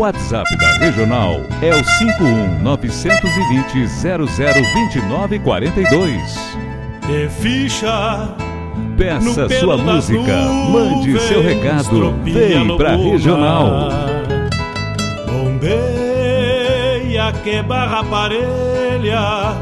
WhatsApp 0.00 0.48
da 0.56 0.72
Regional 0.78 1.42
é 1.60 1.74
o 1.74 1.84
51 1.84 2.62
920 2.62 3.84
002942. 3.84 6.56
De 7.06 7.28
ficha. 7.28 8.34
Peça 8.96 9.46
sua 9.58 9.76
música, 9.76 10.46
mande 10.70 11.20
seu 11.20 11.42
recado, 11.42 12.14
vem 12.24 12.78
pra 12.78 12.96
Regional. 12.96 13.90
Bombeia 15.26 15.70
que 17.44 17.62
barra 17.62 18.02
parelha, 18.04 19.54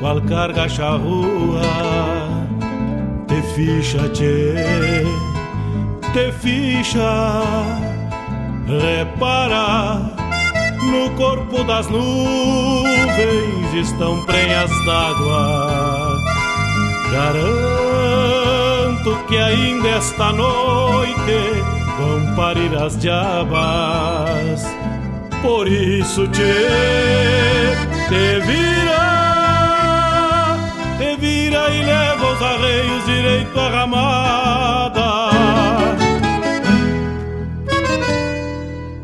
qual 0.00 0.22
carga 0.22 0.66
charrua, 0.70 1.60
te 3.28 3.42
ficha, 3.54 4.08
tchê, 4.08 5.04
te 6.14 6.32
ficha 6.32 7.85
Repara, 8.66 10.00
no 10.82 11.10
corpo 11.10 11.62
das 11.62 11.86
nuvens 11.86 13.72
estão 13.74 14.24
prenhas 14.24 14.68
d'água. 14.84 16.16
Garanto 17.12 19.16
que 19.28 19.38
ainda 19.38 19.88
esta 19.90 20.32
noite 20.32 21.62
vão 21.96 22.34
parir 22.34 22.76
as 22.76 22.98
diabas. 22.98 24.66
Por 25.42 25.68
isso 25.68 26.26
te, 26.26 26.42
te 28.08 28.40
vira, 28.46 29.06
te 30.98 31.16
vira 31.20 31.70
e 31.70 31.84
leva 31.84 32.32
os 32.32 32.42
arreios 32.42 33.06
direito 33.06 33.60
à 33.60 33.68
ramada. 33.68 35.05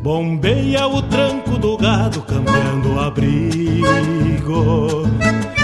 Bombeia 0.03 0.85
o 0.85 1.01
tranco 1.01 1.57
do 1.57 1.77
gado 1.77 2.21
cambiando 2.23 2.95
o 2.95 2.99
abrigo. 2.99 3.83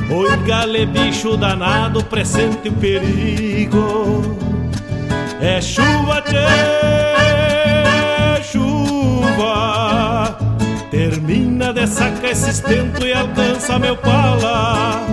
Oi 0.09 0.37
gale 0.47 0.85
bicho 0.85 1.35
danado 1.35 2.01
presente 2.05 2.69
o 2.69 2.71
perigo. 2.71 4.37
É 5.41 5.59
chuva, 5.59 6.21
tchê, 6.21 6.37
chuva. 8.43 10.37
Termina 10.89 11.73
de 11.73 11.85
sacar 11.85 12.31
esse 12.31 12.49
estento 12.51 13.05
e 13.05 13.11
alcança 13.11 13.77
meu 13.77 13.97
pala 13.97 15.05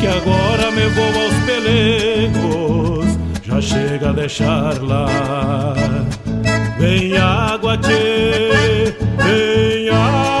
Que 0.00 0.08
agora 0.08 0.72
me 0.72 0.88
vou 0.88 1.22
aos 1.22 1.34
pelegos. 1.46 3.16
Já 3.44 3.60
chega 3.60 4.08
a 4.08 4.12
deixar 4.12 4.82
lá 4.82 5.06
Vem 6.78 7.16
água, 7.16 7.76
tchê, 7.78 8.94
vem 9.24 9.88
água. 9.88 10.35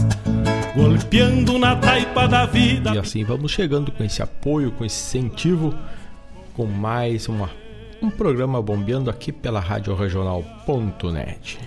Golpeando 0.78 1.58
na 1.58 1.74
taipa 1.74 2.28
da 2.28 2.46
vida. 2.46 2.94
E 2.94 2.98
assim 2.98 3.24
vamos 3.24 3.50
chegando 3.50 3.90
com 3.90 4.04
esse 4.04 4.22
apoio, 4.22 4.70
com 4.70 4.84
esse 4.84 5.18
incentivo, 5.18 5.74
com 6.54 6.66
mais 6.66 7.28
uma, 7.28 7.50
um 8.00 8.08
programa 8.08 8.62
bombeando 8.62 9.10
aqui 9.10 9.32
pela 9.32 9.58
Rádio 9.58 9.92
Regional.net. 9.96 11.58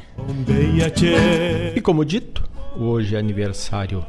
E 1.76 1.82
como 1.82 2.06
dito, 2.06 2.42
hoje 2.74 3.18
é 3.18 3.20
aniversário 3.20 4.06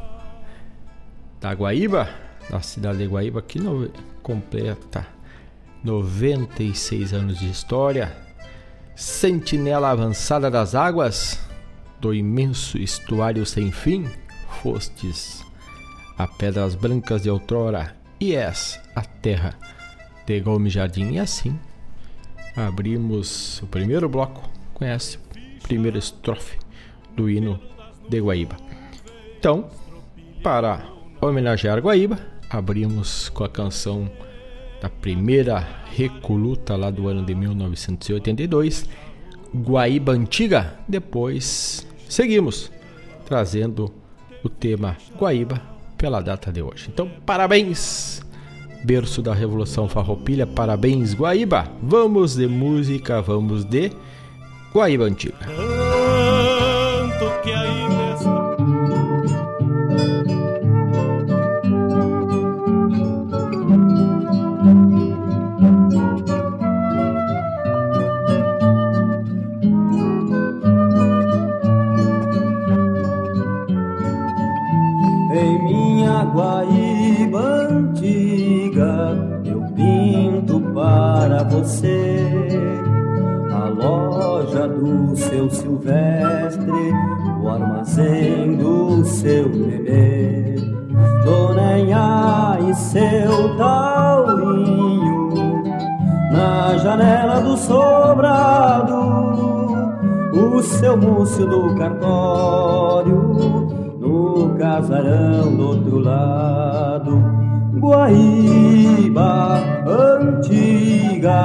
da 1.40 1.52
Guaíba, 1.52 2.08
da 2.49 2.60
cidade 2.60 2.99
de 2.99 3.06
Guaíba, 3.06 3.43
que 3.43 3.58
no, 3.58 3.90
completa 4.22 5.04
96 5.82 7.12
anos 7.12 7.40
de 7.40 7.50
história. 7.50 8.16
Sentinela 8.94 9.90
avançada 9.90 10.49
das 10.49 10.76
águas, 10.76 11.40
do 12.00 12.14
imenso 12.14 12.78
estuário 12.78 13.44
sem 13.44 13.72
fim, 13.72 14.06
fostes 14.62 15.44
a 16.17 16.29
pedras 16.29 16.75
brancas 16.75 17.23
de 17.23 17.31
outrora 17.31 17.97
e 18.20 18.37
és 18.37 18.81
a 18.94 19.03
terra 19.03 19.59
de 20.25 20.41
Gomes 20.41 20.73
Jardim. 20.73 21.12
E 21.12 21.19
assim 21.19 21.59
abrimos 22.56 23.61
o 23.62 23.67
primeiro 23.67 24.09
bloco 24.09 24.49
essa 24.85 25.19
primeira 25.62 25.99
estrofe 25.99 26.59
do 27.14 27.31
hino 27.31 27.61
de 28.09 28.20
Guaíba. 28.20 28.56
Então, 29.38 29.70
para 30.43 30.85
homenagear 31.20 31.79
Guaíba, 31.79 32.19
abrimos 32.50 33.29
com 33.29 33.44
a 33.44 33.49
canção 33.49 34.11
da 34.81 34.88
primeira 34.88 35.64
recoluta 35.93 36.75
lá 36.76 36.91
do 36.91 37.06
ano 37.06 37.25
de 37.25 37.35
1982, 37.35 38.88
Guaíba 39.55 40.12
Antiga. 40.12 40.75
Depois 40.88 41.87
seguimos 42.09 42.73
trazendo 43.25 44.01
o 44.42 44.48
tema 44.48 44.96
Guaíba 45.18 45.60
pela 45.96 46.20
data 46.20 46.52
de 46.52 46.60
hoje. 46.60 46.88
Então, 46.92 47.10
parabéns, 47.24 48.20
berço 48.84 49.22
da 49.22 49.32
Revolução 49.32 49.88
Farroupilha, 49.88 50.46
parabéns 50.46 51.14
Guaíba. 51.14 51.66
Vamos 51.82 52.36
de 52.36 52.46
música, 52.46 53.22
vamos 53.22 53.64
de 53.64 53.90
Guaíba 54.74 55.04
Antiga. 55.04 55.38
Tanto 55.38 57.42
que 57.42 57.52
ainda 57.52 58.14
está... 58.14 58.41
seu 85.42 85.50
silvestre, 85.50 86.92
o 87.42 87.48
armazém 87.48 88.56
do 88.56 89.04
seu 89.04 89.48
bebê, 89.48 90.54
Dona 91.24 91.78
Enha 91.78 92.58
e 92.68 92.74
seu 92.74 93.56
taurinho, 93.56 95.32
na 96.30 96.76
janela 96.78 97.40
do 97.40 97.56
sobrado, 97.56 98.92
o 100.32 100.62
seu 100.62 100.96
múcio 100.96 101.46
do 101.46 101.74
cartório, 101.74 103.18
no 103.98 104.54
casarão 104.58 105.56
do 105.56 105.68
outro 105.68 105.98
lado 105.98 107.42
Guaíba 107.78 109.60
antiga 109.86 111.42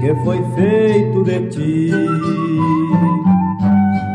que 0.00 0.14
foi 0.24 0.42
feito 0.54 1.24
de 1.24 1.48
ti. 1.48 2.47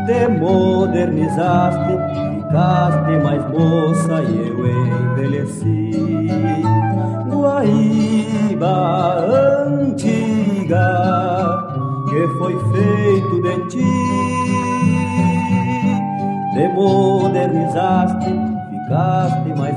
Te 0.06 0.28
modernizaste, 0.28 1.98
ficaste 2.36 3.12
mais 3.22 3.42
moça 3.48 4.22
e 4.22 4.48
eu 4.48 4.66
envelheci. 4.66 5.90
Guaíba 7.30 8.74
antiga 9.72 10.88
que 12.10 12.28
foi 12.38 12.54
feito 12.72 13.42
de 13.42 13.56
ti. 13.68 13.92
Te 16.52 16.68
modernizaste, 16.68 18.30
ficaste 18.70 19.48
mais 19.56 19.73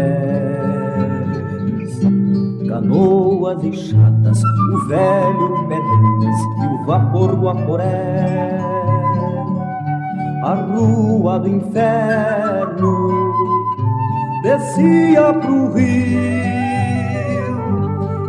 canoas 2.67 3.63
e 3.63 3.71
chatas, 3.71 4.43
o 4.43 4.87
velho 4.87 5.67
pedrinhas 5.67 6.39
e 6.61 6.65
o 6.67 6.85
vapor 6.85 7.35
guaporé, 7.35 8.59
a 10.43 10.53
rua 10.55 11.39
do 11.39 11.47
inferno 11.47 13.33
descia 14.43 15.33
pro 15.33 15.73
rio, 15.73 17.53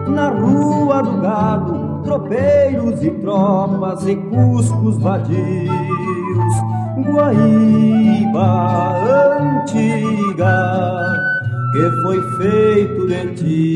na 0.08 0.28
rua 0.30 1.02
do 1.02 1.20
gado, 1.20 2.00
tropeiros 2.04 3.02
e 3.02 3.10
tropas 3.10 4.06
e 4.06 4.14
cuscos 4.14 4.98
vadios. 4.98 5.34
Guaíba 6.96 8.44
antiga 9.34 11.03
que 11.74 11.90
foi 12.02 12.22
feito 12.36 13.06
de 13.08 13.34
ti. 13.34 13.74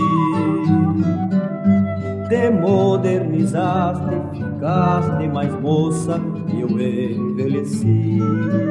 Te 2.28 2.50
modernizaste, 2.50 4.14
ficaste 4.32 5.28
mais 5.28 5.52
moça 5.60 6.20
e 6.54 6.60
eu 6.60 6.68
envelheci. 6.68 8.67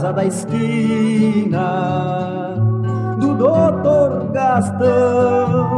Casa 0.00 0.14
da 0.14 0.24
esquina 0.24 1.68
do 3.18 3.34
doutor 3.34 4.30
Gastão 4.32 5.68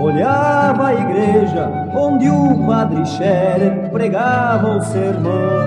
olhava 0.00 0.86
a 0.86 0.94
igreja 0.94 1.70
onde 1.94 2.30
o 2.30 2.66
padre 2.66 3.04
Xere 3.04 3.90
pregava 3.90 4.78
o 4.78 4.80
sermão. 4.80 5.59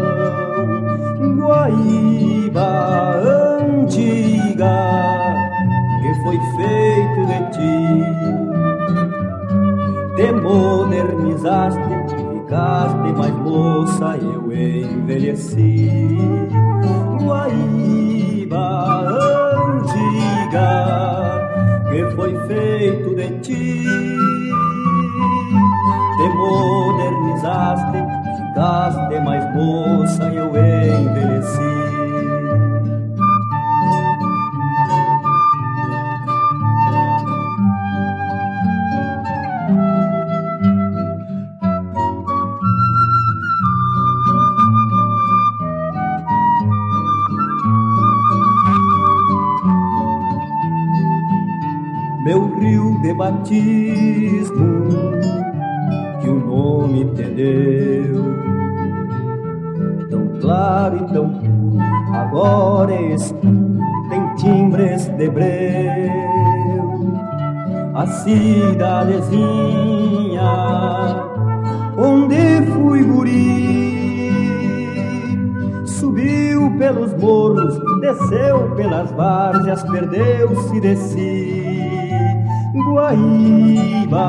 Guaíba 83.13 84.27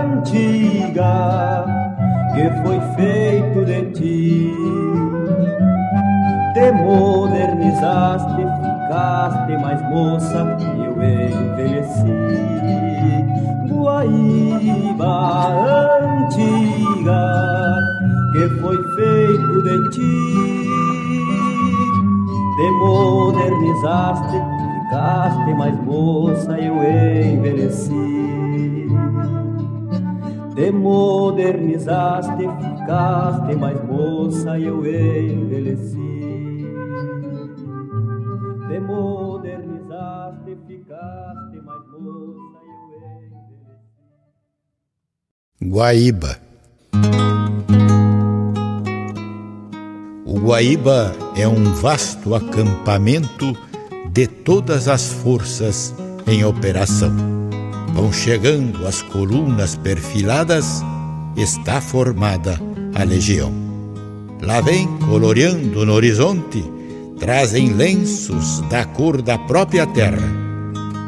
antiga 0.00 1.64
que 2.34 2.44
foi 2.62 2.80
feito 2.96 3.64
de 3.66 3.80
ti. 3.92 4.54
Te 6.54 6.72
modernizaste, 6.72 8.42
ficaste 8.62 9.52
mais 9.58 9.82
moça 9.90 10.56
e 10.60 10.84
eu 10.86 10.92
envelheci. 10.92 12.18
Guaíba 13.68 15.14
antiga 16.00 17.22
que 18.32 18.48
foi 18.60 18.78
feito 18.94 19.62
de 19.62 19.90
ti. 19.90 20.16
Te 22.56 22.70
modernizaste, 22.82 24.59
ficaste 24.90 25.54
mais 25.54 25.74
moça, 25.84 26.58
eu 26.58 26.74
envelheci. 26.82 27.92
Te 30.56 30.72
modernizaste, 30.72 32.42
ficaste 32.60 33.56
mais 33.56 33.80
moça, 33.84 34.58
eu 34.58 34.84
envelheci. 34.84 35.96
Te 38.68 38.80
modernizaste, 38.80 40.58
ficaste 40.66 41.62
mais 41.64 41.86
moça, 41.92 42.58
eu 42.66 43.22
envelheci. 43.22 43.70
Guaíba. 45.62 46.36
O 50.26 50.38
Guaíba 50.40 51.12
é 51.36 51.46
um 51.46 51.74
vasto 51.74 52.34
acampamento 52.34 53.56
de 54.12 54.26
todas 54.26 54.88
as 54.88 55.12
forças 55.12 55.94
em 56.26 56.44
operação. 56.44 57.14
Vão 57.94 58.12
chegando 58.12 58.86
as 58.86 59.02
colunas 59.02 59.76
perfiladas, 59.76 60.82
está 61.36 61.80
formada 61.80 62.58
a 62.94 63.04
legião. 63.04 63.52
Lá 64.42 64.60
vem, 64.60 64.86
coloreando 64.98 65.84
no 65.86 65.92
horizonte, 65.92 66.64
trazem 67.18 67.72
lenços 67.72 68.60
da 68.70 68.84
cor 68.84 69.22
da 69.22 69.38
própria 69.38 69.86
terra 69.86 70.28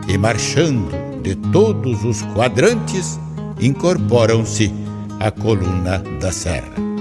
e 0.07 0.17
marchando 0.19 0.91
de 1.23 1.35
todos 1.35 2.05
os 2.05 2.23
quadrantes, 2.35 3.19
incorporam-se 3.61 4.73
à 5.19 5.31
coluna 5.31 6.03
da 6.21 6.31
serra. 6.31 6.92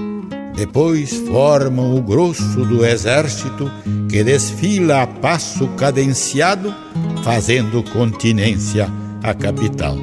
Depois 0.54 1.12
formam 1.28 1.96
o 1.96 2.02
grosso 2.02 2.64
do 2.66 2.84
exército 2.84 3.70
que 4.08 4.22
desfila 4.22 5.02
a 5.02 5.06
passo 5.06 5.66
cadenciado, 5.68 6.74
fazendo 7.24 7.82
continência 7.82 8.88
à 9.22 9.32
capital. 9.32 9.96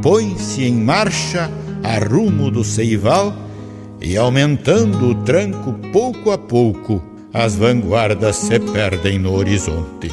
Põe-se 0.00 0.64
em 0.64 0.74
marcha 0.74 1.50
a 1.82 1.98
rumo 1.98 2.50
do 2.50 2.62
Ceival 2.62 3.34
e, 4.00 4.16
aumentando 4.16 5.10
o 5.10 5.14
tranco 5.16 5.72
pouco 5.92 6.30
a 6.30 6.38
pouco, 6.38 7.02
as 7.34 7.56
vanguardas 7.56 8.36
se 8.36 8.60
perdem 8.60 9.18
no 9.18 9.34
horizonte. 9.34 10.10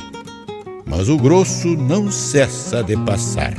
Mas 0.85 1.07
o 1.07 1.17
grosso 1.17 1.69
não 1.69 2.11
cessa 2.11 2.83
de 2.83 2.97
passar. 2.97 3.53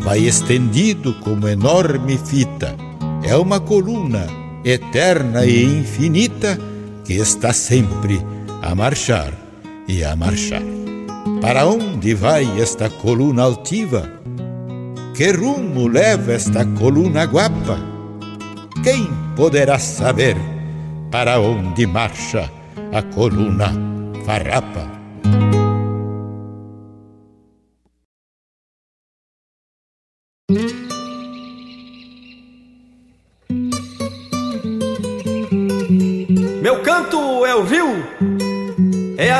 Vai 0.00 0.20
estendido 0.20 1.14
como 1.14 1.48
enorme 1.48 2.18
fita. 2.18 2.74
É 3.22 3.36
uma 3.36 3.60
coluna 3.60 4.39
eterna 4.64 5.44
e 5.44 5.62
infinita 5.62 6.58
que 7.04 7.14
está 7.14 7.52
sempre 7.52 8.20
a 8.62 8.74
marchar 8.74 9.32
e 9.88 10.04
a 10.04 10.14
marchar. 10.14 10.62
Para 11.40 11.66
onde 11.66 12.14
vai 12.14 12.60
esta 12.60 12.90
coluna 12.90 13.44
altiva? 13.44 14.08
Que 15.16 15.32
rumo 15.32 15.88
leva 15.88 16.32
esta 16.32 16.64
coluna 16.78 17.26
guapa? 17.26 17.78
Quem 18.84 19.08
poderá 19.36 19.78
saber 19.78 20.36
para 21.10 21.40
onde 21.40 21.86
marcha 21.86 22.50
a 22.92 23.02
coluna 23.02 23.72
farrapa? 24.24 24.99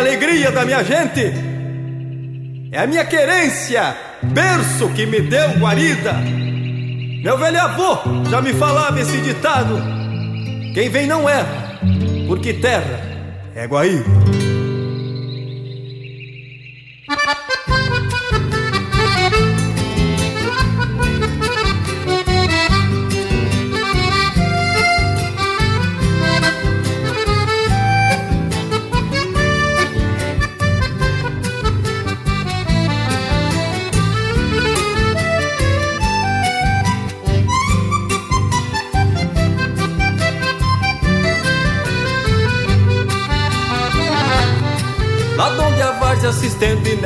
Alegria 0.01 0.51
da 0.51 0.65
minha 0.65 0.83
gente. 0.83 1.33
É 2.73 2.81
a 2.81 2.87
minha 2.87 3.05
querência, 3.05 3.97
berço 4.23 4.89
que 4.95 5.07
me 5.07 5.21
deu 5.21 5.59
guarida. 5.59 6.15
Meu 7.23 7.37
velho 7.37 7.61
avô 7.61 7.99
já 8.31 8.41
me 8.41 8.53
falava 8.55 8.99
esse 9.01 9.19
ditado: 9.19 9.81
quem 10.75 10.89
vem 10.89 11.07
não 11.07 11.29
erra, 11.29 11.79
porque 12.27 12.55
terra 12.55 13.01
é 13.55 13.67
Guaíba. 13.67 14.60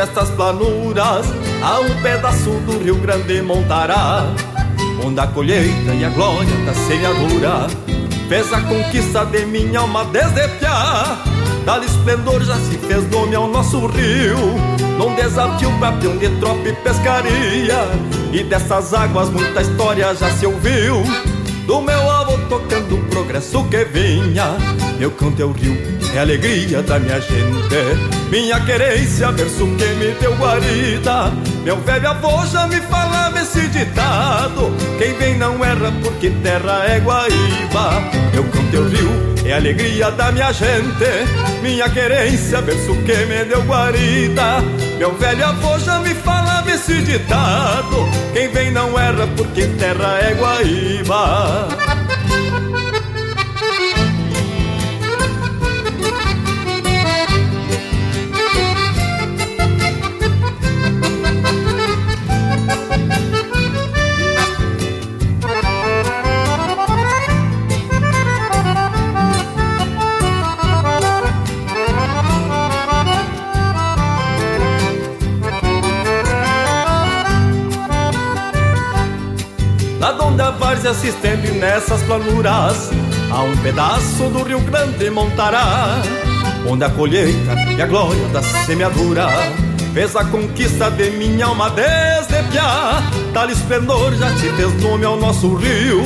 Nestas 0.05 0.31
planuras 0.31 1.27
A 1.63 1.81
um 1.81 2.03
pedaço 2.03 2.51
do 2.67 2.79
Rio 2.83 2.97
Grande 2.97 3.41
montará. 3.41 4.25
Onde 5.03 5.21
a 5.21 5.27
colheita 5.27 5.95
e 5.95 6.05
a 6.05 6.11
glória 6.11 6.57
da 6.65 6.75
semeadura 6.75 7.67
Fez 8.29 8.53
a 8.53 8.61
conquista 8.63 9.25
de 9.27 9.45
minha 9.47 9.81
alma 9.81 10.05
desde 10.07 10.49
piá. 10.59 11.19
Dá-lhe 11.65 11.87
esplendor 11.87 12.43
já 12.43 12.57
se 12.57 12.79
fez 12.79 13.09
nome 13.11 13.35
ao 13.35 13.47
nosso 13.47 13.87
rio. 13.87 14.39
Num 14.99 15.15
desafio 15.15 15.71
pra 15.79 15.93
peão 15.93 16.17
de 16.17 16.31
tropa 16.41 16.69
e 16.69 16.73
pescaria. 16.73 17.87
E 18.33 18.43
dessas 18.45 18.95
águas 18.95 19.29
muita 19.29 19.61
história 19.61 20.15
já 20.15 20.31
se 20.31 20.47
ouviu. 20.47 21.03
Do 21.67 21.83
meu 21.83 22.11
avô 22.11 22.39
tocando 22.49 22.97
o 22.97 23.05
progresso 23.11 23.63
que 23.65 23.85
vinha. 23.85 24.57
Meu 24.99 25.11
canto 25.11 25.43
é 25.43 25.45
o 25.45 25.53
rio 25.53 25.94
é 26.15 26.19
a 26.19 26.23
alegria 26.23 26.83
da 26.83 26.99
minha 26.99 27.21
gente. 27.21 28.31
Minha 28.31 28.61
querência, 28.61 29.33
verso 29.33 29.67
que 29.77 29.87
me 29.95 30.13
deu 30.21 30.35
guarida. 30.37 31.33
Meu 31.65 31.77
velho 31.81 32.09
avô 32.09 32.47
já 32.47 32.67
me 32.67 32.81
falava 32.83 33.41
esse 33.41 33.67
ditado: 33.69 34.73
Quem 34.99 35.15
vem 35.15 35.37
não 35.39 35.65
erra 35.65 35.93
porque 36.03 36.31
terra 36.31 36.85
é 36.87 37.01
guaíba. 37.01 38.03
Eu 38.33 38.45
canto 38.45 38.77
o 38.79 38.89
rio, 38.89 39.35
é 39.45 39.53
a 39.53 39.57
alegria 39.57 40.11
da 40.13 40.31
minha 40.31 40.53
gente. 40.53 41.05
Minha 41.63 41.89
querência, 41.89 42.61
verso 42.61 42.95
que 43.03 43.17
me 43.27 43.45
deu 43.45 43.63
guarida. 43.63 44.63
Meu 44.99 45.15
velho 45.15 45.47
avô 45.47 45.79
já 45.79 45.99
me 45.99 46.15
falava 46.15 46.71
esse 46.71 47.03
ditado: 47.03 48.09
Quem 48.33 48.49
vem 48.49 48.71
não 48.71 48.99
erra 48.99 49.27
porque 49.37 49.67
terra 49.67 50.19
é 50.21 50.35
guaíba. 50.35 51.84
Se 80.95 81.09
estende 81.09 81.51
nessas 81.53 82.03
planuras 82.03 82.91
A 83.31 83.43
um 83.43 83.57
pedaço 83.59 84.25
do 84.31 84.43
Rio 84.43 84.61
Grande 84.61 85.11
montará 85.11 86.01
Onde 86.69 86.85
a 86.85 86.91
colheita 86.91 87.55
e 87.77 87.83
a 87.83 87.87
glória 87.87 88.27
da 88.29 88.43
semeadura 88.43 89.29
Fez 89.93 90.17
a 90.17 90.25
conquista 90.25 90.91
de 90.91 91.11
minha 91.11 91.47
alma 91.47 91.71
desde 91.71 92.43
piá. 92.51 93.01
Tal 93.33 93.49
esplendor 93.49 94.13
já 94.15 94.29
te 94.35 94.49
fez 94.51 94.83
nome 94.83 95.05
ao 95.05 95.17
nosso 95.17 95.55
rio 95.55 96.03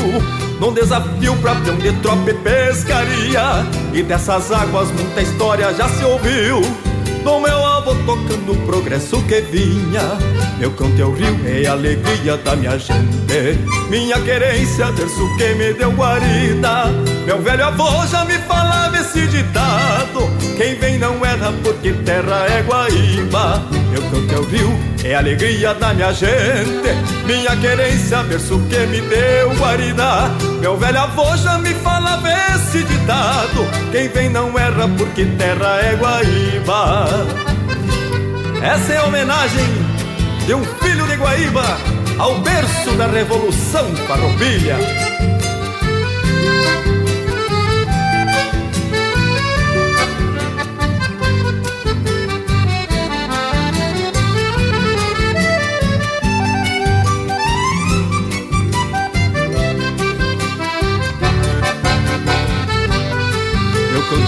Num 0.61 0.73
desafio 0.73 1.37
pra 1.37 1.54
peão 1.57 1.76
de 1.76 1.92
tropa 2.00 2.30
e 2.30 2.35
pescaria 2.35 3.66
E 3.92 4.02
dessas 4.02 4.50
águas 4.50 4.90
muita 4.90 5.23
história 5.23 5.73
já 5.75 5.88
se 5.88 6.04
ouviu 6.04 6.88
Do 7.28 7.40
meu 7.40 7.62
avô 7.62 7.94
tocando 8.06 8.52
o 8.52 8.56
progresso 8.64 9.23
que 9.25 9.42
vinha. 9.42 10.16
Meu 10.58 10.70
canto 10.70 10.99
é 10.99 11.04
o 11.04 11.12
rio, 11.12 11.38
é 11.47 11.66
a 11.66 11.73
alegria 11.73 12.38
da 12.38 12.56
minha 12.56 12.78
gente. 12.78 13.58
Minha 13.90 14.18
querência, 14.23 14.90
terço 14.94 15.37
que 15.37 15.54
me 15.54 15.75
deu 15.75 15.92
guarida. 15.92 16.87
Meu 17.26 17.38
velho 17.42 17.66
avô 17.66 18.06
já 18.06 18.25
me 18.25 18.38
falava 18.38 18.97
esse 18.97 19.26
ditado. 19.26 20.20
Quem 20.56 20.75
vem 20.76 20.97
não 20.97 21.23
erra 21.23 21.52
porque 21.62 21.92
terra 21.92 22.47
é 22.49 22.62
guaíba. 22.62 23.62
Meu 23.90 24.00
canto 24.11 24.35
é 24.35 24.38
o 24.38 24.44
rio, 24.44 24.78
é 25.05 25.14
alegria 25.14 25.75
da 25.75 25.95
minha 25.95 26.12
gente 26.12 26.95
Minha 27.25 27.57
querência, 27.57 28.23
verso 28.23 28.59
que 28.69 28.78
me 28.87 29.00
deu 29.02 29.55
guarida 29.57 30.31
Meu 30.61 30.76
velho 30.76 31.00
avô 31.00 31.37
já 31.37 31.59
me 31.59 31.75
falava 31.75 32.28
esse 32.55 32.83
ditado 32.83 33.67
Quem 33.93 34.09
vem 34.09 34.28
não 34.28 34.59
erra 34.59 34.88
porque 34.97 35.25
terra 35.25 35.81
é 35.81 35.95
guaíba 35.95 37.09
Essa 38.62 38.93
é 38.93 38.97
a 38.99 39.05
homenagem 39.05 39.88
de 40.47 40.55
um 40.55 40.64
filho 40.64 41.07
de 41.07 41.17
Guaíba 41.17 41.76
ao 42.19 42.40
berço 42.40 42.90
da 42.97 43.07
Revolução 43.07 43.95
Farroupilha. 44.06 45.07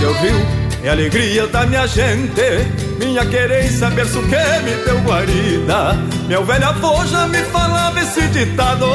É 0.03 0.07
o 0.07 0.13
rio, 0.13 0.47
é 0.83 0.89
alegria 0.89 1.47
da 1.47 1.67
minha 1.67 1.87
gente 1.87 2.91
minha 3.01 3.25
querência, 3.25 3.89
berço 3.89 4.21
que 4.25 4.63
me 4.63 4.85
deu 4.85 5.01
guarida. 5.01 5.95
Meu 6.29 6.45
velho 6.45 6.69
avô 6.69 7.05
já 7.07 7.27
me 7.27 7.39
falava 7.45 7.99
esse 7.99 8.29
ditado. 8.29 8.87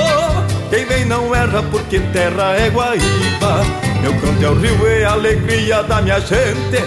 Quem 0.69 0.85
vem 0.85 1.05
não 1.05 1.33
erra 1.33 1.63
porque 1.63 1.99
terra 2.13 2.55
é 2.55 2.69
guaíba. 2.69 3.65
Meu 4.01 4.13
canto 4.21 4.45
é 4.45 4.49
o 4.49 4.53
rio 4.53 5.07
a 5.07 5.11
alegria 5.13 5.81
da 5.83 6.01
minha 6.01 6.19
gente 6.19 6.83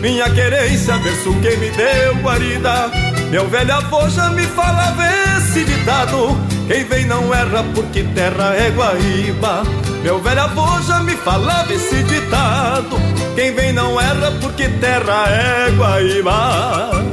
Minha 0.00 0.30
querência, 0.30 0.96
berço 0.96 1.34
que 1.34 1.56
me 1.58 1.70
deu 1.70 2.16
guarida. 2.22 2.90
Meu 3.30 3.46
velho 3.48 3.74
avô 3.74 4.08
já 4.08 4.30
me 4.30 4.46
falava 4.46 5.02
esse 5.36 5.64
ditado. 5.64 6.38
Quem 6.66 6.84
vem 6.84 7.04
não 7.04 7.34
erra 7.34 7.62
porque 7.74 8.02
terra 8.02 8.54
é 8.56 8.70
guaíba 8.70 9.81
Meu 10.02 10.20
velho 10.20 10.42
avô 10.42 10.80
já 10.82 11.00
me 11.00 11.16
falava 11.16 11.72
esse 11.72 12.02
ditado 12.02 13.02
quem 13.34 13.54
vem 13.54 13.72
não 13.72 13.98
erra 13.98 14.30
porque 14.40 14.68
terra 14.68 15.26
é 15.28 15.70
Guaíba. 15.70 17.11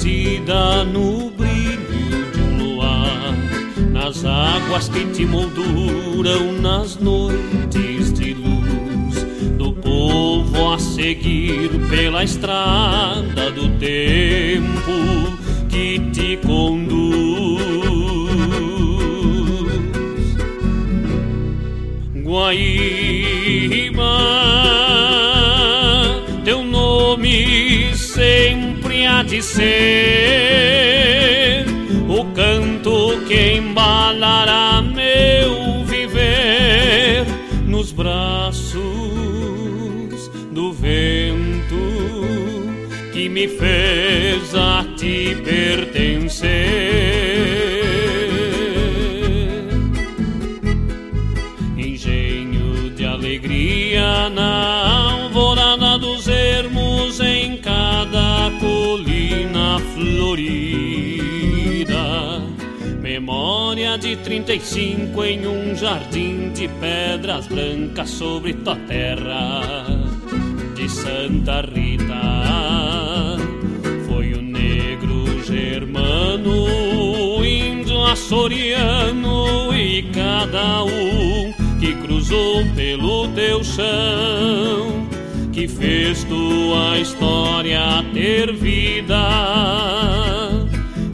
Refletida 0.00 0.84
no 0.84 1.30
brilho 1.30 2.30
de 2.32 2.40
um 2.40 2.74
luar, 2.74 3.34
nas 3.90 4.24
águas 4.24 4.88
que 4.88 5.04
te 5.06 5.26
molduram 5.26 6.52
nas 6.60 6.96
noites 6.96 8.12
de 8.14 8.34
luz, 8.34 9.26
do 9.58 9.72
povo 9.74 10.72
a 10.72 10.78
seguir 10.78 11.70
pela 11.90 12.24
estrada 12.24 13.50
do 13.50 13.68
tempo 13.78 15.36
que 15.68 15.98
te 16.12 16.38
conduz. 16.38 17.60
Guaíba, 22.14 24.00
ser 29.42 30.50
o 32.08 32.24
canto 32.32 33.20
que 33.26 33.56
embalará 33.56 34.82
meu 34.82 35.84
viver 35.84 37.24
nos 37.66 37.92
braços 37.92 38.80
do 40.50 40.72
vento 40.72 41.76
que 43.12 43.28
me 43.28 43.46
fez 43.48 43.99
1935 64.16 65.24
em 65.24 65.46
um 65.46 65.76
jardim 65.76 66.50
de 66.52 66.66
pedras 66.66 67.46
brancas 67.46 68.10
sobre 68.10 68.54
tua 68.54 68.74
terra 68.74 69.86
de 70.74 70.88
Santa 70.88 71.60
Rita. 71.60 73.36
Foi 74.08 74.32
o 74.32 74.42
negro 74.42 75.44
germano, 75.44 77.44
índio 77.44 78.04
açoriano 78.04 79.72
e 79.74 80.02
cada 80.12 80.82
um 80.82 81.52
que 81.78 81.94
cruzou 81.94 82.64
pelo 82.74 83.28
teu 83.28 83.62
chão. 83.62 85.08
Que 85.52 85.68
fez 85.68 86.24
tua 86.24 86.98
história 86.98 88.04
ter 88.12 88.52
vida 88.54 89.20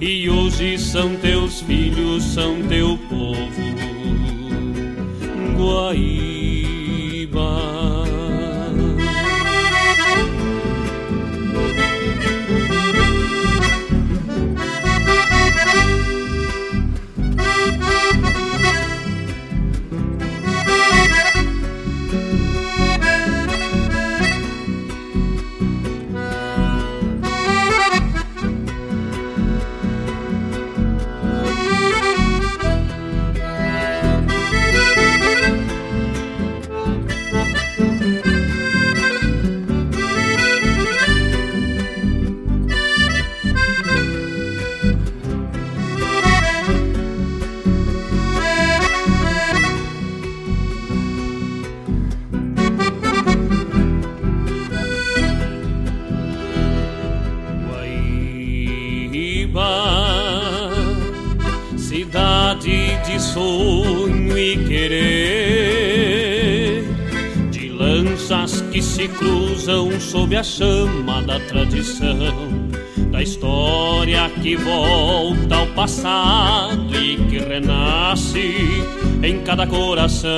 e 0.00 0.28
hoje 0.28 0.78
são 0.78 1.16
teus 1.16 1.55
são 2.20 2.62
teu 2.62 2.95
passado 75.86 76.96
e 77.00 77.16
que 77.28 77.38
renasce 77.38 78.56
em 79.22 79.40
cada 79.42 79.68
coração. 79.68 80.28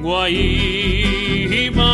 Guaíba, 0.00 1.84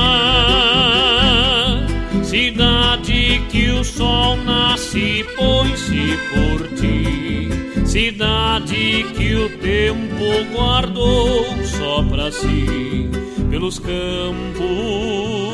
cidade 2.22 3.42
que 3.50 3.70
o 3.70 3.82
sol 3.82 4.36
nasce 4.36 5.26
põe-se 5.36 6.16
por 6.30 6.68
ti. 6.76 7.48
Cidade 7.84 9.06
que 9.16 9.34
o 9.34 9.48
tempo 9.58 10.54
guardou 10.54 11.44
só 11.64 12.00
para 12.04 12.30
si, 12.30 13.10
pelos 13.50 13.80
campos, 13.80 15.53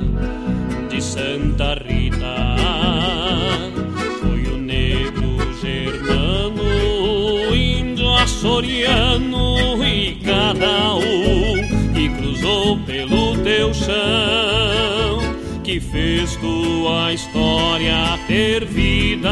açoriano 8.61 9.83
e 9.83 10.15
cada 10.23 10.95
um 10.95 11.93
que 11.93 12.09
cruzou 12.09 12.77
pelo 12.79 13.35
teu 13.37 13.73
chão, 13.73 15.19
que 15.63 15.79
fez 15.79 16.35
tua 16.35 17.11
história 17.11 18.19
ter 18.27 18.65
vida 18.65 19.31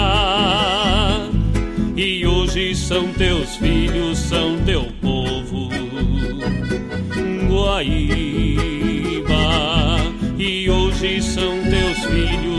e 1.95 2.25
hoje 2.25 2.75
são 2.75 3.07
teus 3.13 3.55
filhos, 3.57 4.17
são 4.17 4.57
teu 4.65 4.87
povo. 5.01 5.69
Guaíba, 7.47 7.99
e 10.37 10.69
hoje 10.69 11.21
são 11.21 11.59
teus 11.63 11.99
filhos, 12.05 12.58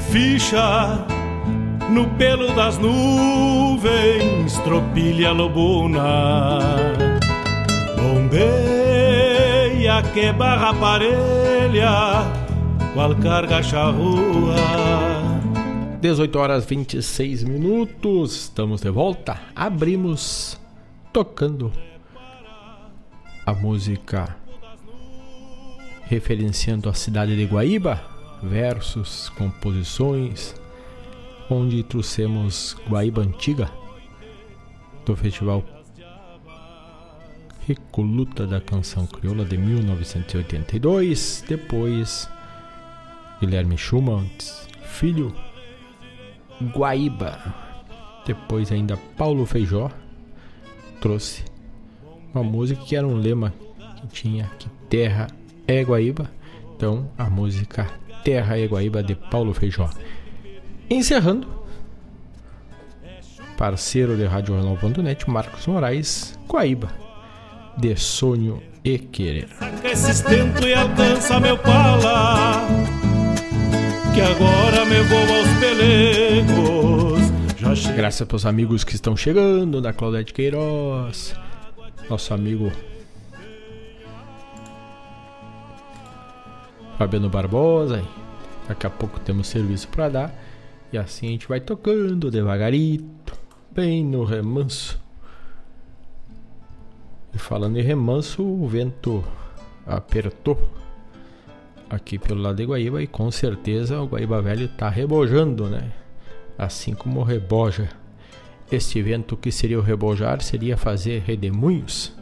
ficha 0.00 1.04
no 1.90 2.08
pelo 2.16 2.54
das 2.54 2.78
nuvens, 2.78 4.56
tropilha 4.58 5.32
lobuna. 5.32 6.58
Bombeia 7.96 10.02
que 10.14 10.32
barra 10.32 10.72
parelha, 10.74 12.24
qual 12.94 13.14
carga 13.16 13.62
charrua. 13.62 14.54
18 16.00 16.38
horas 16.38 16.64
26 16.64 17.44
minutos, 17.44 18.44
estamos 18.44 18.80
de 18.80 18.90
volta. 18.90 19.42
Abrimos 19.54 20.58
tocando 21.12 21.72
a 23.44 23.52
música 23.52 24.36
referenciando 26.08 26.88
a 26.88 26.94
cidade 26.94 27.36
de 27.36 27.46
Guaíba, 27.46 28.02
versos, 28.42 29.28
composições, 29.30 30.54
onde 31.50 31.82
trouxemos 31.82 32.76
Guaíba 32.88 33.22
Antiga 33.22 33.70
do 35.04 35.16
festival 35.16 35.64
Recoluta 37.66 38.46
da 38.46 38.60
Canção 38.60 39.06
Crioula 39.06 39.44
de 39.44 39.56
1982. 39.56 41.44
Depois, 41.46 42.28
Guilherme 43.40 43.76
Schumann, 43.76 44.28
filho, 44.82 45.34
Guaíba. 46.74 47.38
Depois, 48.26 48.72
ainda 48.72 48.96
Paulo 49.16 49.46
Feijó 49.46 49.90
trouxe 51.00 51.44
uma 52.34 52.42
música 52.42 52.82
que 52.82 52.96
era 52.96 53.06
um 53.06 53.14
lema 53.14 53.52
que 53.96 54.06
tinha 54.08 54.50
que 54.58 54.68
terra 54.88 55.28
é 55.66 55.82
Guaíba. 55.82 56.30
Então, 56.74 57.10
a 57.16 57.28
música 57.30 57.86
Terra 58.24 58.58
Eguaíba 58.58 59.02
de 59.02 59.14
Paulo 59.14 59.54
Feijó. 59.54 59.88
Encerrando, 60.88 61.46
parceiro 63.56 64.16
de 64.16 64.26
Rádio 64.26 64.54
Jornal.net, 64.54 65.28
Marcos 65.28 65.66
Moraes, 65.66 66.38
Guaíba, 66.48 66.90
de 67.76 67.96
sonho 67.96 68.62
e 68.84 68.98
querer. 68.98 69.48
E 70.66 70.74
alcança 70.74 71.38
meu 71.38 71.56
pala, 71.58 72.66
que 74.14 74.20
agora 74.20 74.84
me 74.84 75.00
vou 75.02 75.36
aos 75.36 75.48
pelegos. 75.60 77.20
Graças 77.94 78.26
para 78.26 78.36
os 78.36 78.46
amigos 78.46 78.82
que 78.82 78.94
estão 78.94 79.16
chegando, 79.16 79.80
da 79.80 79.92
Claudete 79.92 80.32
Queiroz, 80.32 81.36
nosso 82.08 82.34
amigo 82.34 82.72
Fabiano 87.00 87.30
Barbosa. 87.30 88.04
Daqui 88.68 88.86
a 88.86 88.90
pouco 88.90 89.18
temos 89.20 89.46
serviço 89.46 89.88
para 89.88 90.10
dar. 90.10 90.34
E 90.92 90.98
assim 90.98 91.28
a 91.28 91.30
gente 91.30 91.48
vai 91.48 91.58
tocando 91.58 92.30
devagarito, 92.30 93.32
bem 93.70 94.04
no 94.04 94.22
remanso. 94.22 95.00
E 97.34 97.38
falando 97.38 97.78
em 97.78 97.82
remanso, 97.82 98.42
o 98.42 98.68
vento 98.68 99.24
apertou 99.86 100.60
aqui 101.88 102.18
pelo 102.18 102.42
lado 102.42 102.56
de 102.56 102.66
Guaíba 102.66 103.02
e 103.02 103.06
com 103.06 103.30
certeza 103.30 103.98
o 103.98 104.06
Guaíba 104.06 104.42
Velho 104.42 104.66
está 104.66 104.90
rebojando, 104.90 105.70
né? 105.70 105.90
Assim 106.58 106.92
como 106.92 107.22
reboja. 107.22 107.88
Este 108.70 109.00
vento 109.00 109.38
que 109.38 109.50
seria 109.50 109.78
o 109.78 109.82
rebojar 109.82 110.42
seria 110.42 110.76
fazer 110.76 111.22
redemoinhos, 111.22 112.12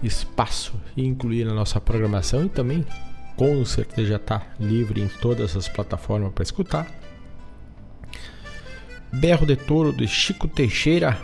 espaço 0.06 0.80
e 0.96 1.04
incluir 1.04 1.44
na 1.44 1.54
nossa 1.54 1.80
programação 1.80 2.44
e 2.44 2.48
também 2.48 2.84
com 3.36 3.64
certeza 3.64 4.10
já 4.10 4.16
está 4.16 4.46
livre 4.60 5.00
em 5.00 5.08
todas 5.08 5.56
as 5.56 5.68
plataformas 5.68 6.32
para 6.32 6.42
escutar. 6.42 6.86
Berro 9.12 9.46
de 9.46 9.56
Touro 9.56 9.92
de 9.92 10.08
Chico 10.08 10.48
Teixeira, 10.48 11.18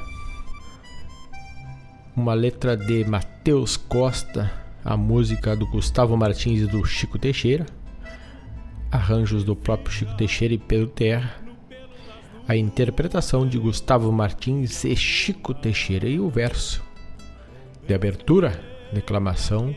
uma 2.14 2.34
letra 2.34 2.76
de 2.76 3.04
Matheus 3.04 3.76
Costa, 3.76 4.50
a 4.84 4.96
música 4.96 5.56
do 5.56 5.66
Gustavo 5.66 6.16
Martins 6.16 6.60
e 6.60 6.66
do 6.66 6.84
Chico 6.84 7.18
Teixeira, 7.18 7.66
arranjos 8.90 9.44
do 9.44 9.56
próprio 9.56 9.92
Chico 9.92 10.16
Teixeira 10.16 10.54
e 10.54 10.58
Pedro 10.58 10.88
Terra, 10.88 11.34
a 12.46 12.56
interpretação 12.56 13.46
de 13.46 13.58
Gustavo 13.58 14.10
Martins 14.10 14.84
e 14.84 14.96
Chico 14.96 15.54
Teixeira 15.54 16.08
e 16.08 16.18
o 16.18 16.28
verso 16.28 16.82
de 17.86 17.94
abertura, 17.94 18.69
declamação 18.92 19.74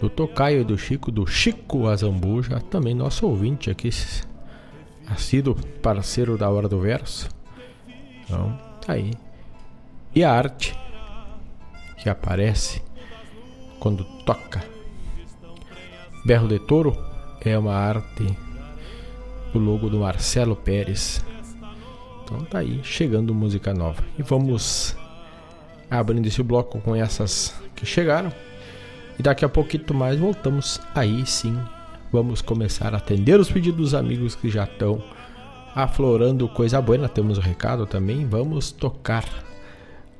do 0.00 0.08
Tocaio 0.08 0.64
do 0.64 0.78
Chico, 0.78 1.10
do 1.10 1.26
Chico 1.26 1.88
Azambuja, 1.88 2.60
também 2.60 2.94
nosso 2.94 3.26
ouvinte 3.26 3.70
aqui, 3.70 3.90
sido 5.16 5.54
parceiro 5.82 6.36
da 6.36 6.48
Hora 6.48 6.68
do 6.68 6.80
Verso. 6.80 7.28
Então, 8.24 8.58
tá 8.84 8.92
aí. 8.92 9.12
E 10.14 10.22
a 10.22 10.32
arte 10.32 10.78
que 11.96 12.08
aparece 12.08 12.82
quando 13.80 14.04
toca. 14.24 14.62
Berro 16.24 16.48
de 16.48 16.58
Touro 16.58 16.96
é 17.40 17.56
uma 17.58 17.74
arte 17.74 18.36
do 19.52 19.58
logo 19.58 19.88
do 19.88 20.00
Marcelo 20.00 20.54
Pérez. 20.54 21.24
Então 22.22 22.44
tá 22.44 22.58
aí, 22.58 22.80
chegando 22.82 23.34
música 23.34 23.72
nova. 23.72 24.02
E 24.18 24.22
vamos 24.22 24.96
abrindo 25.90 26.26
esse 26.26 26.42
bloco 26.42 26.80
com 26.80 26.94
essas 26.94 27.54
que 27.78 27.86
chegaram. 27.86 28.32
E 29.18 29.22
daqui 29.22 29.44
a 29.44 29.48
pouquinho 29.48 29.94
mais 29.94 30.18
voltamos 30.18 30.80
aí 30.94 31.24
sim. 31.26 31.58
Vamos 32.12 32.40
começar 32.40 32.94
a 32.94 32.98
atender 32.98 33.38
os 33.38 33.50
pedidos 33.50 33.78
dos 33.78 33.94
amigos 33.94 34.34
que 34.34 34.48
já 34.48 34.64
estão 34.64 35.02
aflorando 35.74 36.48
coisa 36.48 36.80
boa. 36.80 37.08
Temos 37.08 37.38
o 37.38 37.40
um 37.40 37.44
recado 37.44 37.86
também. 37.86 38.26
Vamos 38.26 38.70
tocar 38.70 39.24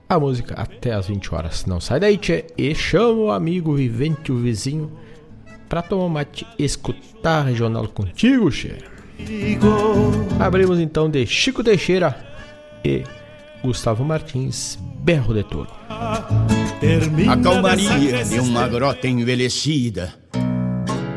a 0.09 0.19
música 0.19 0.55
até 0.55 0.93
as 0.93 1.07
20 1.07 1.35
horas. 1.35 1.67
Não 1.67 1.81
sai 1.81 2.01
daí, 2.01 2.17
tchê. 2.17 2.47
E 2.57 2.75
chama 2.75 3.13
o 3.13 3.31
amigo 3.31 3.75
vivente, 3.75 4.33
o 4.33 4.39
vizinho, 4.39 4.91
pra 5.69 5.83
tomar 5.83 6.09
mate 6.09 6.47
escutar 6.59 7.43
regional 7.43 7.87
contigo, 7.89 8.51
tchê. 8.51 8.77
Abrimos 10.39 10.79
então 10.79 11.11
de 11.11 11.27
Chico 11.27 11.65
Teixeira 11.65 12.17
e 12.85 13.03
Gustavo 13.63 14.05
Martins, 14.05 14.79
Berro 15.01 15.35
de 15.35 15.43
Touro. 15.43 15.71
A 15.91 17.37
calmaria 17.43 18.25
de 18.25 18.41
uma 18.41 18.69
grota 18.69 19.09
envelhecida 19.09 20.15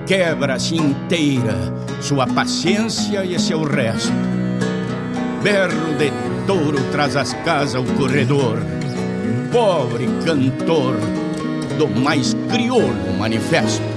quebra-se 0.08 0.76
inteira 0.76 1.56
sua 2.02 2.26
paciência 2.28 3.24
e 3.24 3.40
seu 3.40 3.64
resto. 3.64 4.12
Berro 5.44 5.94
de 5.98 6.12
touro 6.46 6.84
traz 6.92 7.16
as 7.16 7.34
casas 7.46 7.76
ao 7.76 7.84
corredor, 7.96 8.60
pobre 9.52 10.08
cantor 10.26 10.98
do 11.78 11.88
mais 11.88 12.36
crioulo 12.50 13.14
manifesto. 13.18 13.91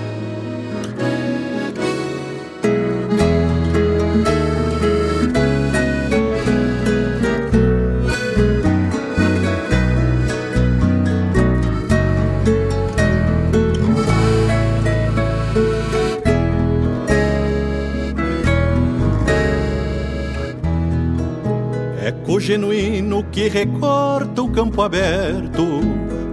Genuíno 22.44 23.24
que 23.32 23.48
recorta 23.48 24.42
o 24.42 24.50
campo 24.50 24.82
aberto, 24.82 25.64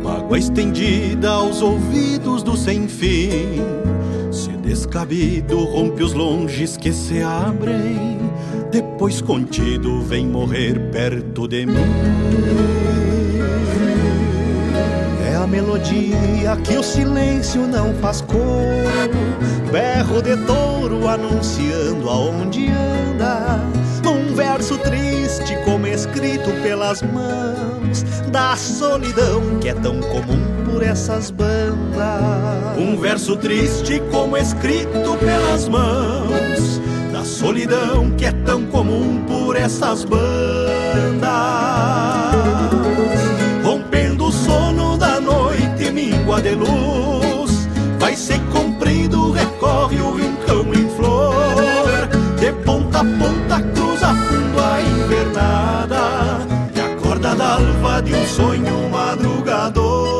mágoa 0.04 0.38
estendida 0.38 1.30
aos 1.30 1.62
ouvidos 1.62 2.44
do 2.44 2.58
sem 2.58 2.86
fim. 2.90 3.62
Se 4.30 4.50
descabido 4.58 5.64
rompe 5.64 6.04
os 6.04 6.12
longes 6.12 6.76
que 6.76 6.92
se 6.92 7.24
abrem, 7.24 8.20
depois 8.70 9.22
contido 9.22 10.02
vem 10.02 10.28
morrer 10.28 10.92
perto 10.92 11.48
de 11.48 11.66
mim. 11.66 11.76
É 15.32 15.36
a 15.38 15.48
melodia 15.48 16.58
que 16.62 16.76
o 16.76 16.84
silêncio 16.84 17.66
não 17.66 17.94
faz 18.02 18.20
coro, 18.20 18.42
berro 19.72 20.22
de 20.22 20.36
touro 20.46 21.08
anunciando 21.08 22.10
aonde 22.10 22.68
anda 22.68 23.62
um 24.32 24.34
verso 24.34 24.78
triste 24.78 25.58
como 25.66 25.86
escrito 25.86 26.52
pelas 26.64 27.02
mãos 27.02 28.04
da 28.32 28.56
solidão 28.56 29.60
que 29.60 29.68
é 29.68 29.74
tão 29.74 30.00
comum 30.00 30.42
por 30.66 30.82
essas 30.82 31.30
bandas. 31.30 32.78
Um 32.78 32.96
verso 32.96 33.36
triste 33.36 34.02
como 34.10 34.38
escrito 34.38 35.18
pelas 35.18 35.68
mãos 35.68 36.80
da 37.12 37.26
solidão 37.26 38.10
que 38.12 38.26
é 38.26 38.32
tão 38.32 38.66
comum 38.68 39.22
por 39.28 39.58
essas 39.58 40.06
bandas. 40.06 40.22
Rompendo 43.66 44.28
o 44.28 44.32
sono 44.32 44.98
da 44.98 45.20
noite, 45.20 45.92
míngua 45.92 46.42
de 46.42 46.56
luz, 46.56 47.68
vai 48.00 48.16
ser 48.16 48.40
comprido, 48.54 49.32
recorre 49.34 50.00
o 50.00 50.16
rincão 50.16 50.74
em 50.74 50.90
flor, 50.96 52.08
de 52.40 52.54
ponta 52.64 53.00
a 53.00 53.04
ponta 53.04 53.61
alva 57.62 58.02
de 58.02 58.14
um 58.14 58.26
sonho 58.26 58.90
madrugador. 58.90 60.11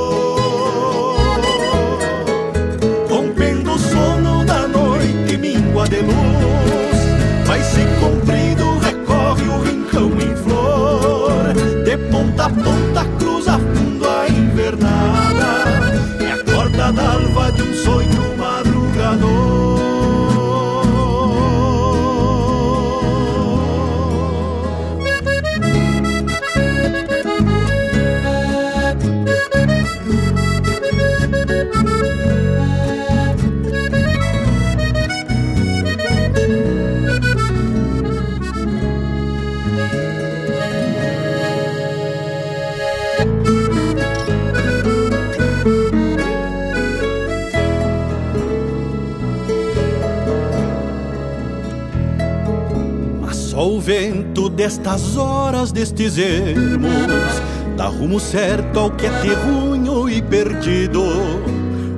Vento 53.80 54.50
destas 54.50 55.18
horas, 55.18 55.72
destes 55.72 56.18
ermos, 56.18 57.42
dá 57.76 57.88
rumo 57.88 58.20
certo 58.20 58.80
ao 58.80 58.92
que 58.92 59.06
é 59.06 59.10
terrunho 59.22 60.10
e 60.10 60.22
perdido. 60.22 61.04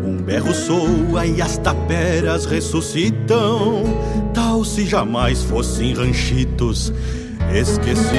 Um 0.03 0.17
berro 0.17 0.53
soa 0.53 1.25
e 1.25 1.41
as 1.41 1.57
taperas 1.57 2.45
ressuscitam, 2.45 3.83
tal 4.33 4.65
se 4.65 4.85
jamais 4.85 5.43
fossem 5.43 5.93
ranchitos 5.93 6.93
esquecidos. 7.53 8.13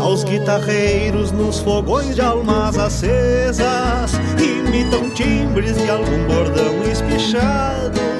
Aos 0.00 0.24
guitarreiros 0.24 1.32
nos 1.32 1.60
fogões 1.60 2.14
de 2.14 2.20
almas 2.20 2.78
acesas, 2.78 4.12
imitam 4.38 5.10
timbres 5.10 5.76
de 5.76 5.90
algum 5.90 6.26
bordão 6.26 6.82
espichado 6.90 8.11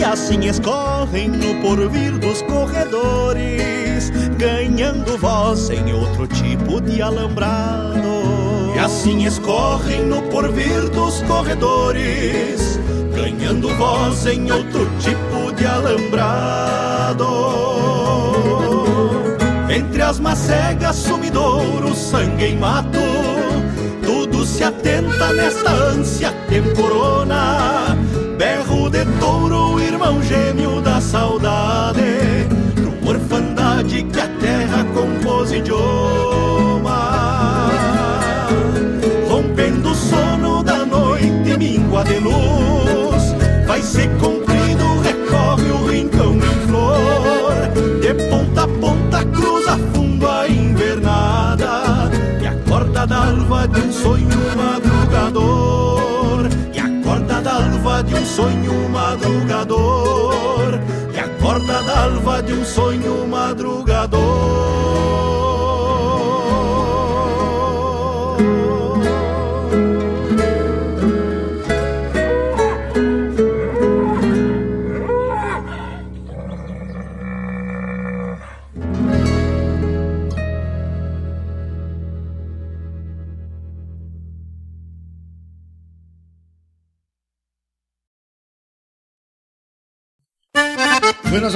e 0.00 0.04
assim 0.04 0.46
escorrem 0.46 1.28
no 1.28 1.60
porvir 1.60 2.16
dos 2.18 2.40
corredores, 2.42 4.10
ganhando 4.38 5.18
voz 5.18 5.68
em 5.68 5.92
outro 5.92 6.26
tipo 6.26 6.80
de 6.80 7.02
alambrado. 7.02 8.00
E 8.74 8.78
as 8.78 8.86
assim 8.86 9.26
escorrem 9.26 10.06
no 10.06 10.22
porvir 10.22 10.88
dos 10.88 11.20
corredores, 11.24 12.80
ganhando 13.14 13.68
voz 13.76 14.24
em 14.24 14.50
outro 14.50 14.88
tipo 15.00 15.52
de 15.52 15.66
alambrado. 15.66 17.26
Entre 19.68 20.00
as 20.00 20.18
macegas, 20.18 20.96
sumidouro, 20.96 21.94
sangue 21.94 22.46
e 22.46 22.56
mato, 22.56 22.98
tudo 24.02 24.46
se 24.46 24.64
atenta 24.64 25.30
nesta 25.34 25.70
ânsia 25.70 26.32
temporona. 26.48 27.98
Berro 28.38 28.88
de 28.88 29.04
touro, 29.20 29.69
irmão 30.10 30.22
gêmeo 30.22 30.80
da 30.80 31.00
saudade, 31.00 32.02
numa 32.76 33.10
orfandade 33.12 34.02
que 34.02 34.20
a 34.20 34.28
terra 34.40 34.84
compôs 34.92 35.52
idioma. 35.52 37.00
Rompendo 39.28 39.90
o 39.90 39.94
sono 39.94 40.62
da 40.64 40.84
noite, 40.84 41.56
míngua 41.56 42.02
de 42.04 42.18
luz, 42.18 43.34
vai 43.66 43.80
ser 43.82 44.08
comprido, 44.18 45.00
recorre 45.02 45.70
o 45.70 45.86
rincão 45.86 46.34
em 46.34 46.66
flor, 46.66 47.54
de 48.00 48.14
ponta 48.28 48.64
a 48.64 48.68
ponta 48.68 49.24
cruza 49.26 49.78
fundo 49.92 50.28
a 50.28 50.48
invernada, 50.48 52.10
e 52.40 52.46
acorda 52.46 53.06
da 53.06 53.28
alva 53.28 53.68
de 53.68 53.80
um 53.80 53.92
sonho 53.92 54.28
madrugador, 54.56 55.79
um 58.20 58.26
sonho 58.26 58.88
madrugador, 58.90 60.78
e 61.14 61.18
acorda 61.18 61.82
da 61.82 62.04
alva 62.04 62.42
de 62.42 62.52
um 62.52 62.64
sonho 62.64 63.26
madrugador. 63.26 64.20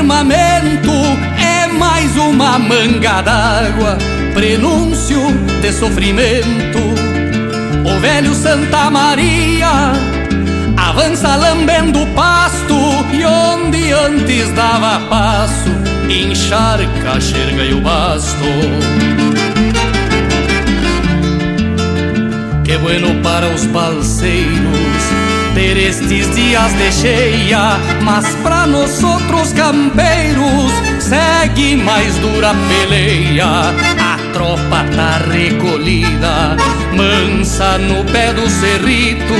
Firmamento 0.00 0.92
É 1.36 1.66
mais 1.66 2.16
uma 2.16 2.58
manga 2.58 3.20
d'água 3.20 3.98
Prenúncio 4.32 5.20
de 5.60 5.72
sofrimento. 5.72 6.78
O 7.84 8.00
velho 8.00 8.34
Santa 8.34 8.90
Maria 8.90 9.92
Avança 10.76 11.36
lambendo 11.36 12.06
pasto 12.14 12.74
E 13.12 13.24
onde 13.24 13.92
antes 13.92 14.50
dava 14.52 15.00
passo 15.08 15.70
Encharca 16.08 17.12
a 17.16 17.20
xerga 17.20 17.64
e 17.64 17.72
o 17.72 17.80
basto. 17.80 18.44
Que 22.64 22.76
bueno 22.78 23.22
para 23.22 23.46
os 23.48 23.64
balseiros 23.66 24.89
estes 25.60 26.34
dias 26.34 26.72
de 26.72 26.92
cheia, 26.92 27.78
mas 28.02 28.26
pra 28.36 28.66
nós 28.66 29.02
outros 29.02 29.52
campeiros 29.52 30.72
segue 30.98 31.76
mais 31.76 32.14
dura 32.16 32.54
peleia. 32.68 33.46
A 33.98 34.18
tropa 34.32 34.84
tá 34.94 35.20
recolhida, 35.30 36.56
mansa 36.96 37.78
no 37.78 38.04
pé 38.10 38.32
do 38.32 38.48
cerrito, 38.48 39.34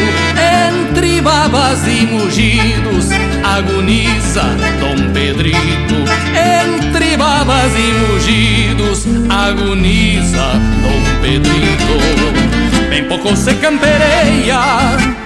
entre 0.79 1.21
babas 1.23 1.87
e 1.87 2.07
mugidos, 2.07 3.09
agoniza 3.43 4.43
Dom 4.79 5.13
Pedrito. 5.13 6.05
Entre 6.37 7.17
babas 7.17 7.73
e 7.75 8.13
mugidos, 8.13 9.07
agoniza 9.31 10.53
Dom 10.83 11.21
Pedrito. 11.23 12.91
Bem 12.91 13.05
pouco 13.05 13.35
se 13.37 13.55
campereia 13.55 15.20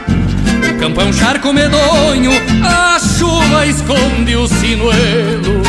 campo 0.84 1.00
é 1.00 1.04
um 1.06 1.12
charco 1.14 1.50
medonho, 1.50 2.30
a 2.62 2.98
chuva 2.98 3.64
esconde 3.64 4.36
o 4.36 4.46
sinuelo 4.46 5.62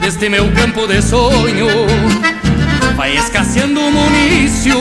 deste 0.00 0.26
meu 0.30 0.50
campo 0.52 0.86
de 0.86 1.02
sonho. 1.02 1.66
Vai 2.96 3.14
escasseando 3.14 3.78
o 3.78 3.92
munício 3.92 4.74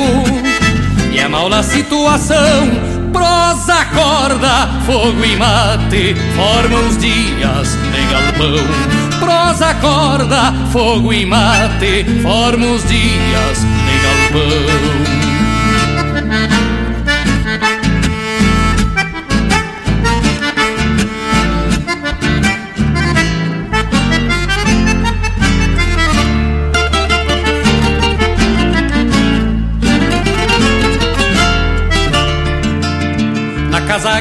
e 1.11 1.19
é 1.19 1.27
mal 1.27 1.51
a 1.51 1.61
situação. 1.61 2.69
Prosa, 3.11 3.83
corda, 3.93 4.69
fogo 4.85 5.25
e 5.25 5.35
mate 5.35 6.15
formam 6.33 6.87
os 6.87 6.97
dias 6.97 7.77
de 7.91 8.01
galpão. 8.09 9.19
Prosa, 9.19 9.73
corda, 9.75 10.53
fogo 10.71 11.11
e 11.11 11.25
mate 11.25 12.05
formam 12.23 12.75
os 12.75 12.83
dias 12.87 13.59
de 13.59 14.39
galpão. 14.39 15.20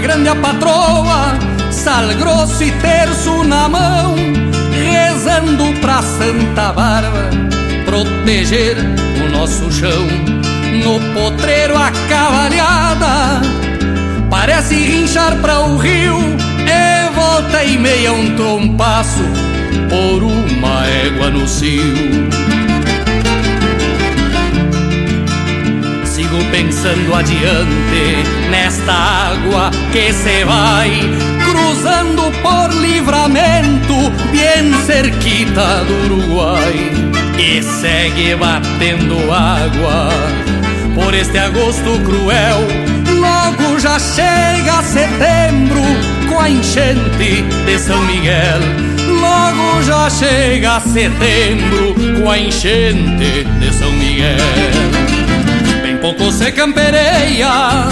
Grande 0.01 0.29
a 0.29 0.35
patroa, 0.35 1.39
sal 1.71 2.09
grosso 2.19 2.65
e 2.65 2.71
terço 2.73 3.45
na 3.45 3.69
mão, 3.69 4.15
rezando 4.73 5.79
pra 5.81 6.03
Santa 6.03 6.73
Bárbara 6.73 7.31
proteger 7.85 8.77
o 9.25 9.31
nosso 9.31 9.71
chão. 9.71 10.07
No 10.83 11.01
potreiro 11.13 11.77
a 11.77 11.91
cavalhada 12.09 13.41
parece 14.31 14.75
rinchar 14.75 15.37
pra 15.37 15.61
o 15.61 15.77
rio, 15.77 16.19
e 16.67 17.11
volta 17.15 17.63
e 17.65 17.77
meia 17.77 18.13
um 18.13 18.35
trompaço 18.37 19.25
por 19.89 20.23
uma 20.23 20.87
égua 20.87 21.31
no 21.31 21.47
cio. 21.47 22.31
Pensando 26.51 27.15
adiante 27.15 28.25
nesta 28.51 28.93
água 28.93 29.71
que 29.93 30.13
se 30.13 30.45
vai 30.45 30.91
cruzando 31.45 32.31
por 32.43 32.75
livramento, 32.81 34.11
bem 34.31 34.73
cerquita 34.85 35.85
do 35.85 36.15
Uruguai 36.15 36.91
e 37.39 37.63
segue 37.63 38.35
batendo 38.37 39.33
água 39.33 40.11
por 40.95 41.15
este 41.15 41.39
agosto 41.39 41.99
cruel. 42.05 42.61
Logo 43.19 43.79
já 43.79 43.99
chega 43.99 44.83
setembro 44.83 45.83
com 46.29 46.41
a 46.41 46.49
enchente 46.49 47.43
de 47.67 47.79
São 47.79 48.01
Miguel 48.07 48.91
logo 49.21 49.83
já 49.83 50.09
chega 50.09 50.81
setembro 50.81 51.95
com 52.21 52.31
a 52.31 52.39
enchente 52.39 53.45
de 53.45 53.73
São 53.75 53.93
Miguel. 53.93 55.20
Pouco 56.01 56.33
se 56.33 56.51
campereia, 56.53 57.87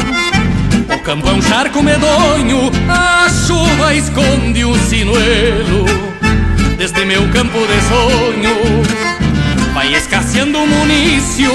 o 0.95 0.99
campo 1.01 1.29
é 1.29 1.33
um 1.33 1.43
charco 1.43 1.83
medonho, 1.83 2.71
a 2.89 3.29
chuva 3.29 3.95
esconde 3.95 4.65
o 4.65 4.75
sinuelo. 4.77 5.85
Desde 6.79 7.05
meu 7.05 7.29
campo 7.29 7.59
de 7.59 7.81
sonho, 7.89 8.83
vai 9.75 9.95
escasseando 9.95 10.59
o 10.59 10.67
munício 10.67 11.53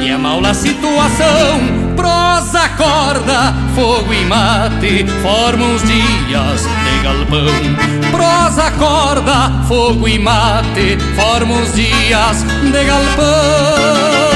e 0.00 0.10
é 0.10 0.16
mal 0.16 0.44
a 0.44 0.54
situação 0.54 1.82
prosa, 1.96 2.68
corda, 2.70 3.54
fogo 3.74 4.12
e 4.12 4.24
mate 4.24 5.06
formam 5.22 5.74
os 5.74 5.82
dias 5.82 6.62
de 6.62 7.02
galpão. 7.02 7.46
Prosa, 8.10 8.70
corda, 8.72 9.64
fogo 9.66 10.08
e 10.08 10.18
mate 10.18 10.98
formam 11.16 11.62
os 11.62 11.72
dias 11.74 12.42
de 12.42 12.84
galpão. 12.84 14.31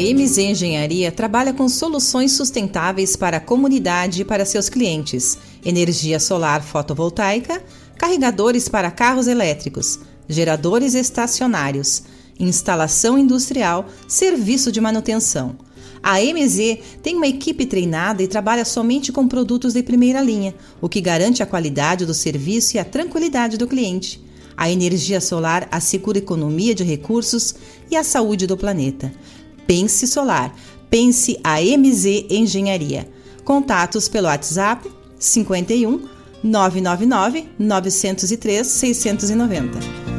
MZ 0.00 0.38
Engenharia 0.38 1.12
trabalha 1.12 1.52
com 1.52 1.68
soluções 1.68 2.32
sustentáveis 2.32 3.16
para 3.16 3.36
a 3.36 3.40
comunidade 3.40 4.22
e 4.22 4.24
para 4.24 4.46
seus 4.46 4.70
clientes: 4.70 5.36
energia 5.62 6.18
solar 6.18 6.62
fotovoltaica, 6.62 7.62
carregadores 7.98 8.66
para 8.66 8.90
carros 8.90 9.26
elétricos, 9.26 10.00
geradores 10.26 10.94
estacionários, 10.94 12.04
instalação 12.38 13.18
industrial, 13.18 13.86
serviço 14.08 14.72
de 14.72 14.80
manutenção. 14.80 15.56
A 16.02 16.18
MZ 16.18 16.78
tem 17.02 17.16
uma 17.16 17.26
equipe 17.26 17.66
treinada 17.66 18.22
e 18.22 18.28
trabalha 18.28 18.64
somente 18.64 19.12
com 19.12 19.28
produtos 19.28 19.74
de 19.74 19.82
primeira 19.82 20.22
linha, 20.22 20.54
o 20.80 20.88
que 20.88 21.02
garante 21.02 21.42
a 21.42 21.46
qualidade 21.46 22.06
do 22.06 22.14
serviço 22.14 22.76
e 22.76 22.80
a 22.80 22.86
tranquilidade 22.86 23.58
do 23.58 23.68
cliente. 23.68 24.24
A 24.56 24.70
energia 24.70 25.20
solar 25.20 25.68
assegura 25.70 26.18
economia 26.18 26.74
de 26.74 26.84
recursos 26.84 27.54
e 27.90 27.96
a 27.96 28.04
saúde 28.04 28.46
do 28.46 28.56
planeta. 28.56 29.12
Pense 29.70 30.04
Solar. 30.08 30.52
Pense 30.90 31.38
a 31.44 31.60
MZ 31.60 32.26
Engenharia. 32.28 33.06
Contatos 33.44 34.08
pelo 34.08 34.26
WhatsApp 34.26 34.84
51 35.16 36.08
999 36.42 37.48
903 37.56 38.64
690. 38.64 40.09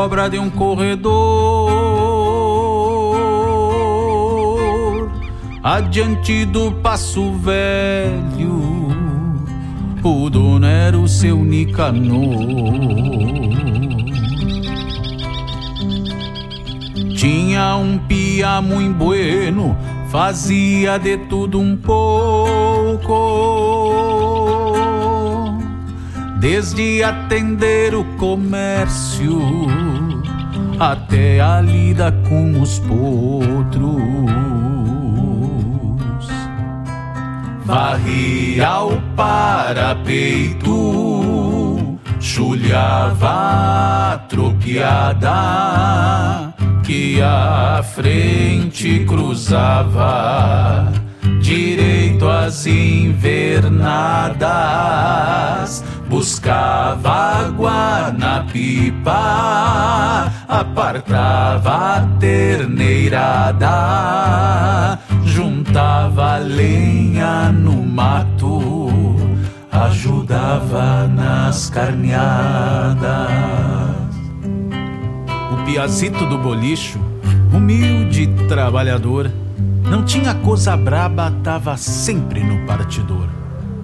Na 0.00 0.06
dobra 0.06 0.30
de 0.30 0.38
um 0.38 0.48
corredor, 0.48 1.10
adiante 5.62 6.46
do 6.46 6.72
passo 6.72 7.34
velho, 7.34 8.88
o 10.02 10.30
dono 10.30 10.64
era 10.66 10.98
o 10.98 11.06
seu 11.06 11.36
Nicanor. 11.36 12.00
Tinha 17.14 17.76
um 17.76 17.98
pia 17.98 18.62
muito 18.62 18.96
bueno, 18.96 19.76
fazia 20.10 20.96
de 20.98 21.18
tudo 21.18 21.60
um 21.60 21.76
pouco 21.76 23.50
desde 26.40 27.02
atender 27.02 27.94
o 27.94 28.02
comércio 28.16 29.38
até 30.80 31.40
a 31.40 31.60
lida 31.60 32.10
com 32.26 32.58
os 32.60 32.78
potros. 32.78 34.00
Varria 37.66 38.80
o 38.80 38.98
parapeito, 39.14 40.70
chulhava 42.18 44.14
a 44.14 44.18
tropiada 44.26 45.34
que 46.82 47.20
a 47.20 47.82
frente 47.82 49.04
cruzava 49.04 50.90
direito 51.40 52.26
às 52.26 52.66
invernadas 52.66 54.40
buscava 56.10 57.08
água 57.08 58.12
na 58.18 58.42
pipa, 58.52 60.32
apartava 60.48 61.98
a 61.98 62.00
terneirada, 62.18 63.68
juntava 65.24 66.38
lenha 66.38 67.52
no 67.52 67.84
mato, 67.84 68.58
ajudava 69.70 71.06
nas 71.06 71.70
carneadas. 71.70 73.06
O 75.52 75.64
piazito 75.64 76.26
do 76.26 76.38
bolicho, 76.38 76.98
humilde 77.54 78.26
trabalhador, 78.48 79.30
não 79.88 80.04
tinha 80.04 80.34
coisa 80.34 80.76
braba, 80.76 81.32
tava 81.44 81.76
sempre 81.76 82.42
no 82.42 82.66
partidor 82.66 83.28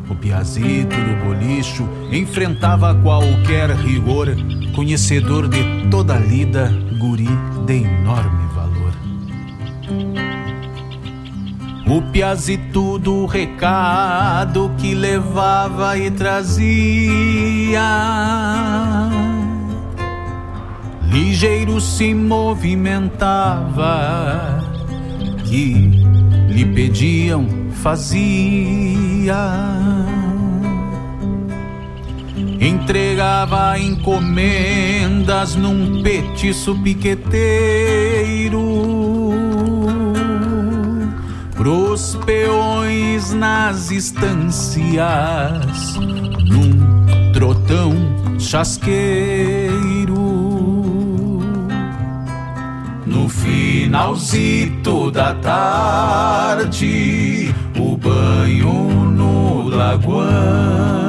o 0.09 0.15
piazito 0.15 0.95
do 0.95 1.25
bolicho 1.25 1.89
enfrentava 2.13 2.95
qualquer 2.95 3.71
rigor, 3.71 4.29
conhecedor 4.75 5.49
de 5.49 5.89
toda 5.91 6.15
a 6.15 6.19
lida, 6.19 6.71
guri 6.99 7.29
de 7.67 7.83
enorme 7.83 8.47
valor. 8.55 8.93
O 11.89 12.03
piazito 12.11 12.99
do 12.99 13.27
recado 13.27 14.73
que 14.79 14.93
levava 14.95 15.99
e 15.99 16.11
trazia. 16.11 17.83
Ligeiro 21.11 21.81
se 21.81 22.15
movimentava, 22.15 24.61
que 25.45 25.75
lhe 26.49 26.65
pediam, 26.67 27.47
fazia 27.73 29.96
entregava 32.67 33.79
encomendas 33.79 35.55
num 35.55 36.03
petiço 36.03 36.75
piqueteiro. 36.83 38.61
Pros 41.55 42.19
peões 42.27 43.33
nas 43.33 43.91
estâncias 43.91 45.95
num 46.49 47.33
trotão 47.33 47.95
chasqueiro. 48.39 50.17
No 53.07 53.29
finalzito 53.29 55.11
da 55.11 55.35
tarde 55.35 57.55
o 57.79 57.97
banho 57.97 58.91
no 59.11 59.69
lagoão 59.69 61.06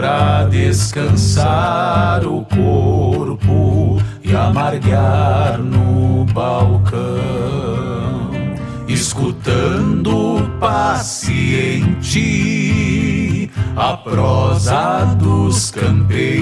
pra 0.00 0.44
descansar 0.44 2.26
o 2.26 2.42
corpo 2.46 4.00
e 4.24 4.34
amargar 4.34 5.58
no 5.58 6.24
balcão, 6.24 7.04
escutando 8.88 10.50
paciente 10.58 12.00
a 13.76 13.94
prosa 13.98 15.04
dos 15.18 15.70
campeiros, 15.70 16.40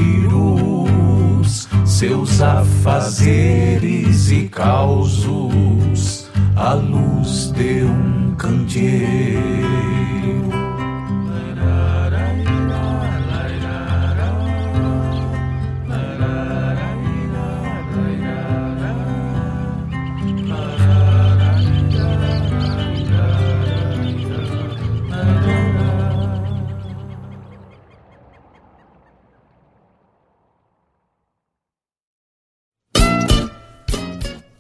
seus 1.85 2.41
afazeres 2.41 4.31
e 4.31 4.49
causos 4.49 6.31
à 6.55 6.75
luz 6.75 7.51
de 7.51 7.83
um 7.83 8.37
candeeiro. 8.37 9.89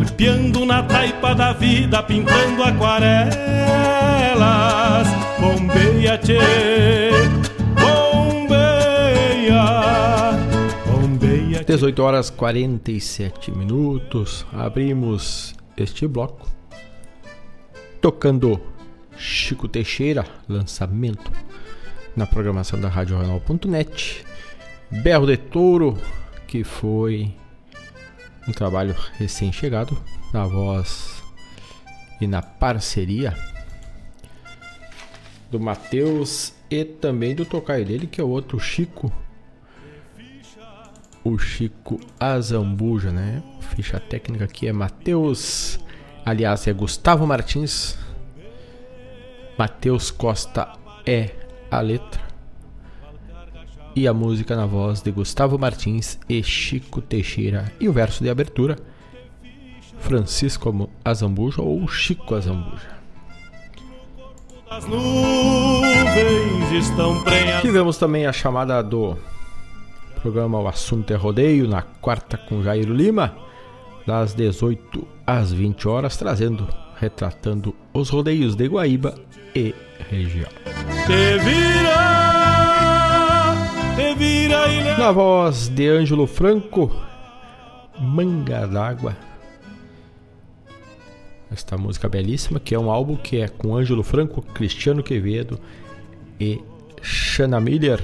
Golpeando 0.00 0.64
na 0.64 0.82
taipa 0.82 1.34
da 1.34 1.52
vida, 1.52 2.02
pintando 2.02 2.62
aquarelas. 2.62 3.36
Bombeia, 5.38 6.16
tchê, 6.16 6.38
bombeia, 7.78 9.62
bombeia. 10.86 11.62
18 11.62 12.02
horas 12.02 12.30
47 12.30 13.50
minutos. 13.50 14.46
Abrimos 14.54 15.54
este 15.76 16.06
bloco 16.06 16.48
tocando 18.00 18.58
Chico 19.18 19.68
Teixeira, 19.68 20.24
lançamento 20.48 21.30
na 22.16 22.26
programação 22.26 22.80
da 22.80 22.88
Rádio 22.88 23.18
Jornal.net. 23.18 24.24
Berro 24.90 25.26
de 25.26 25.36
Touro, 25.36 25.98
que 26.46 26.64
foi 26.64 27.34
um 28.48 28.52
trabalho 28.52 28.96
recém-chegado, 29.18 29.96
na 30.32 30.46
voz 30.46 31.22
e 32.20 32.26
na 32.26 32.42
parceria 32.42 33.36
do 35.50 35.58
Matheus 35.58 36.52
e 36.70 36.84
também 36.84 37.34
do 37.34 37.44
tocaio 37.44 37.84
dele, 37.84 38.06
que 38.06 38.20
é 38.20 38.24
o 38.24 38.28
outro 38.28 38.58
Chico. 38.58 39.12
O 41.24 41.36
Chico 41.38 42.00
Azambuja, 42.18 43.10
né? 43.10 43.42
Ficha 43.60 44.00
técnica 44.00 44.44
aqui 44.44 44.68
é 44.68 44.72
Matheus, 44.72 45.78
aliás, 46.24 46.66
é 46.66 46.72
Gustavo 46.72 47.26
Martins. 47.26 47.98
Matheus 49.58 50.10
Costa 50.10 50.72
é 51.04 51.30
a 51.70 51.80
letra 51.80 52.29
e 53.94 54.06
a 54.06 54.14
música 54.14 54.56
na 54.56 54.66
voz 54.66 55.00
de 55.00 55.10
Gustavo 55.10 55.58
Martins 55.58 56.18
e 56.28 56.42
Chico 56.42 57.00
Teixeira 57.00 57.72
e 57.80 57.88
o 57.88 57.92
verso 57.92 58.22
de 58.22 58.30
abertura 58.30 58.76
Francisco 59.98 60.88
Azambuja 61.04 61.60
ou 61.62 61.86
Chico 61.88 62.34
Azambuja. 62.34 63.00
Tivemos 67.60 67.98
também 67.98 68.26
a 68.26 68.32
chamada 68.32 68.82
do 68.82 69.16
programa 70.22 70.60
O 70.60 70.68
Assunto 70.68 71.12
é 71.12 71.16
Rodeio 71.16 71.68
na 71.68 71.82
quarta 71.82 72.36
com 72.36 72.62
Jairo 72.62 72.94
Lima, 72.94 73.34
das 74.06 74.34
18 74.34 75.06
às 75.26 75.52
20 75.52 75.88
horas, 75.88 76.16
trazendo, 76.16 76.68
retratando 76.96 77.74
os 77.92 78.10
rodeios 78.10 78.54
de 78.54 78.68
Guaíba 78.68 79.14
e 79.54 79.74
região. 80.08 80.48
Te 81.06 81.38
vira 81.38 82.39
na 84.98 85.12
voz 85.12 85.68
de 85.68 85.88
Ângelo 85.88 86.26
Franco, 86.26 86.90
Manga 87.98 88.66
d'Água. 88.66 89.16
Esta 91.50 91.76
música 91.76 92.08
belíssima, 92.08 92.60
que 92.60 92.74
é 92.74 92.78
um 92.78 92.90
álbum 92.90 93.16
que 93.16 93.40
é 93.40 93.48
com 93.48 93.76
Ângelo 93.76 94.02
Franco, 94.02 94.40
Cristiano 94.40 95.02
Quevedo 95.02 95.58
e 96.38 96.60
Shana 97.02 97.60
Miller, 97.60 98.00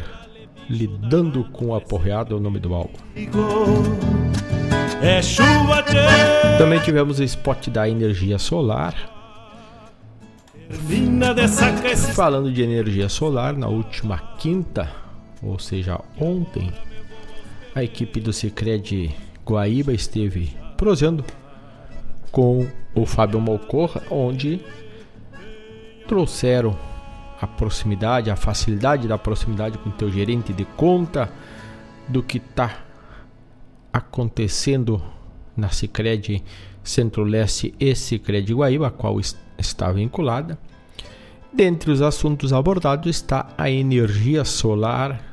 lidando 0.68 1.44
com 1.44 1.74
a 1.74 1.80
porreada, 1.80 2.32
é 2.32 2.36
o 2.36 2.40
nome 2.40 2.58
do 2.58 2.74
álbum. 2.74 2.98
Também 6.58 6.80
tivemos 6.80 7.20
o 7.20 7.24
spot 7.24 7.68
da 7.68 7.88
energia 7.88 8.38
solar. 8.38 8.94
Falando 12.14 12.50
de 12.50 12.62
energia 12.62 13.08
solar, 13.08 13.56
na 13.56 13.68
última 13.68 14.18
quinta, 14.38 15.05
ou 15.42 15.58
seja, 15.58 16.00
ontem, 16.18 16.72
a 17.74 17.82
equipe 17.82 18.20
do 18.20 18.32
Cicred 18.32 19.14
Guaíba 19.44 19.92
esteve 19.92 20.56
prosando 20.76 21.24
com 22.32 22.66
o 22.94 23.06
Fábio 23.06 23.40
Malcorra, 23.40 24.02
onde 24.10 24.60
trouxeram 26.06 26.76
a 27.40 27.46
proximidade, 27.46 28.30
a 28.30 28.36
facilidade 28.36 29.06
da 29.06 29.18
proximidade 29.18 29.78
com 29.78 29.90
o 29.90 29.92
teu 29.92 30.10
gerente 30.10 30.52
de 30.52 30.64
conta 30.64 31.30
do 32.08 32.22
que 32.22 32.38
está 32.38 32.84
acontecendo 33.92 35.02
na 35.56 35.68
Cicred 35.68 36.42
Centro-Leste 36.82 37.74
e 37.78 37.94
Cicred 37.94 38.52
Guaíba, 38.52 38.88
a 38.88 38.90
qual 38.90 39.18
está 39.58 39.90
vinculada. 39.90 40.58
Dentre 41.52 41.90
os 41.90 42.02
assuntos 42.02 42.52
abordados 42.52 43.08
está 43.08 43.48
a 43.56 43.70
energia 43.70 44.44
solar 44.44 45.25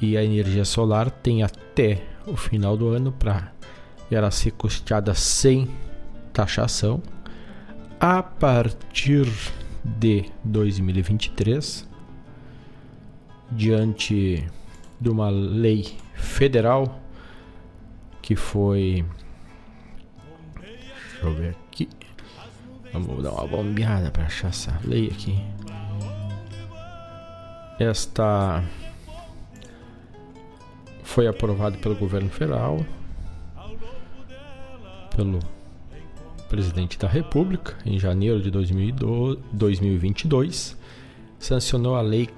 e 0.00 0.16
a 0.16 0.24
energia 0.24 0.64
solar 0.64 1.10
tem 1.10 1.42
até 1.42 2.02
o 2.26 2.36
final 2.36 2.76
do 2.76 2.88
ano 2.88 3.12
para 3.12 3.52
ela 4.10 4.30
ser 4.30 4.52
custeada 4.52 5.14
sem 5.14 5.68
taxação. 6.32 7.02
A 7.98 8.22
partir 8.22 9.26
de 9.84 10.26
2023, 10.44 11.88
diante 13.50 14.46
de 15.00 15.08
uma 15.08 15.30
lei 15.30 15.96
federal 16.14 17.00
que 18.20 18.34
foi. 18.34 19.04
Deixa 20.60 21.22
eu 21.22 21.34
ver 21.34 21.50
aqui. 21.50 21.88
Vamos 22.92 23.22
dar 23.22 23.32
uma 23.32 23.46
bombeada 23.46 24.10
para 24.10 24.24
achar 24.24 24.48
essa 24.48 24.78
lei 24.84 25.08
aqui. 25.08 25.38
esta 27.78 28.64
foi 31.06 31.26
aprovado 31.28 31.78
pelo 31.78 31.94
governo 31.94 32.28
federal, 32.28 32.84
pelo 35.14 35.38
presidente 36.48 36.98
da 36.98 37.06
República, 37.08 37.76
em 37.86 37.98
janeiro 37.98 38.42
de 38.42 38.50
2022, 38.50 40.76
sancionou 41.38 41.94
a 41.94 42.02
Lei 42.02 42.28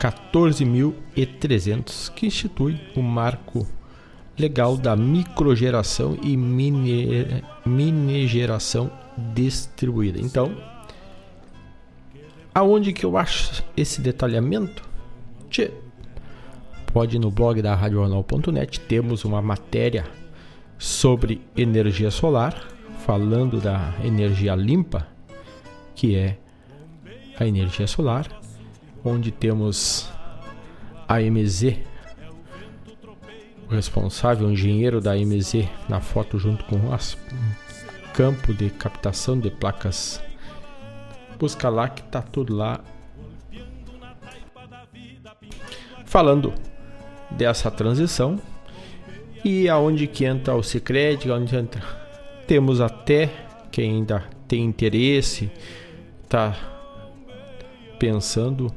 14.300, 0.00 2.12
que 2.12 2.26
institui 2.26 2.78
o 2.96 3.02
marco 3.02 3.64
legal 4.36 4.76
da 4.76 4.96
microgeração 4.96 6.18
e 6.22 6.36
mini, 6.36 7.44
mini 7.64 8.26
geração 8.26 8.90
distribuída. 9.32 10.20
Então, 10.20 10.56
aonde 12.52 12.92
que 12.92 13.06
eu 13.06 13.16
acho 13.16 13.62
esse 13.76 14.00
detalhamento? 14.00 14.82
Tchê, 15.48 15.70
pode 16.92 17.16
ir 17.16 17.18
no 17.18 17.30
blog 17.30 17.62
da 17.62 17.74
radioanal.net, 17.74 18.80
temos 18.80 19.24
uma 19.24 19.40
matéria 19.40 20.04
sobre 20.78 21.40
energia 21.56 22.10
solar, 22.10 22.68
falando 23.06 23.60
da 23.60 23.94
energia 24.04 24.54
limpa, 24.54 25.06
que 25.94 26.14
é 26.14 26.38
a 27.38 27.46
energia 27.46 27.86
solar, 27.86 28.26
onde 29.04 29.30
temos 29.30 30.10
a 31.08 31.18
MZ, 31.20 31.78
o 33.68 33.74
responsável, 33.74 34.48
o 34.48 34.52
engenheiro 34.52 35.00
da 35.00 35.16
MZ 35.16 35.66
na 35.88 36.00
foto 36.00 36.38
junto 36.38 36.64
com 36.64 36.76
o 36.76 36.98
campo 38.12 38.52
de 38.52 38.68
captação 38.68 39.38
de 39.38 39.50
placas. 39.50 40.20
Busca 41.38 41.68
lá 41.70 41.88
que 41.88 42.02
tá 42.02 42.20
tudo 42.20 42.54
lá. 42.54 42.80
Falando 46.04 46.52
dessa 47.36 47.70
transição 47.70 48.40
e 49.44 49.68
aonde 49.68 50.06
que 50.06 50.24
entra 50.24 50.54
o 50.54 50.62
Sicredi, 50.62 51.30
onde 51.30 51.54
entra. 51.56 51.82
Temos 52.46 52.80
até 52.80 53.30
quem 53.70 53.96
ainda 53.96 54.24
tem 54.46 54.64
interesse, 54.64 55.50
tá 56.28 56.56
pensando, 57.98 58.72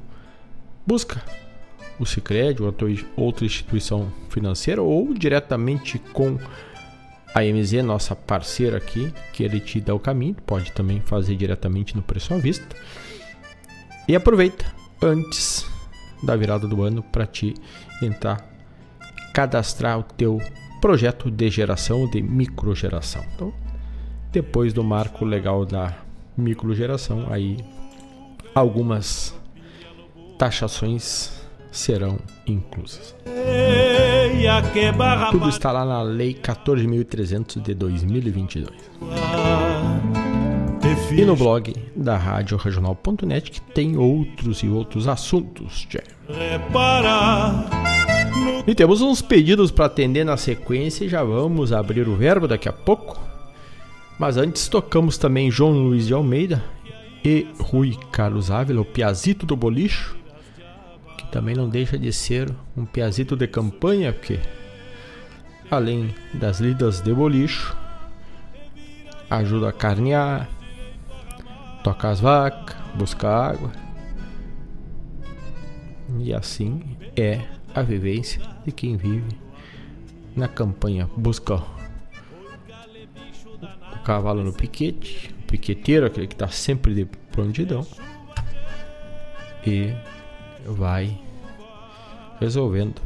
busca 0.85 1.21
o 1.99 2.05
Sicredi 2.05 2.61
ou 2.61 2.73
outra 3.15 3.45
instituição 3.45 4.11
financeira 4.29 4.81
ou 4.81 5.13
diretamente 5.13 5.99
com 5.99 6.37
a 7.33 7.41
MZ, 7.41 7.83
nossa 7.83 8.15
parceira 8.15 8.77
aqui, 8.77 9.13
que 9.33 9.43
ele 9.43 9.59
te 9.59 9.81
dá 9.81 9.93
o 9.93 9.99
caminho, 9.99 10.35
pode 10.45 10.71
também 10.71 11.01
fazer 11.01 11.35
diretamente 11.35 11.93
no 11.93 12.01
preço 12.01 12.33
à 12.33 12.37
vista. 12.37 12.65
E 14.07 14.15
aproveita 14.15 14.65
antes 15.01 15.65
da 16.23 16.35
virada 16.35 16.65
do 16.65 16.81
ano 16.81 17.03
para 17.03 17.25
te 17.25 17.53
entrar 18.01 18.55
cadastrar 19.35 19.99
o 19.99 20.03
teu 20.03 20.41
projeto 20.79 21.29
de 21.29 21.49
geração 21.49 22.09
de 22.09 22.21
microgeração. 22.21 23.21
Então, 23.35 23.53
depois 24.31 24.71
do 24.71 24.81
marco 24.81 25.25
legal 25.25 25.65
da 25.65 25.93
microgeração, 26.37 27.27
aí 27.29 27.57
algumas 28.53 29.37
taxações 30.39 31.33
serão 31.69 32.17
inclusas. 32.47 33.13
Tudo 35.31 35.49
está 35.49 35.69
lá 35.69 35.83
na 35.83 36.01
Lei 36.01 36.33
14.300 36.33 37.61
de 37.61 37.73
2022. 37.73 38.71
E 41.17 41.25
no 41.25 41.35
blog 41.35 41.73
da 41.95 42.15
Rádio 42.15 42.57
Regional.net 42.57 43.49
que 43.49 43.59
tem 43.59 43.97
outros 43.97 44.59
e 44.59 44.67
outros 44.67 45.07
assuntos. 45.07 45.85
Tchê. 45.89 46.03
E 48.67 48.75
temos 48.75 49.01
uns 49.01 49.21
pedidos 49.21 49.71
para 49.71 49.85
atender 49.85 50.23
na 50.23 50.37
sequência 50.37 51.05
e 51.05 51.09
já 51.09 51.23
vamos 51.23 51.73
abrir 51.73 52.07
o 52.07 52.15
verbo 52.15 52.47
daqui 52.47 52.69
a 52.69 52.73
pouco. 52.73 53.19
Mas 54.19 54.37
antes 54.37 54.67
tocamos 54.67 55.17
também 55.17 55.49
João 55.49 55.71
Luiz 55.71 56.05
de 56.05 56.13
Almeida 56.13 56.63
e 57.23 57.47
Rui 57.59 57.97
Carlos 58.11 58.51
Ávila, 58.51 58.81
o 58.81 58.85
Piazito 58.85 59.45
do 59.45 59.55
Bolicho, 59.55 60.15
que 61.17 61.25
também 61.31 61.55
não 61.55 61.67
deixa 61.67 61.97
de 61.97 62.13
ser 62.13 62.53
um 62.77 62.85
piazito 62.85 63.35
de 63.35 63.47
campanha, 63.47 64.13
porque 64.13 64.39
além 65.71 66.13
das 66.33 66.59
lidas 66.59 67.01
de 67.01 67.13
bolicho, 67.13 67.75
ajuda 69.29 69.69
a 69.69 69.73
carnear, 69.73 70.47
tocar 71.85 72.09
as 72.09 72.19
vacas, 72.19 72.75
buscar 72.95 73.51
água. 73.51 73.71
E 76.17 76.33
assim 76.33 76.97
é 77.15 77.41
a 77.75 77.83
vivência 77.83 78.41
de 78.65 78.71
quem 78.71 78.97
vive 78.97 79.37
na 80.35 80.47
campanha 80.47 81.07
busca 81.15 81.61
o 83.93 83.99
cavalo 84.03 84.43
no 84.43 84.51
piquete, 84.51 85.31
o 85.43 85.43
piqueteiro, 85.43 86.07
aquele 86.07 86.25
que 86.25 86.33
está 86.33 86.47
sempre 86.47 86.95
de 86.95 87.05
prontidão, 87.31 87.85
e 89.65 89.93
vai 90.65 91.15
resolvendo. 92.39 92.99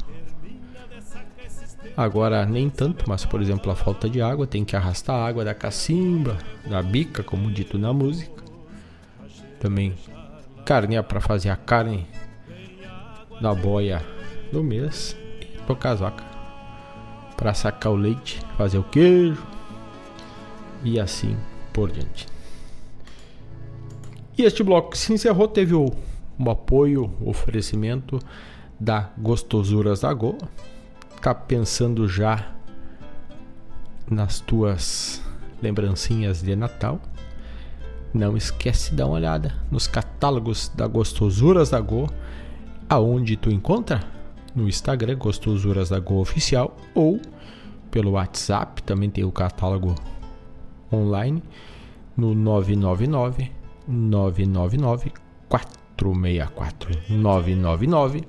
Agora 1.97 2.45
nem 2.45 2.69
tanto, 2.69 3.03
mas 3.09 3.25
por 3.25 3.41
exemplo 3.41 3.69
a 3.69 3.75
falta 3.75 4.09
de 4.09 4.21
água 4.21 4.47
tem 4.47 4.63
que 4.63 4.73
arrastar 4.73 5.17
a 5.17 5.27
água 5.27 5.43
da 5.43 5.53
cacimba, 5.53 6.37
da 6.65 6.81
bica, 6.81 7.21
como 7.21 7.51
dito 7.51 7.77
na 7.77 7.91
música. 7.91 8.38
Também 9.59 9.93
carnear 10.65 11.03
para 11.03 11.19
fazer 11.19 11.49
a 11.49 11.55
carne 11.55 12.07
da 13.41 13.53
boia 13.53 14.01
do 14.51 14.63
mês 14.63 15.15
e 15.41 15.57
tocar 15.65 15.91
as 15.91 15.99
vacas 15.99 16.27
para 17.35 17.53
sacar 17.53 17.93
o 17.93 17.95
leite, 17.95 18.41
fazer 18.57 18.77
o 18.77 18.83
queijo 18.83 19.41
e 20.83 20.99
assim 20.99 21.37
por 21.71 21.89
diante. 21.89 22.27
E 24.37 24.43
este 24.43 24.61
bloco 24.63 24.97
se 24.97 25.13
encerrou, 25.13 25.47
teve 25.47 25.73
o, 25.73 25.91
um 26.37 26.49
apoio, 26.49 27.13
oferecimento 27.21 28.19
da 28.79 29.11
Gostosuras 29.17 30.01
da 30.01 30.13
Go. 30.13 30.37
Tá 31.21 31.33
pensando 31.33 32.07
já 32.07 32.53
nas 34.09 34.39
tuas 34.39 35.21
lembrancinhas 35.61 36.41
de 36.41 36.55
Natal? 36.55 37.01
Não 38.13 38.35
esquece 38.35 38.91
de 38.91 38.97
dar 38.97 39.05
uma 39.05 39.15
olhada 39.15 39.53
nos 39.69 39.87
catálogos 39.87 40.71
da 40.75 40.87
Gostosuras 40.87 41.69
da 41.69 41.79
Go, 41.79 42.09
aonde 42.89 43.37
tu 43.37 43.51
encontra? 43.51 44.01
No 44.55 44.67
Instagram 44.67 45.15
Gostosuras 45.17 45.89
da 45.89 45.99
Go 45.99 46.15
Oficial 46.15 46.75
ou 46.95 47.19
pelo 47.91 48.11
WhatsApp, 48.11 48.81
também 48.83 49.09
tem 49.09 49.23
o 49.23 49.31
catálogo 49.31 49.95
online 50.91 51.43
no 52.17 52.33
999 52.33 53.51
999 53.87 55.13
464 55.47 56.91
999 57.09 58.27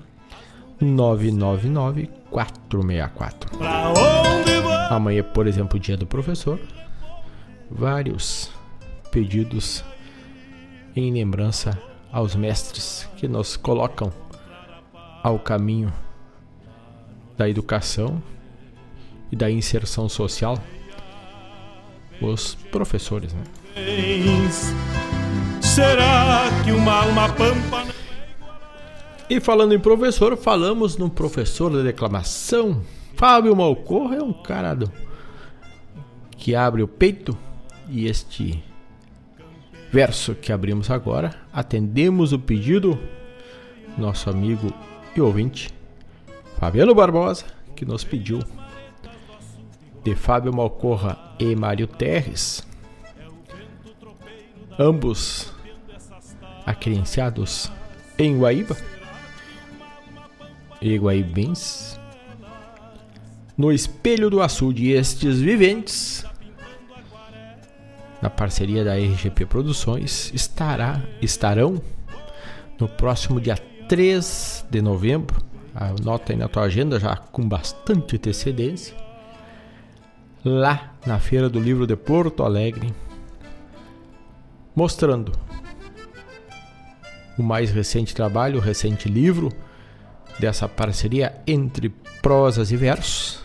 999 0.80 2.10
464 2.30 3.50
Amanhã, 4.90 5.22
por 5.22 5.46
exemplo, 5.46 5.78
dia 5.78 5.96
do 5.96 6.06
professor. 6.06 6.58
Vários 7.70 8.50
pedidos 9.10 9.84
em 10.94 11.12
lembrança 11.12 11.80
aos 12.12 12.34
mestres 12.34 13.08
que 13.16 13.28
nos 13.28 13.56
colocam 13.56 14.12
ao 15.22 15.38
caminho 15.38 15.92
da 17.36 17.48
educação 17.48 18.22
e 19.30 19.36
da 19.36 19.50
inserção 19.50 20.08
social, 20.08 20.58
os 22.20 22.54
professores, 22.54 23.32
né? 23.32 23.42
Será 25.60 26.48
que 26.64 26.72
uma 26.72 27.04
alma 27.04 27.28
pampa 27.32 27.86
E 29.28 29.40
falando 29.40 29.72
em 29.72 29.78
professor, 29.78 30.36
falamos 30.36 30.96
no 30.96 31.08
professor 31.08 31.70
da 31.70 31.82
declamação. 31.82 32.82
Fábio 33.14 33.54
Malcorra 33.54 34.16
é 34.16 34.22
um 34.22 34.32
cara 34.32 34.74
do... 34.74 34.90
que 36.36 36.54
abre 36.54 36.82
o 36.82 36.88
peito 36.88 37.36
e 37.88 38.06
este 38.06 38.62
verso 39.92 40.34
que 40.34 40.52
abrimos 40.52 40.90
agora, 40.90 41.34
atendemos 41.52 42.32
o 42.32 42.38
pedido 42.38 42.98
nosso 43.98 44.30
amigo 44.30 44.72
e 45.16 45.20
ouvinte 45.20 45.70
Fabiano 46.58 46.94
Barbosa, 46.94 47.46
que 47.74 47.84
nos 47.84 48.04
pediu 48.04 48.40
de 50.04 50.14
Fábio 50.14 50.54
Malcorra 50.54 51.34
e 51.38 51.56
Mário 51.56 51.86
Terres, 51.86 52.66
ambos 54.78 55.52
acredenciados 56.64 57.70
em 58.18 58.38
Guaíba 58.38 58.76
e 60.80 60.96
Guaibens, 60.96 61.98
no 63.56 63.72
Espelho 63.72 64.30
do 64.30 64.40
Açude, 64.40 64.90
estes 64.90 65.40
viventes, 65.40 66.24
na 68.20 68.28
parceria 68.28 68.84
da 68.84 68.94
RGP 68.94 69.46
Produções, 69.46 70.30
estará, 70.34 71.00
estarão 71.22 71.80
no 72.78 72.88
próximo 72.88 73.40
dia 73.40 73.56
3 73.88 74.66
de 74.70 74.82
novembro, 74.82 75.42
anota 75.74 76.32
aí 76.32 76.38
na 76.38 76.48
tua 76.48 76.64
agenda 76.64 76.98
já 77.00 77.16
com 77.16 77.48
bastante 77.48 78.16
antecedência, 78.16 78.96
lá 80.44 80.94
na 81.06 81.18
Feira 81.18 81.48
do 81.48 81.58
Livro 81.58 81.86
de 81.86 81.96
Porto 81.96 82.42
Alegre, 82.42 82.94
mostrando 84.74 85.32
o 87.38 87.42
mais 87.42 87.70
recente 87.70 88.14
trabalho, 88.14 88.58
o 88.58 88.62
recente 88.62 89.08
livro 89.08 89.50
dessa 90.38 90.68
parceria 90.68 91.34
entre 91.46 91.88
prosas 92.22 92.70
e 92.70 92.76
versos, 92.76 93.40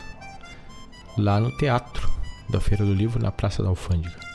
lá 1.18 1.40
no 1.40 1.56
Teatro 1.58 2.10
da 2.50 2.60
Feira 2.60 2.86
do 2.86 2.94
Livro, 2.94 3.22
na 3.22 3.32
Praça 3.32 3.64
da 3.64 3.70
Alfândega. 3.70 4.35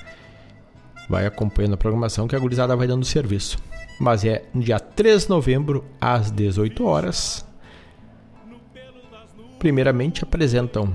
Vai 1.11 1.27
acompanhando 1.27 1.75
a 1.75 1.77
programação 1.77 2.29
que 2.29 2.37
a 2.37 2.39
gurizada 2.39 2.77
vai 2.77 2.87
dando 2.87 3.05
serviço. 3.05 3.59
Mas 4.01 4.25
é 4.25 4.45
no 4.55 4.63
dia 4.63 4.79
3 4.79 5.25
de 5.25 5.29
novembro, 5.29 5.85
às 6.01 6.31
18 6.31 6.87
horas. 6.87 7.45
Primeiramente 9.59 10.23
apresentam 10.23 10.95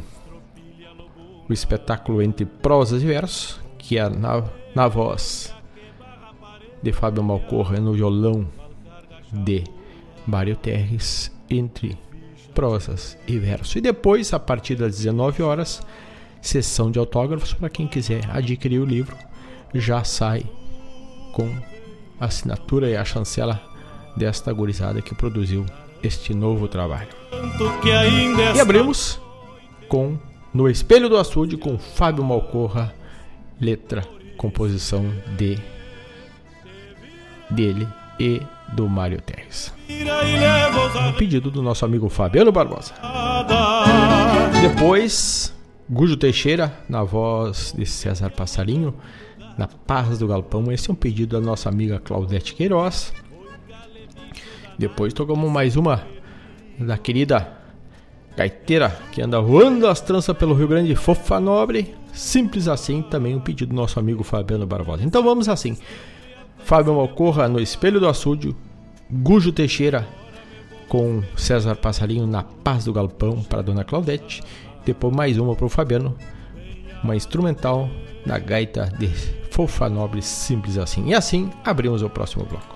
o 1.50 1.54
espetáculo 1.54 2.22
Entre 2.22 2.46
Prosas 2.46 3.04
e 3.04 3.06
Versos, 3.06 3.60
que 3.78 3.98
é 4.00 4.10
na, 4.10 4.44
na 4.74 4.88
voz 4.88 5.54
de 6.82 6.94
Fábio 6.94 7.22
Malcorra 7.22 7.78
no 7.80 7.94
violão 7.94 8.48
de 9.34 9.64
Mário 10.26 10.56
Terres, 10.56 11.30
entre 11.50 11.98
prosas 12.54 13.18
e 13.28 13.38
verso. 13.38 13.78
E 13.78 13.82
depois, 13.82 14.34
a 14.34 14.40
partir 14.40 14.76
das 14.76 14.96
19 14.96 15.44
horas, 15.44 15.82
sessão 16.42 16.90
de 16.90 16.98
autógrafos 16.98 17.54
para 17.54 17.70
quem 17.70 17.86
quiser 17.86 18.28
adquirir 18.32 18.80
o 18.80 18.86
livro. 18.86 19.16
Já 19.76 20.04
sai 20.04 20.44
com 21.34 21.54
a 22.20 22.26
assinatura 22.26 22.90
e 22.90 22.96
a 22.96 23.04
chancela 23.04 23.62
desta 24.16 24.52
gurizada 24.54 25.02
que 25.02 25.14
produziu 25.14 25.66
este 26.02 26.34
novo 26.34 26.68
trabalho. 26.68 27.10
E 28.56 28.60
abrimos 28.60 29.20
com 29.90 30.18
No 30.54 30.70
Espelho 30.70 31.10
do 31.10 31.18
Açude 31.18 31.58
com 31.58 31.78
Fábio 31.78 32.24
Malcorra, 32.24 32.94
letra, 33.60 34.04
composição 34.38 35.06
de 35.38 35.58
dele 37.50 37.88
e 38.18 38.42
do 38.74 38.88
Mário 38.88 39.22
Terres. 39.22 39.74
Um 41.08 41.14
pedido 41.14 41.52
do 41.52 41.62
nosso 41.62 41.84
amigo 41.84 42.08
Fabiano 42.10 42.52
Barbosa. 42.52 42.94
Depois, 44.62 45.54
Gujo 45.90 46.16
Teixeira, 46.18 46.74
na 46.88 47.04
voz 47.04 47.74
de 47.78 47.86
César 47.86 48.32
Passarinho, 48.32 48.94
na 49.58 49.68
Paz 49.68 50.20
do 50.20 50.28
Galpão. 50.28 50.72
Esse 50.72 50.90
é 50.90 50.94
um 50.94 50.96
pedido 50.96 51.40
da 51.40 51.46
nossa 51.46 51.70
amiga 51.70 52.00
Claudete 52.00 52.54
Queiroz. 52.54 53.14
Depois 54.78 55.14
tocamos 55.14 55.50
mais 55.52 55.76
uma 55.76 56.06
da 56.78 56.98
querida 56.98 57.56
gaiteira 58.36 58.90
que 59.12 59.22
anda 59.22 59.40
voando 59.40 59.88
as 59.88 60.02
tranças 60.02 60.36
pelo 60.38 60.54
Rio 60.54 60.68
Grande, 60.68 60.96
Fofa 60.96 61.40
Nobre. 61.40 61.96
Simples 62.14 62.68
assim, 62.68 63.02
também 63.02 63.36
um 63.36 63.40
pedido 63.40 63.70
do 63.70 63.76
nosso 63.76 64.00
amigo 64.00 64.24
Fabiano 64.24 64.66
Barbosa. 64.66 65.04
Então 65.04 65.24
vamos 65.24 65.48
assim. 65.48 65.78
Fábio 66.60 66.96
Malcorra 66.96 67.48
no 67.48 67.60
Espelho 67.60 68.00
do 68.00 68.08
Açúdio, 68.08 68.56
Gujo 69.10 69.52
Teixeira 69.52 70.08
com 70.88 71.24
César 71.36 71.76
Passarinho 71.76 72.28
na 72.28 72.44
Paz 72.44 72.86
do 72.86 72.94
Galpão 72.94 73.44
para 73.44 73.62
Dona 73.62 73.84
Claudete, 73.84 74.42
depois 74.86 75.14
mais 75.14 75.38
uma 75.38 75.56
para 75.56 75.66
o 75.66 75.70
Fabiano, 75.70 76.16
uma 77.04 77.16
instrumental 77.16 77.90
na 78.26 78.40
gaita 78.40 78.92
de 78.98 79.10
Fofa 79.56 79.88
Nobre, 79.88 80.22
simples 80.22 80.78
assim. 80.78 81.08
E 81.08 81.14
assim 81.14 81.50
abrimos 81.64 82.02
o 82.02 82.10
próximo 82.10 82.44
bloco. 82.44 82.76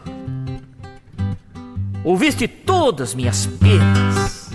ouviste 2.03 2.47
todas 2.47 3.13
minhas 3.13 3.45
penas, 3.45 4.51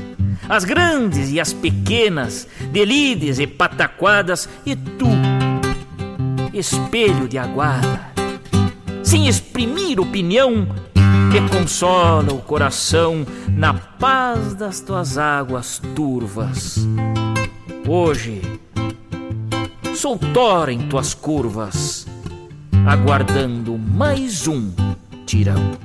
as 0.48 0.64
grandes 0.64 1.30
e 1.30 1.40
as 1.40 1.52
pequenas, 1.52 2.46
delides 2.72 3.38
e 3.38 3.46
pataquadas, 3.46 4.48
e 4.64 4.74
tu, 4.74 5.08
espelho 6.52 7.28
de 7.28 7.38
aguarda, 7.38 8.00
sem 9.02 9.28
exprimir 9.28 10.00
opinião, 10.00 10.66
que 11.30 11.56
consola 11.56 12.32
o 12.32 12.38
coração 12.38 13.26
na 13.48 13.74
paz 13.74 14.54
das 14.54 14.80
tuas 14.80 15.18
águas 15.18 15.80
turvas. 15.94 16.86
Hoje, 17.86 18.40
sou 19.94 20.18
tora 20.18 20.72
em 20.72 20.88
tuas 20.88 21.14
curvas, 21.14 22.06
aguardando 22.86 23.76
mais 23.76 24.46
um 24.46 24.72
tirão. 25.24 25.76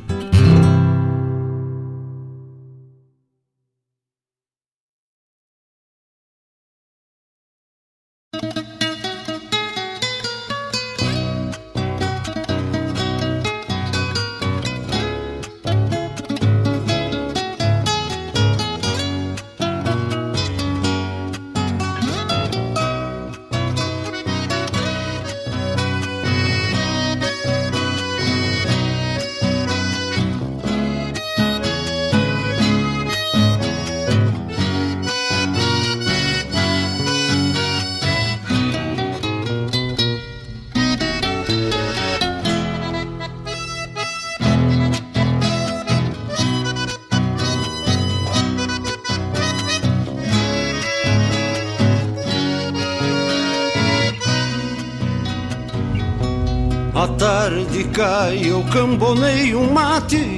Tarde 57.81 57.83
cai, 57.89 58.41
eu 58.45 58.63
cambonei 58.71 59.55
um 59.55 59.71
mate 59.71 60.37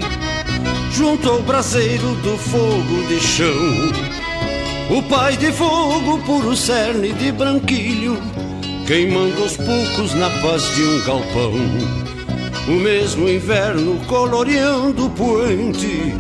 junto 0.92 1.30
ao 1.30 1.42
braseiro 1.42 2.16
do 2.16 2.38
fogo 2.38 3.08
de 3.08 3.20
chão. 3.20 3.48
O 4.90 5.02
pai 5.04 5.36
de 5.38 5.52
fogo, 5.52 6.20
puro 6.20 6.56
cerne 6.56 7.14
de 7.14 7.32
branquilho, 7.32 8.18
queimando 8.86 9.44
os 9.44 9.58
poucos 9.58 10.14
na 10.16 10.30
paz 10.42 10.64
de 10.76 10.84
um 10.84 11.04
galpão. 11.04 11.54
O 12.68 12.72
mesmo 12.72 13.28
inverno 13.28 14.00
coloreando 14.08 15.08
o 15.08 15.10
poente, 15.10 16.14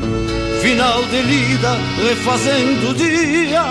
final 0.61 1.03
de 1.03 1.21
lida 1.21 1.78
refazendo 2.07 2.89
o 2.89 2.93
dia. 2.93 3.61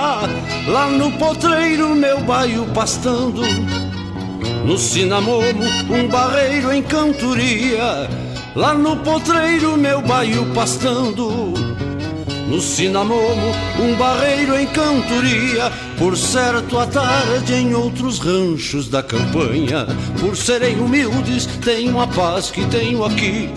Lá 0.68 0.88
no 0.88 1.10
potreiro, 1.12 1.94
meu 1.94 2.20
baio 2.20 2.64
pastando 2.72 3.42
no 4.64 4.78
Cinamomo, 4.78 5.64
um 5.90 6.08
barreiro 6.08 6.72
em 6.72 6.82
cantoria. 6.82 8.08
Lá 8.54 8.74
no 8.74 8.96
potreiro, 8.96 9.76
meu 9.76 10.02
baio 10.02 10.46
pastando. 10.54 11.52
No 12.48 12.60
Cinamomo, 12.60 13.52
um 13.80 13.94
barreiro 13.96 14.58
em 14.58 14.66
cantoria. 14.66 15.72
Por 15.98 16.16
certo, 16.16 16.78
à 16.78 16.86
tarde 16.86 17.54
em 17.54 17.74
outros 17.74 18.18
ranchos 18.18 18.88
da 18.88 19.02
campanha. 19.02 19.86
Por 20.20 20.36
serem 20.36 20.78
humildes, 20.78 21.46
tenho 21.64 22.00
a 22.00 22.06
paz 22.06 22.50
que 22.50 22.64
tenho 22.66 23.04
aqui. 23.04 23.50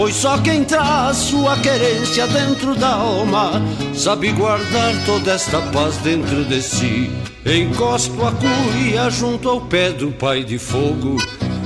Pois 0.00 0.16
só 0.16 0.38
quem 0.38 0.64
traz 0.64 1.18
sua 1.18 1.58
querência 1.58 2.26
dentro 2.26 2.74
da 2.74 2.88
alma 2.88 3.60
sabe 3.94 4.32
guardar 4.32 4.94
toda 5.04 5.32
esta 5.32 5.60
paz 5.60 5.98
dentro 5.98 6.42
de 6.42 6.62
si. 6.62 7.10
Encosto 7.44 8.24
a 8.24 8.32
cuia 8.32 9.10
junto 9.10 9.50
ao 9.50 9.60
pé 9.60 9.90
do 9.90 10.10
pai 10.10 10.42
de 10.42 10.56
fogo, 10.56 11.18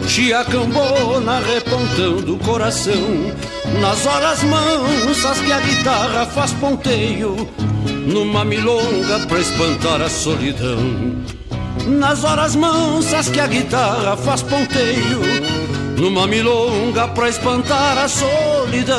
chiacambona 0.08 1.38
repontando 1.38 2.34
o 2.34 2.38
coração. 2.40 3.32
Nas 3.80 4.04
horas 4.04 4.42
mansas 4.42 5.38
que 5.38 5.52
a 5.52 5.60
guitarra 5.60 6.26
faz 6.26 6.50
ponteio, 6.54 7.48
numa 8.04 8.44
milonga 8.44 9.20
pra 9.28 9.38
espantar 9.38 10.02
a 10.02 10.10
solidão. 10.10 11.22
Nas 11.86 12.24
horas 12.24 12.56
mansas 12.56 13.28
que 13.28 13.38
a 13.38 13.46
guitarra 13.46 14.16
faz 14.16 14.42
ponteio 14.42 15.53
numa 15.96 16.26
milonga 16.26 17.08
pra 17.08 17.28
espantar 17.28 17.98
a 17.98 18.08
solidão. 18.08 18.94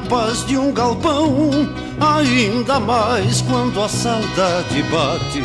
Paz 0.00 0.44
de 0.46 0.56
um 0.56 0.72
galpão, 0.72 1.50
ainda 2.00 2.80
mais 2.80 3.40
quando 3.42 3.82
a 3.82 3.88
saudade 3.88 4.82
bate. 4.84 5.42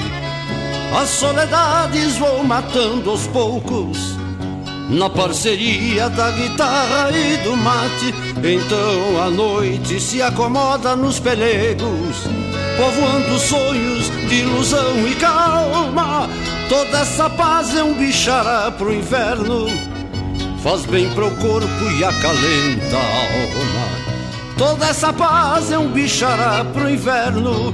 As 0.99 1.09
soledades 1.09 2.17
vou 2.17 2.43
matando 2.43 3.09
aos 3.09 3.27
poucos, 3.27 4.15
na 4.89 5.09
parceria 5.09 6.09
da 6.09 6.31
guitarra 6.31 7.11
e 7.11 7.37
do 7.37 7.55
mate. 7.57 8.13
Então 8.37 9.23
a 9.23 9.29
noite 9.29 9.99
se 9.99 10.21
acomoda 10.21 10.95
nos 10.95 11.19
pelegos, 11.19 12.23
povoando 12.77 13.39
sonhos 13.39 14.09
de 14.29 14.35
ilusão 14.35 15.07
e 15.07 15.15
calma. 15.15 16.29
Toda 16.69 16.99
essa 16.99 17.29
paz 17.29 17.75
é 17.75 17.83
um 17.83 17.93
bichará 17.93 18.71
pro 18.71 18.93
inverno 18.93 19.67
faz 20.67 20.85
bem 20.85 21.09
pro 21.11 21.31
corpo 21.37 21.91
e 21.97 22.03
acalenta 22.03 22.97
a 22.97 22.99
alma. 22.99 23.76
Toda 24.57 24.87
essa 24.87 25.13
paz 25.13 25.71
é 25.71 25.77
um 25.77 25.91
bichará 25.91 26.65
pro 26.65 26.89
inverno, 26.89 27.71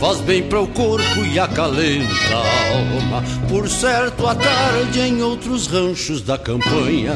faz 0.00 0.18
bem 0.18 0.42
pro 0.42 0.66
corpo 0.66 1.24
e 1.24 1.38
acalenta 1.38 2.34
a 2.34 2.74
alma. 2.74 3.22
Por 3.48 3.68
certo, 3.68 4.26
à 4.26 4.34
tarde 4.34 4.98
em 4.98 5.22
outros 5.22 5.68
ranchos 5.68 6.20
da 6.20 6.36
campanha, 6.36 7.14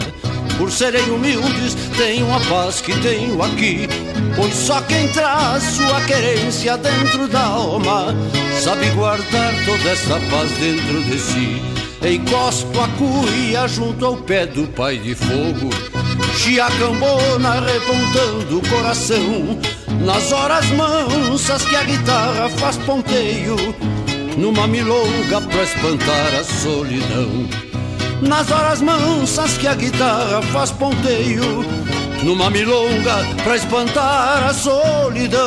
por 0.57 0.71
serem 0.71 1.11
humildes, 1.11 1.75
tenho 1.97 2.33
a 2.33 2.39
paz 2.49 2.81
que 2.81 2.97
tenho 3.01 3.43
aqui. 3.43 3.89
Pois 4.37 4.55
só 4.55 4.81
quem 4.83 5.09
traz 5.09 5.65
sua 5.65 6.01
querência 6.03 6.77
dentro 6.77 7.27
da 7.27 7.43
alma 7.43 8.15
sabe 8.61 8.89
guardar 8.91 9.53
toda 9.65 9.91
essa 9.91 10.21
paz 10.31 10.53
dentro 10.53 11.03
de 11.03 11.19
si. 11.19 11.61
Encosto 12.01 12.81
a 12.81 12.87
cuia 12.97 13.67
junto 13.67 14.07
ao 14.07 14.17
pé 14.19 14.47
do 14.47 14.69
pai 14.69 14.99
de 14.99 15.17
fogo 15.17 15.94
Chiacambona 16.37 17.61
repontando 17.61 18.59
o 18.59 18.69
coração 18.69 19.59
Nas 20.05 20.33
horas 20.33 20.67
mansas 20.71 21.65
que 21.65 21.77
a 21.77 21.85
guitarra 21.85 22.49
faz 22.51 22.77
ponteio 22.79 23.57
Numa 24.37 24.67
milonga 24.67 25.41
pra 25.41 25.63
espantar 25.63 26.35
a 26.35 26.43
solidão. 26.43 27.49
Nas 28.21 28.51
horas 28.51 28.81
mansas 28.81 29.57
que 29.57 29.69
a 29.69 29.75
guitarra 29.75 30.43
faz 30.53 30.71
ponteio 30.73 31.65
Numa 32.23 32.51
milonga 32.51 33.25
pra 33.45 33.57
espantar 33.57 34.49
a 34.49 34.53
solidão 34.53 35.45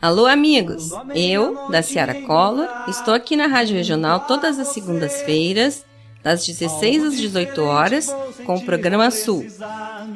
Alô, 0.00 0.26
amigos! 0.26 0.90
Eu, 1.12 1.68
da 1.68 1.82
Ciara 1.82 2.22
Collor, 2.22 2.68
estou 2.86 3.12
aqui 3.12 3.34
na 3.34 3.48
Rádio 3.48 3.74
Regional 3.74 4.20
todas 4.20 4.56
as 4.60 4.68
segundas-feiras, 4.68 5.84
das 6.22 6.46
16 6.46 7.04
às 7.04 7.16
18 7.16 7.60
horas, 7.62 8.14
com 8.46 8.54
o 8.54 8.64
programa 8.64 9.10
Sul. 9.10 9.44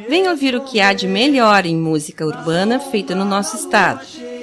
Venha 0.09 0.31
ouvir 0.31 0.55
o 0.55 0.61
que 0.61 0.81
há 0.81 0.93
de 0.93 1.09
melhor 1.09 1.67
em 1.67 1.77
música 1.77 2.25
urbana 2.25 2.79
feita 2.79 3.17
no 3.17 3.25
nosso 3.25 3.57
estado, 3.57 4.07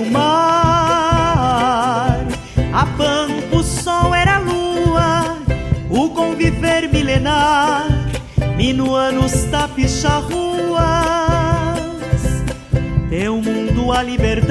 o 0.00 0.06
mar, 0.10 1.46
a 2.72 2.86
pampa 2.96 3.56
o 3.56 3.62
sol 3.62 4.14
era 4.14 4.36
a 4.36 4.38
lua, 4.38 5.36
o 5.90 6.08
conviver 6.10 6.88
milenar, 6.88 7.86
minuanos 8.56 9.44
tapicha 9.50 10.20
ruas, 10.20 10.80
teu 13.10 13.42
mundo 13.42 13.92
a 13.92 14.02
liberdade, 14.02 14.48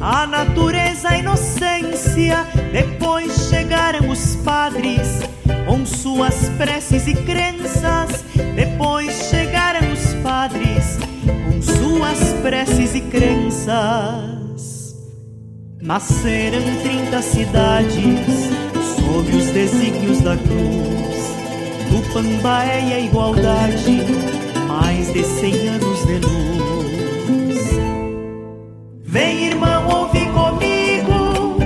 a 0.00 0.26
natureza 0.26 1.10
a 1.10 1.18
inocência, 1.18 2.46
depois 2.72 3.50
chegaram 3.50 4.08
os 4.08 4.36
padres 4.36 5.20
com 5.66 5.84
suas 5.84 6.48
preces 6.56 7.06
e 7.06 7.14
crenças, 7.14 8.24
depois 8.54 9.28
chegaram 9.28 9.92
os 9.92 10.14
padres 10.22 11.05
com 11.26 11.62
suas 11.62 12.32
preces 12.42 12.94
e 12.94 13.00
crenças. 13.00 14.94
Nasceram 15.80 16.62
trinta 16.82 17.22
cidades 17.22 18.50
sob 18.96 19.36
os 19.36 19.46
desígnios 19.50 20.20
da 20.20 20.36
cruz. 20.36 21.16
Do 21.90 22.12
Pambaé 22.12 22.88
e 22.88 22.92
a 22.94 23.00
igualdade, 23.00 24.02
mais 24.66 25.12
de 25.12 25.22
cem 25.22 25.68
anos 25.68 26.06
de 26.06 26.18
luz. 26.18 26.46
Vem, 29.04 29.46
irmão, 29.46 29.86
ouve 29.88 30.26
comigo 30.26 31.56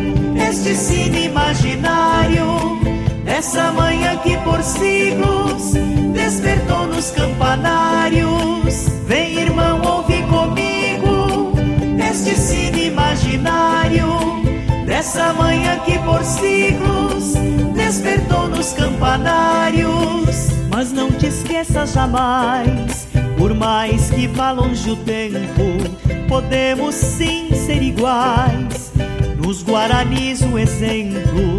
este 0.49 0.75
cine 0.75 1.27
imaginário 1.27 2.79
dessa 3.25 3.73
manhã 3.73 4.17
que 4.19 4.37
por 4.39 4.63
siglos 4.63 5.73
despertou 6.13 6.87
nos 6.89 7.11
campanários 7.11 8.60
irmão, 9.61 9.81
ouve 9.83 10.23
comigo 10.25 11.53
este 12.11 12.35
sino 12.35 12.79
imaginário 12.79 14.07
dessa 14.87 15.33
manhã 15.33 15.79
que 15.81 15.99
por 16.01 16.25
siglos 16.25 17.35
despertou 17.75 18.49
nos 18.49 18.73
campanários. 18.73 20.51
Mas 20.71 20.93
não 20.93 21.11
te 21.11 21.27
esqueças 21.27 21.93
jamais, 21.93 23.07
por 23.37 23.55
mais 23.55 24.11
que 24.11 24.27
vá 24.29 24.53
longe 24.53 24.91
o 24.91 24.97
tempo, 24.97 25.63
podemos 26.29 26.95
sim 26.95 27.51
ser 27.55 27.83
iguais. 27.83 28.93
Nos 29.45 29.63
Guaranis 29.63 30.43
o 30.43 30.59
exemplo, 30.59 31.59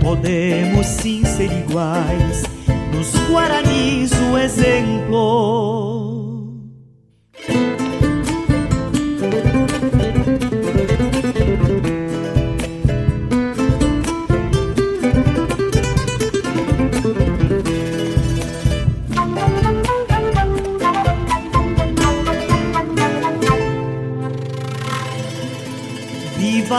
podemos 0.00 0.86
sim 0.86 1.24
ser 1.24 1.50
iguais. 1.50 2.44
Nos 2.92 3.12
Guaranis 3.28 4.12
o 4.30 4.38
exemplo. 4.38 6.11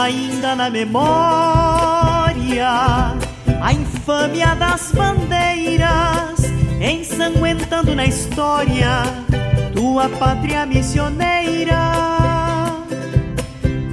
Ainda 0.04 0.54
na 0.54 0.68
memória 0.68 1.14
a 3.62 3.72
infâmia 3.72 4.54
das 4.54 4.92
bandeiras, 4.92 6.42
ensanguentando 6.78 7.94
na 7.94 8.04
história 8.04 9.02
tua 9.72 10.10
pátria 10.10 10.66
missioneira, 10.66 11.78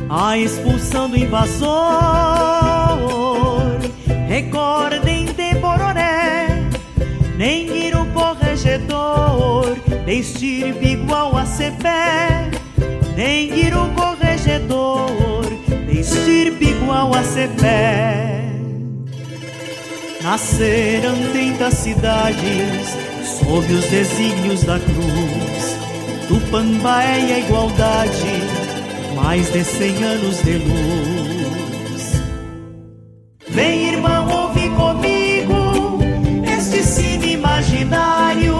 a 0.09 0.37
expulsão 0.37 1.09
do 1.09 1.17
invasor. 1.17 1.71
Recordem 4.27 5.27
de 5.27 5.55
Bororé, 5.55 6.47
nem 7.37 7.87
ir 7.87 7.95
o 7.95 8.05
corregedor, 8.07 9.77
de 10.05 10.13
estirpe 10.19 10.87
igual 10.87 11.37
a 11.37 11.45
cepé, 11.45 12.51
nem 13.15 13.57
ir 13.57 13.73
o 13.73 13.87
corregedor 13.91 15.60
estirpe 16.01 16.65
igual 16.65 17.13
a 17.15 17.23
cepé. 17.23 18.41
Nasceram 20.23 21.15
trinta 21.31 21.71
cidades 21.71 22.95
sob 23.39 23.73
os 23.73 23.85
desígnios 23.85 24.63
da 24.63 24.79
cruz. 24.79 25.77
Tupambaé 26.27 27.19
e 27.19 27.33
a 27.33 27.39
igualdade, 27.39 28.41
mais 29.15 29.51
de 29.51 29.63
cem 29.63 30.03
anos 30.03 30.41
de 30.43 30.53
luz. 30.53 32.21
Vem, 33.49 33.89
irmão, 33.93 34.27
ouve 34.29 34.69
comigo 34.69 35.99
este 36.57 36.83
sino 36.83 37.25
imaginário. 37.25 38.55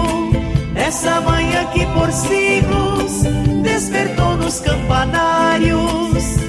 Essa 0.74 1.20
manhã 1.20 1.64
que 1.72 1.86
por 1.86 2.10
siglos 2.12 3.22
despertou 3.62 4.36
nos 4.36 4.60
campanários. 4.60 6.41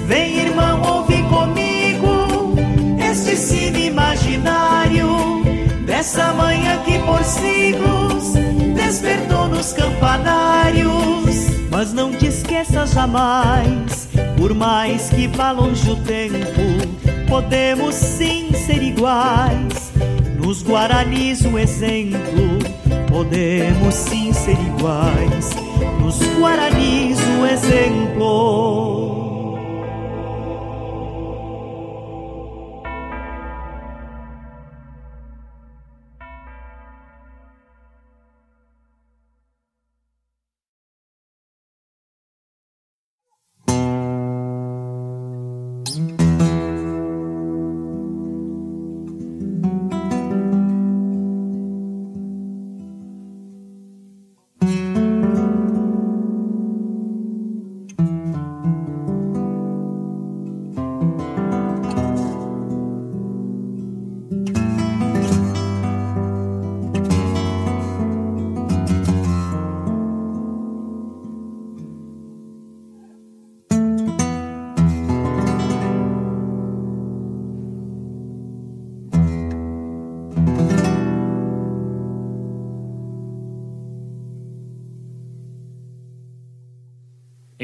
Dessa 6.13 6.31
manhã 6.33 6.77
que 6.83 6.99
por 6.99 7.23
siglos 7.23 8.33
despertou 8.75 9.47
nos 9.47 9.73
campanários. 9.73 10.91
Mas 11.71 11.91
não 11.91 12.11
te 12.11 12.27
esqueças 12.27 12.91
jamais, 12.91 14.07
por 14.37 14.53
mais 14.53 15.09
que 15.09 15.25
vá 15.27 15.51
longe 15.51 15.89
o 15.89 15.95
tempo, 15.95 16.37
podemos 17.27 17.95
sim 17.95 18.51
ser 18.53 18.83
iguais. 18.83 19.91
Nos 20.39 20.61
Guaranis 20.61 21.41
o 21.45 21.57
exemplo, 21.57 22.59
podemos 23.09 23.95
sim 23.95 24.31
ser 24.33 24.51
iguais. 24.51 25.49
Nos 25.99 26.19
Guaranis 26.37 27.17
o 27.39 27.45
exemplo. 27.47 29.02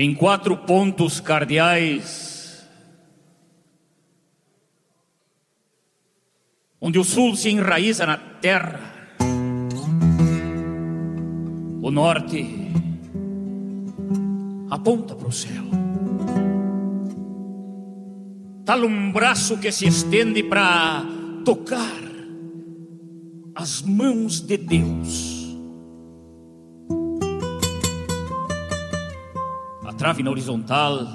Em 0.02 0.14
quatro 0.14 0.56
pontos 0.56 1.20
cardeais, 1.20 2.66
onde 6.80 6.98
o 6.98 7.04
sul 7.04 7.36
se 7.36 7.50
enraiza 7.50 8.06
na 8.06 8.16
terra, 8.16 8.80
o 11.82 11.92
norte 11.92 12.48
aponta 14.70 15.14
para 15.18 15.28
o 15.28 15.34
céu. 15.34 15.66
Tal 18.64 18.86
um 18.86 19.12
braço 19.12 19.58
que 19.58 19.70
se 19.70 19.86
estende 19.86 20.44
para 20.44 21.04
tocar 21.44 22.00
as 23.54 23.82
mãos 23.82 24.40
de 24.40 24.56
Deus. 24.56 25.39
Trave 30.00 30.24
na 30.24 30.32
horizontal, 30.32 31.06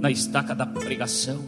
na 0.00 0.10
estaca 0.10 0.54
da 0.54 0.64
pregação. 0.64 1.44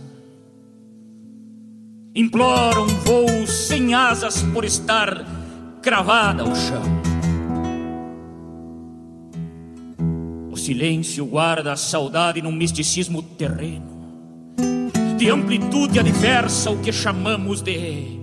Implora 2.15 2.83
um 2.83 2.87
voo 2.87 3.47
sem 3.47 3.95
asas 3.95 4.43
por 4.43 4.67
estar 4.67 5.25
cravada 5.81 6.43
ao 6.43 6.55
chão. 6.55 6.83
O 10.53 10.57
silêncio 10.57 11.25
guarda 11.25 11.73
a 11.73 11.77
saudade 11.77 12.43
num 12.43 12.53
misticismo 12.53 13.23
terreno, 13.23 13.87
de 15.17 15.31
amplitude 15.31 15.99
adversa, 15.99 16.71
o 16.71 16.83
que 16.83 16.93
chamamos 16.93 17.63
de 17.63 18.20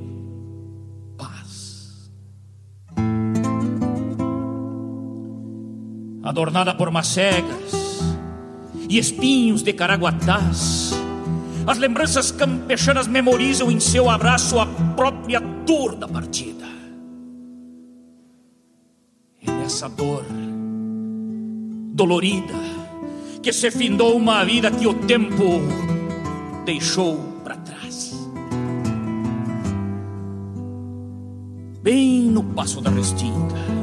adornada 6.28 6.74
por 6.74 6.92
macegas 6.92 8.04
e 8.90 8.98
espinhos 8.98 9.64
de 9.64 9.72
caraguatás. 9.72 10.92
As 11.66 11.78
lembranças 11.78 12.32
campechanas 12.32 13.08
memorizam 13.08 13.72
em 13.72 13.80
seu 13.80 14.10
abraço 14.10 14.60
a 14.60 14.66
própria 14.96 15.40
dor 15.40 15.96
da 15.96 16.08
partida. 16.08 16.66
E 19.42 19.50
nessa 19.50 19.88
dor 19.88 20.26
dolorida 21.94 22.54
que 23.42 23.54
se 23.54 23.72
findou 23.72 24.18
uma 24.18 24.44
vida 24.44 24.70
que 24.70 24.86
o 24.86 24.94
tempo 24.94 25.62
deixou 26.66 27.18
para 27.44 27.56
trás. 27.58 28.14
Bem 31.82 32.24
no 32.24 32.44
passo 32.44 32.82
da 32.82 32.90
restinga 32.90 33.77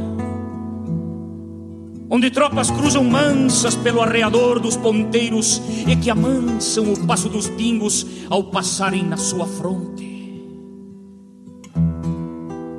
onde 2.11 2.31
tropas 2.31 2.71
cruzam 2.71 3.05
mansas 3.05 3.75
pelo 3.75 4.01
arreador 4.01 4.61
dos 4.61 4.77
ponteiros 4.77 5.61
e 5.87 5.97
que 5.97 6.11
amansam 6.11 6.93
o 6.93 7.07
passo 7.07 7.29
dos 7.29 7.49
pingos 7.49 8.07
ao 8.29 8.45
passarem 8.45 9.05
na 9.05 9.17
sua 9.17 9.47
fronte. 9.47 10.05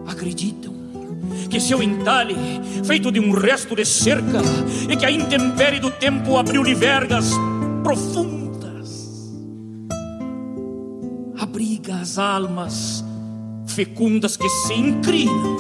Acreditam 0.08 0.74
que 1.50 1.60
seu 1.60 1.82
entalhe, 1.82 2.36
feito 2.84 3.12
de 3.12 3.20
um 3.20 3.32
resto 3.32 3.76
de 3.76 3.86
cerca, 3.86 4.42
e 4.90 4.96
que 4.96 5.06
a 5.06 5.12
intempérie 5.12 5.80
do 5.80 5.92
tempo 5.92 6.38
abriu-lhe 6.38 6.74
vergas 6.74 7.32
profundas, 7.84 8.46
das 12.06 12.20
almas 12.20 13.04
fecundas 13.66 14.38
que 14.38 14.48
se 14.48 14.74
inclinam 14.76 15.58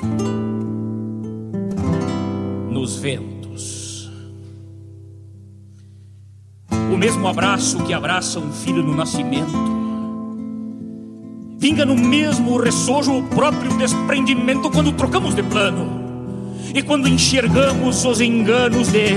nos 2.70 2.98
ventos. 2.98 3.35
O 6.96 6.98
mesmo 6.98 7.28
abraço 7.28 7.84
que 7.84 7.94
abraça 7.94 8.40
um 8.40 8.54
filho 8.54 8.82
no 8.82 8.96
nascimento. 8.96 9.52
Vinga 11.58 11.84
no 11.84 11.94
mesmo 11.94 12.56
ressojo 12.58 13.18
o 13.18 13.24
próprio 13.24 13.78
desprendimento 13.78 14.72
quando 14.72 14.94
trocamos 14.94 15.36
de 15.36 15.44
plano 15.44 16.56
e 16.74 16.82
quando 16.82 17.10
enxergamos 17.10 18.06
os 18.06 18.22
enganos 18.22 18.94
de 18.94 19.10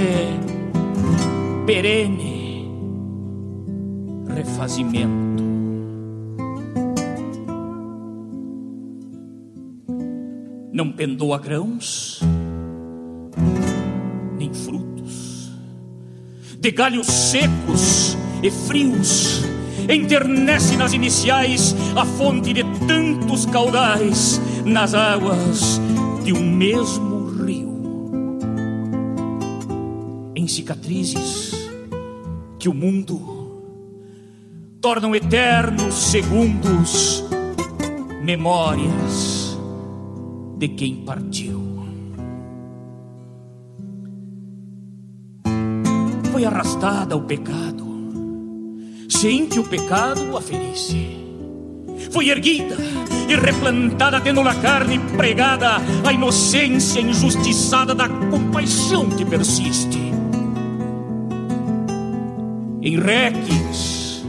perene 1.66 2.68
refazimento. 4.34 5.44
Não 10.72 10.90
pendoa 10.90 11.38
grãos, 11.38 12.20
nem 14.36 14.52
frutos, 14.52 14.97
de 16.60 16.72
galhos 16.72 17.06
secos 17.06 18.16
e 18.42 18.50
frios, 18.50 19.44
enternece 19.88 20.76
nas 20.76 20.92
iniciais 20.92 21.74
a 21.96 22.04
fonte 22.04 22.52
de 22.52 22.64
tantos 22.86 23.46
caudais 23.46 24.40
nas 24.64 24.92
águas 24.92 25.80
de 26.24 26.32
um 26.32 26.50
mesmo 26.50 27.26
rio. 27.44 27.78
Em 30.34 30.48
cicatrizes 30.48 31.70
que 32.58 32.68
o 32.68 32.74
mundo 32.74 33.38
tornam 34.80 35.14
eternos 35.14 35.94
segundos, 35.94 37.24
memórias 38.22 39.56
de 40.56 40.68
quem 40.68 40.96
partiu. 40.96 41.57
Foi 46.38 46.44
arrastada 46.44 47.16
ao 47.16 47.22
pecado, 47.22 47.84
sem 49.08 49.44
que 49.46 49.58
o 49.58 49.64
pecado 49.64 50.36
a 50.36 50.40
ferisse. 50.40 51.18
Foi 52.12 52.28
erguida 52.28 52.76
e 53.28 53.34
replantada, 53.34 54.20
tendo 54.20 54.44
na 54.44 54.54
carne 54.54 55.00
pregada 55.16 55.78
a 56.06 56.12
inocência 56.12 57.00
injustiçada 57.00 57.92
da 57.92 58.08
compaixão 58.08 59.08
que 59.10 59.24
persiste. 59.24 59.98
Em 62.82 63.00
reques 63.00 64.24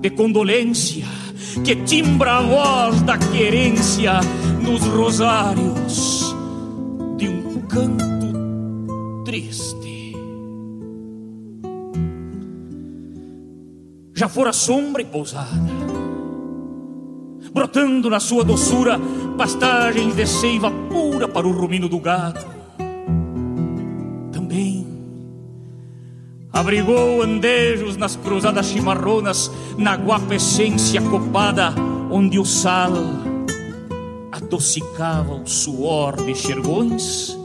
de 0.00 0.10
condolência 0.10 1.08
que 1.64 1.74
timbra 1.74 2.36
a 2.36 2.42
voz 2.42 3.02
da 3.02 3.18
querência 3.18 4.20
nos 4.62 4.80
rosários 4.82 6.36
de 7.16 7.28
um 7.28 7.62
canto 7.62 9.24
triste. 9.24 9.75
Já 14.18 14.30
fora 14.30 14.50
sombra 14.50 15.02
e 15.02 15.04
pousada, 15.04 15.50
brotando 17.52 18.08
na 18.08 18.18
sua 18.18 18.42
doçura 18.42 18.98
pastagens 19.36 20.16
de 20.16 20.26
seiva 20.26 20.70
pura 20.88 21.28
para 21.28 21.46
o 21.46 21.52
rumino 21.52 21.86
do 21.86 22.00
gado. 22.00 22.40
Também 24.32 24.86
abrigou 26.50 27.20
andejos 27.20 27.98
nas 27.98 28.16
cruzadas 28.16 28.64
chimarronas, 28.64 29.50
na 29.76 29.94
guapa 29.96 30.34
essência 30.34 31.02
copada, 31.02 31.74
onde 32.10 32.38
o 32.38 32.44
sal 32.46 32.92
adocicava 34.32 35.34
o 35.34 35.46
suor 35.46 36.16
de 36.24 36.34
xergões 36.34 37.36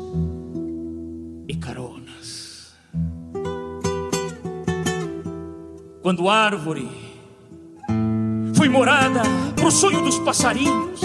Quando 6.02 6.28
árvore 6.28 6.90
foi 8.56 8.68
morada 8.68 9.22
pro 9.56 9.70
sonho 9.70 10.02
dos 10.02 10.18
passarinhos, 10.18 11.00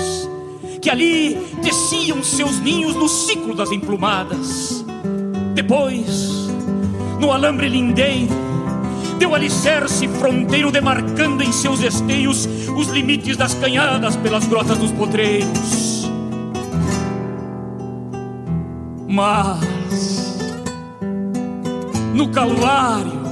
que 0.80 0.88
ali 0.88 1.36
teciam 1.62 2.24
seus 2.24 2.58
ninhos 2.60 2.94
no 2.94 3.06
ciclo 3.06 3.54
das 3.54 3.70
emplumadas. 3.70 4.82
Depois, 5.54 6.48
no 7.20 7.30
alambre 7.30 7.68
lindeiro, 7.68 8.32
deu 9.18 9.34
alicerce 9.34 10.08
fronteiro 10.08 10.72
demarcando 10.72 11.42
em 11.42 11.52
seus 11.52 11.82
esteios 11.82 12.48
os 12.74 12.88
limites 12.88 13.36
das 13.36 13.52
canhadas 13.52 14.16
pelas 14.16 14.46
grotas 14.46 14.78
dos 14.78 14.92
potreiros. 14.92 16.10
Mas 19.06 20.38
no 22.14 22.30
Calvário 22.30 23.25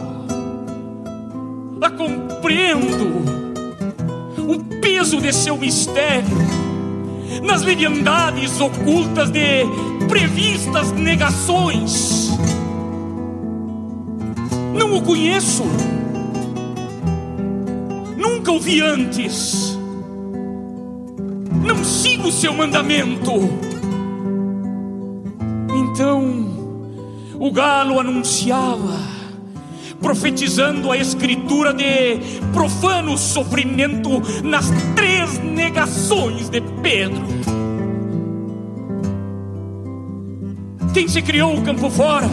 a 1.84 1.90
compreendo 1.90 3.24
o 4.38 4.80
peso 4.80 5.20
de 5.20 5.32
seu 5.32 5.56
mistério 5.56 6.36
nas 7.42 7.62
leviandades 7.62 8.60
ocultas 8.60 9.30
de 9.30 9.64
previstas 10.08 10.92
negações 10.92 12.24
não 14.74 14.96
o 14.96 15.02
conheço. 15.02 15.62
Nunca 18.16 18.52
o 18.52 18.60
vi 18.60 18.80
antes. 18.80 19.78
Não 21.64 21.82
sigo 21.82 22.30
seu 22.30 22.52
mandamento. 22.52 23.32
Então 25.74 26.52
o 27.38 27.50
galo 27.50 27.98
anunciava, 27.98 28.98
profetizando 30.04 30.92
a 30.92 30.98
escritura 30.98 31.72
de 31.72 32.18
profano 32.52 33.16
sofrimento 33.16 34.20
nas 34.44 34.66
três 34.94 35.38
negações 35.38 36.50
de 36.50 36.60
Pedro. 36.82 37.24
Quem 40.92 41.08
se 41.08 41.22
criou 41.22 41.56
o 41.56 41.62
campo 41.62 41.88
fora? 41.88 42.28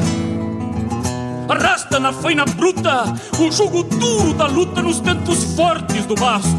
arrasta 1.47 1.99
na 1.99 2.13
faina 2.13 2.45
bruta 2.45 3.03
o 3.39 3.51
jugo 3.51 3.83
duro 3.83 4.33
da 4.33 4.47
luta 4.47 4.81
nos 4.81 4.99
tentos 4.99 5.55
fortes 5.55 6.05
do 6.05 6.15
basto. 6.15 6.49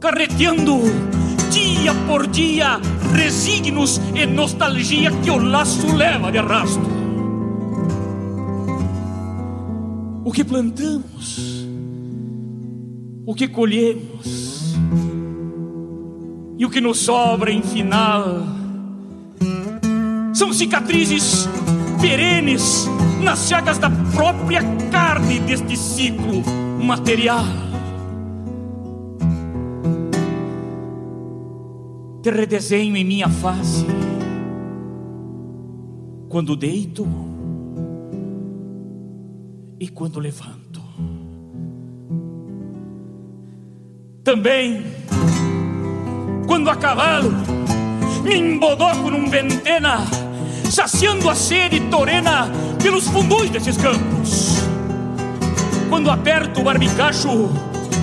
Carreteando 0.00 0.80
dia 1.50 1.92
por 2.06 2.26
dia, 2.28 2.80
resignos 3.12 4.00
e 4.14 4.26
nostalgia 4.26 5.10
que 5.10 5.30
o 5.30 5.38
laço 5.38 5.92
leva 5.94 6.30
de 6.30 6.38
arrasto. 6.38 7.01
O 10.32 10.34
que 10.34 10.44
plantamos, 10.44 11.66
o 13.26 13.34
que 13.34 13.46
colhemos? 13.46 14.74
E 16.56 16.64
o 16.64 16.70
que 16.70 16.80
nos 16.80 17.00
sobra 17.00 17.52
em 17.52 17.60
final? 17.60 18.42
São 20.32 20.50
cicatrizes 20.50 21.46
perenes 22.00 22.86
nas 23.22 23.46
chagas 23.46 23.76
da 23.76 23.90
própria 24.14 24.62
carne 24.90 25.38
deste 25.40 25.76
ciclo 25.76 26.42
material. 26.82 27.44
Te 32.22 32.30
redesenho 32.30 32.96
em 32.96 33.04
minha 33.04 33.28
face. 33.28 33.84
Quando 36.30 36.56
deito 36.56 37.06
e 39.82 39.88
quando 39.88 40.20
levanto. 40.20 40.80
Também 44.22 44.84
quando 46.46 46.70
a 46.70 46.76
cavalo 46.76 47.32
me 48.22 48.36
embodoco 48.36 49.10
num 49.10 49.28
ventena 49.28 50.06
saciando 50.70 51.28
a 51.28 51.34
sede 51.34 51.80
torena 51.90 52.48
pelos 52.80 53.08
fundões 53.08 53.50
desses 53.50 53.76
campos. 53.76 54.62
Quando 55.88 56.12
aperto 56.12 56.60
o 56.60 56.64
barbicacho 56.64 57.50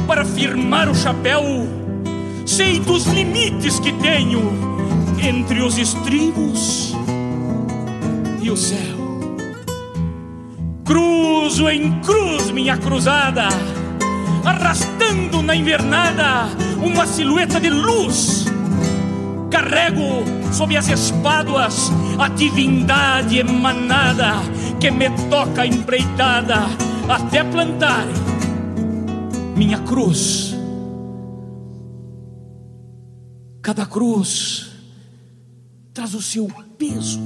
para 0.05 0.25
firmar 0.25 0.89
o 0.89 0.95
chapéu, 0.95 1.41
sei 2.45 2.81
dos 2.81 3.05
limites 3.05 3.79
que 3.79 3.93
tenho 3.93 4.41
entre 5.23 5.61
os 5.61 5.77
estribos 5.77 6.93
e 8.41 8.51
o 8.51 8.57
céu. 8.57 8.98
Cruzo 11.49 11.67
em 11.67 11.99
cruz 12.01 12.51
minha 12.51 12.77
cruzada, 12.77 13.47
arrastando 14.45 15.41
na 15.41 15.55
invernada 15.55 16.47
uma 16.77 17.07
silhueta 17.07 17.59
de 17.59 17.71
luz. 17.71 18.45
Carrego 19.49 20.23
sob 20.53 20.77
as 20.77 20.87
espáduas 20.89 21.91
a 22.19 22.27
divindade 22.27 23.39
emanada 23.39 24.33
que 24.79 24.91
me 24.91 25.09
toca 25.27 25.65
empreitada 25.65 26.57
até 27.09 27.43
plantar 27.43 28.05
minha 29.55 29.79
cruz 29.79 30.55
Cada 33.63 33.87
cruz 33.87 34.71
traz 35.95 36.13
o 36.13 36.21
seu 36.21 36.47
peso. 36.77 37.19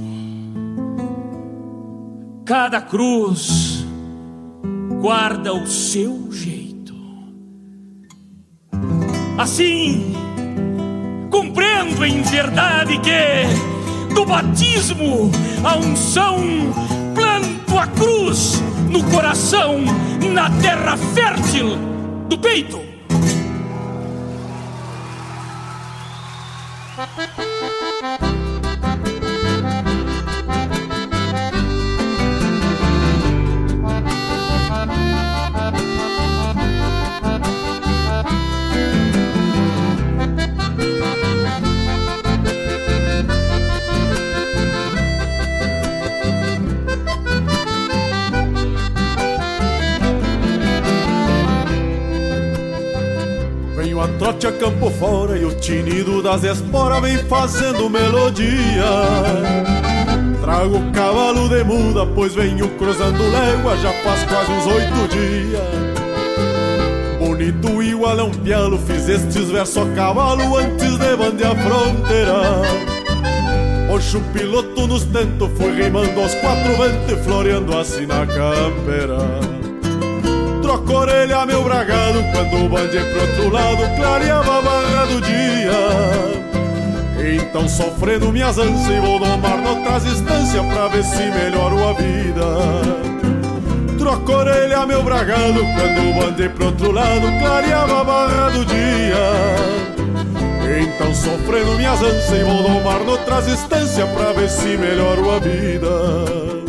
Cada 2.46 2.80
cruz 2.80 3.83
guarda 5.04 5.52
o 5.52 5.66
seu 5.66 6.32
jeito. 6.32 6.94
Assim, 9.36 10.14
compreendo 11.30 12.06
em 12.06 12.22
verdade 12.22 12.98
que 13.00 14.14
do 14.14 14.24
batismo 14.24 15.30
a 15.62 15.76
unção 15.76 16.38
planto 17.14 17.78
a 17.78 17.86
cruz 17.86 18.62
no 18.88 19.04
coração, 19.10 19.76
na 20.32 20.48
terra 20.62 20.96
fértil 20.96 21.76
do 22.26 22.38
peito. 22.38 22.80
A 54.04 54.08
trote 54.18 54.46
a 54.46 54.52
campo 54.52 54.90
fora 54.90 55.38
e 55.38 55.46
o 55.46 55.54
tinido 55.54 56.22
das 56.22 56.44
esporas 56.44 57.00
vem 57.00 57.16
fazendo 57.24 57.88
melodia. 57.88 58.84
Trago 60.42 60.76
o 60.76 60.92
cavalo 60.92 61.48
de 61.48 61.64
muda, 61.64 62.04
pois 62.04 62.34
venho 62.34 62.68
cruzando 62.76 63.22
légua, 63.30 63.76
já 63.78 63.90
faz 64.02 64.22
quase 64.24 64.52
uns 64.52 64.66
oito 64.66 65.08
dias. 65.08 65.62
Bonito 67.18 67.82
igual 67.82 68.20
a 68.20 68.24
um 68.24 68.30
pialo, 68.30 68.78
fiz 68.78 69.08
estes 69.08 69.48
versos 69.50 69.78
a 69.78 69.94
cavalo 69.94 70.54
antes 70.58 70.98
de 70.98 71.16
bandear 71.16 71.52
a 71.52 71.62
fronteira. 71.62 72.34
Oxo 73.90 74.20
piloto 74.34 74.86
nos 74.86 75.04
tentos, 75.04 75.48
fui 75.56 75.72
rimando 75.72 76.20
aos 76.20 76.34
quatro 76.34 76.76
ventos 76.76 77.10
e 77.10 77.16
floreando 77.24 77.78
assim 77.78 78.04
na 78.04 78.26
campeira. 78.26 79.63
Troco 80.84 80.98
a 80.98 81.00
orelha, 81.00 81.46
meu 81.46 81.64
bragado, 81.64 82.22
quando 82.30 82.68
bandei 82.68 83.00
pro 83.00 83.20
outro 83.22 83.48
lado, 83.48 83.96
clareava 83.96 84.58
a 84.58 84.62
barra 84.62 85.06
do 85.06 85.20
dia. 85.22 85.72
Então 87.36 87.66
sofrendo 87.66 88.30
minhas 88.30 88.58
ânsias 88.58 89.02
vou 89.02 89.18
domar 89.18 89.56
noutras 89.62 90.04
instâncias 90.04 90.66
pra 90.66 90.88
ver 90.88 91.02
se 91.02 91.22
melhoro 91.22 91.88
a 91.88 91.92
vida. 91.94 92.44
Troco 93.98 94.32
a 94.32 94.36
orelha, 94.36 94.84
meu 94.84 95.02
bragado, 95.02 95.60
quando 95.74 96.20
bandei 96.20 96.50
pro 96.50 96.66
outro 96.66 96.92
lado, 96.92 97.32
clareava 97.38 98.00
a 98.02 98.04
barra 98.04 98.50
do 98.50 98.64
dia. 98.66 99.16
Então 100.82 101.14
sofrendo 101.14 101.78
minhas 101.78 102.02
ânsias 102.02 102.46
vou 102.46 102.62
domar 102.62 103.00
noutras 103.04 103.48
instâncias 103.48 104.08
pra 104.10 104.32
ver 104.32 104.50
se 104.50 104.76
melhoro 104.76 105.30
a 105.30 105.38
vida. 105.38 106.63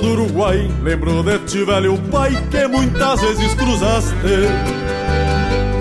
Do 0.00 0.12
Uruguai, 0.12 0.70
lembro 0.82 1.22
de 1.22 1.38
ti, 1.40 1.62
velho 1.64 1.98
pai, 2.10 2.32
que 2.50 2.66
muitas 2.66 3.20
vezes 3.20 3.52
cruzaste. 3.54 4.14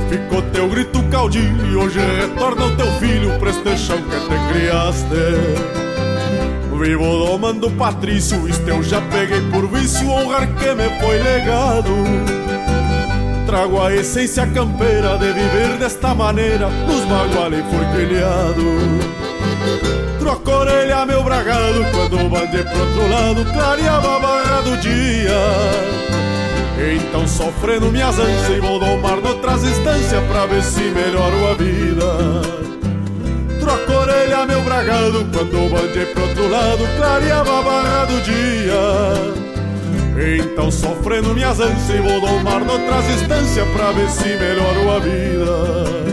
Ficou 0.10 0.42
teu 0.54 0.70
grito 0.70 1.02
caudilho 1.04 1.68
e 1.68 1.76
hoje 1.76 2.00
retorna 2.00 2.66
o 2.66 2.76
teu 2.76 2.92
filho 2.94 3.38
pra 3.40 3.50
este 3.50 3.78
chão 3.78 3.98
que 3.98 4.20
te 4.20 4.54
criaste. 4.54 5.08
Vivo 6.80 7.26
domando 7.26 7.72
Patrício, 7.72 8.48
isto 8.48 8.70
eu 8.70 8.84
já 8.84 9.02
peguei 9.02 9.42
por 9.52 9.68
vício, 9.68 10.10
honrar 10.10 10.48
que 10.48 10.74
me 10.74 10.90
foi 11.02 11.18
legado. 11.18 11.92
Trago 13.46 13.82
a 13.82 13.94
essência 13.94 14.48
campeira 14.48 15.18
de 15.18 15.32
viver 15.32 15.78
desta 15.80 16.14
maneira, 16.14 16.70
nos 16.70 17.04
bagual 17.06 17.54
e. 17.54 17.64
Troco 20.28 20.52
orelha, 20.52 21.06
meu 21.06 21.24
bragado, 21.24 21.86
quando 21.90 22.30
bandei 22.30 22.62
pro 22.62 22.82
outro 22.82 23.10
lado, 23.10 23.46
clareava 23.54 24.18
a 24.18 24.20
barra 24.20 24.62
do 24.62 24.76
dia. 24.76 25.40
Então 26.98 27.26
sofrendo 27.26 27.90
minhas 27.90 28.20
ânsias 28.20 28.58
e 28.58 28.60
vou 28.60 28.78
domar 28.78 29.22
noutras 29.22 29.64
instâncias 29.64 30.22
pra 30.26 30.46
ver 30.46 30.62
se 30.64 30.82
melhoro 30.82 31.48
a 31.48 31.54
vida. 31.54 32.42
Troco 33.62 33.94
orelha, 33.94 34.46
meu 34.46 34.62
bragado, 34.64 35.26
quando 35.32 35.70
bandei 35.72 36.08
pro 36.08 36.24
outro 36.24 36.50
lado, 36.50 36.86
clareava 36.98 37.60
a 37.60 37.62
barra 37.62 38.06
do 38.08 38.22
dia. 38.22 38.84
Então 40.44 40.70
sofrendo 40.70 41.34
minhas 41.34 41.58
ânsias 41.58 41.90
e 41.90 42.02
vou 42.02 42.20
domar 42.20 42.66
noutras 42.66 43.10
instâncias 43.12 43.68
pra 43.70 43.94
ver 43.94 44.10
se 44.10 44.28
melhoro 44.28 44.92
a 44.92 45.00
vida. 45.00 46.07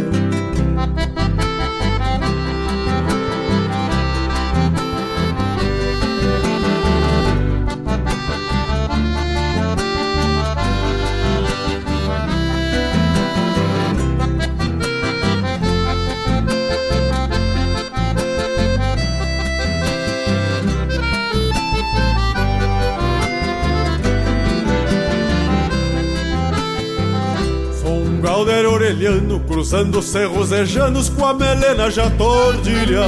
Orelhano, 28.85 29.41
cruzando 29.41 30.03
cerros 30.03 30.53
ejanos 30.53 31.09
com 31.09 31.25
a 31.25 31.33
melena 31.33 31.91
já 31.91 32.11
tordilha. 32.11 33.03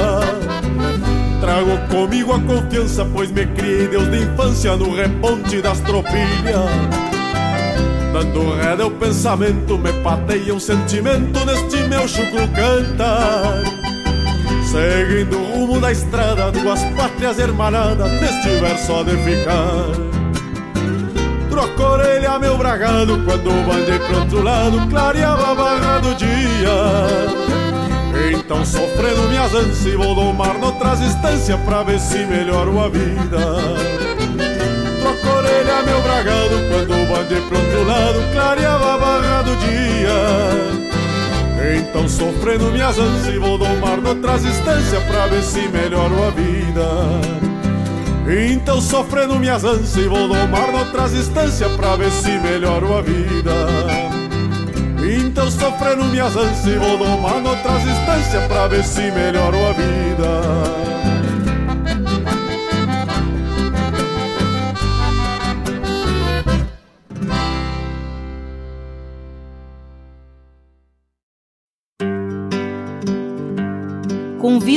Trago 1.39 1.77
comigo 1.89 2.33
a 2.33 2.39
confiança, 2.39 3.05
pois 3.05 3.29
me 3.29 3.45
criei 3.45 3.87
Deus 3.87 4.09
de 4.09 4.23
infância 4.23 4.75
no 4.75 4.95
reponte 4.95 5.61
das 5.61 5.79
tropilhas. 5.81 6.65
Dando 8.11 8.55
reda 8.55 8.83
ao 8.83 8.91
pensamento, 8.91 9.77
me 9.77 9.93
pateia 10.01 10.53
um 10.53 10.59
sentimento 10.59 11.45
neste 11.45 11.77
meu 11.87 12.07
chucro 12.07 12.47
cantar. 12.47 13.61
Seguindo 14.65 15.37
o 15.37 15.67
rumo 15.67 15.79
da 15.79 15.91
estrada, 15.91 16.51
duas 16.51 16.83
pátrias 16.95 17.37
hermanadas, 17.37 18.11
neste 18.19 18.49
verso 18.59 19.03
de 19.03 19.15
ficar. 19.17 20.16
Troco 21.77 21.83
a 21.83 21.91
orelha, 21.91 22.39
meu 22.39 22.57
bragado, 22.57 23.21
quando 23.23 23.51
bandei 23.67 23.99
pro 23.99 24.19
outro 24.21 24.41
lado, 24.41 24.87
clareava 24.89 25.51
a 25.51 25.55
barra 25.55 25.99
do 25.99 26.15
dia. 26.15 26.71
Então 28.31 28.65
sofrendo 28.65 29.21
minhas 29.29 29.53
ânsias, 29.53 29.93
vou 29.93 30.15
domar 30.15 30.57
noutras 30.57 30.99
instâncias 31.01 31.59
pra 31.61 31.83
ver 31.83 31.99
se 31.99 32.25
melhoro 32.25 32.79
a 32.79 32.89
vida. 32.89 33.37
Troco 34.99 35.37
orelha, 35.37 35.83
meu 35.83 36.01
bragado, 36.01 36.55
quando 36.67 37.09
bandei 37.09 37.41
pro 37.41 37.59
outro 37.59 37.83
lado, 37.85 38.33
clareava 38.33 38.95
a 38.95 38.97
barra 38.97 39.41
do 39.43 39.55
dia. 39.57 40.17
Então 41.77 42.09
sofrendo 42.09 42.71
minhas 42.71 42.97
ânsias, 42.97 43.37
vou 43.37 43.59
domar 43.59 44.01
noutras 44.01 44.43
instâncias 44.43 45.03
pra 45.03 45.27
ver 45.27 45.43
se 45.43 45.67
melhoro 45.67 46.23
a 46.23 46.31
vida. 46.31 47.46
Então 48.29 48.81
sofrendo 48.81 49.39
minhas 49.39 49.63
ânsias 49.63 49.95
e 49.95 50.07
vou 50.07 50.27
domar 50.27 50.69
noutras 50.71 51.13
instâncias 51.13 51.71
pra 51.77 51.95
ver 51.95 52.11
se 52.11 52.37
melhoro 52.39 52.97
a 52.97 53.01
vida. 53.01 53.53
Então 55.09 55.49
sofrendo 55.49 56.03
minhas 56.05 56.35
ânsias 56.35 56.65
e 56.65 56.77
vou 56.77 56.97
domar 56.97 57.39
noutras 57.39 57.83
instâncias 57.83 58.43
pra 58.47 58.67
ver 58.67 58.83
se 58.83 59.09
melhoro 59.11 59.57
a 59.65 59.71
vida. 59.71 61.06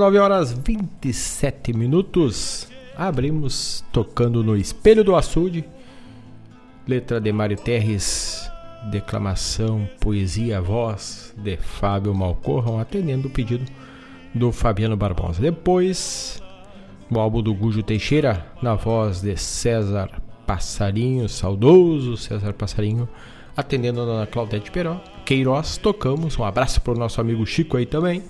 19 0.00 0.18
horas 0.18 0.50
27 0.50 1.74
minutos. 1.74 2.66
Abrimos 2.96 3.84
tocando 3.92 4.42
no 4.42 4.56
Espelho 4.56 5.04
do 5.04 5.14
Açude. 5.14 5.62
Letra 6.88 7.20
de 7.20 7.30
Mário 7.30 7.58
Terres, 7.58 8.50
declamação, 8.90 9.86
poesia, 10.00 10.58
voz 10.58 11.34
de 11.36 11.58
Fábio 11.58 12.14
Malcorram, 12.14 12.80
atendendo 12.80 13.28
o 13.28 13.30
pedido 13.30 13.70
do 14.34 14.50
Fabiano 14.50 14.96
Barbosa. 14.96 15.42
Depois, 15.42 16.42
o 17.10 17.20
álbum 17.20 17.42
do 17.42 17.52
Gujo 17.52 17.82
Teixeira, 17.82 18.46
na 18.62 18.76
voz 18.76 19.20
de 19.20 19.36
César 19.36 20.10
Passarinho, 20.46 21.28
saudoso 21.28 22.16
César 22.16 22.54
Passarinho, 22.54 23.06
atendendo 23.54 24.00
a 24.00 24.06
dona 24.06 24.26
Claudete. 24.26 24.72
Queiroz, 25.26 25.76
tocamos. 25.76 26.38
Um 26.38 26.44
abraço 26.44 26.80
para 26.80 26.94
o 26.94 26.98
nosso 26.98 27.20
amigo 27.20 27.44
Chico 27.44 27.76
aí 27.76 27.84
também 27.84 28.22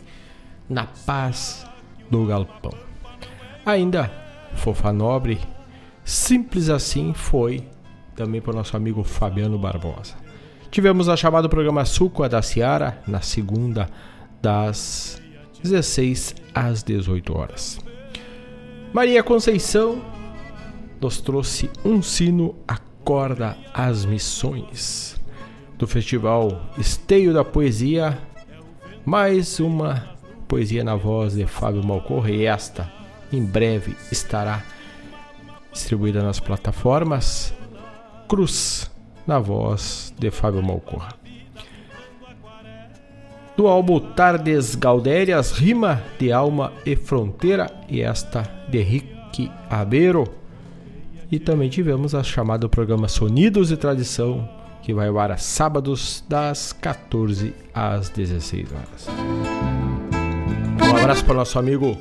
na 0.71 0.87
paz 1.05 1.67
do 2.09 2.25
galpão. 2.25 2.73
Ainda, 3.67 4.11
Fofa 4.55 4.93
Nobre, 4.93 5.41
simples 6.05 6.71
assim 6.71 7.13
foi 7.13 7.69
também 8.15 8.41
para 8.41 8.53
o 8.53 8.57
nosso 8.57 8.77
amigo 8.77 9.03
Fabiano 9.03 9.59
Barbosa. 9.59 10.15
Tivemos 10.71 11.09
a 11.09 11.17
chamada 11.17 11.49
programa 11.49 11.85
Suco 11.85 12.27
da 12.29 12.41
Ciara 12.41 13.03
na 13.07 13.21
segunda, 13.21 13.89
das 14.41 15.21
16 15.63 16.37
às 16.55 16.83
18 16.83 17.37
horas. 17.37 17.79
Maria 18.93 19.23
Conceição 19.23 20.01
nos 21.01 21.21
trouxe 21.21 21.71
um 21.85 22.01
sino 22.03 22.55
acorda 22.69 23.57
as 23.75 24.05
missões 24.05 25.21
do 25.77 25.87
Festival 25.87 26.61
Esteio 26.79 27.33
da 27.33 27.45
Poesia, 27.45 28.19
mais 29.05 29.59
uma 29.61 30.10
poesia 30.51 30.83
na 30.83 30.97
voz 30.97 31.35
de 31.35 31.47
Fábio 31.47 31.87
Malcorre 31.87 32.39
e 32.39 32.45
esta 32.45 32.93
em 33.33 33.41
breve 33.41 33.97
estará 34.11 34.65
distribuída 35.73 36.25
nas 36.25 36.41
plataformas. 36.41 37.55
Cruz 38.29 38.91
na 39.25 39.39
voz 39.39 40.13
de 40.19 40.29
Fábio 40.33 40.61
Malcorra. 40.61 41.15
Do 43.57 43.69
álbum 43.69 44.01
Tardes 44.01 44.75
Galdérias, 44.75 45.53
Rima 45.53 46.03
de 46.19 46.33
Alma 46.33 46.73
e 46.85 46.97
Fronteira, 46.97 47.71
e 47.89 48.01
esta 48.01 48.43
de 48.69 48.83
Rick 48.83 49.51
Abeiro. 49.69 50.25
E 51.31 51.39
também 51.39 51.69
tivemos 51.69 52.13
a 52.13 52.25
chamada 52.25 52.69
programa 52.69 53.07
Sonidos 53.07 53.71
e 53.71 53.77
Tradição, 53.77 54.49
que 54.83 54.93
vai 54.93 55.07
ao 55.07 55.19
ar 55.21 55.39
sábados 55.39 56.25
das 56.29 56.73
14 56.73 57.55
às 57.73 58.09
16 58.09 58.69
horas. 58.73 59.70
Um 60.83 60.97
abraço 60.97 61.25
para 61.25 61.35
o 61.35 61.37
nosso 61.37 61.59
amigo 61.59 61.97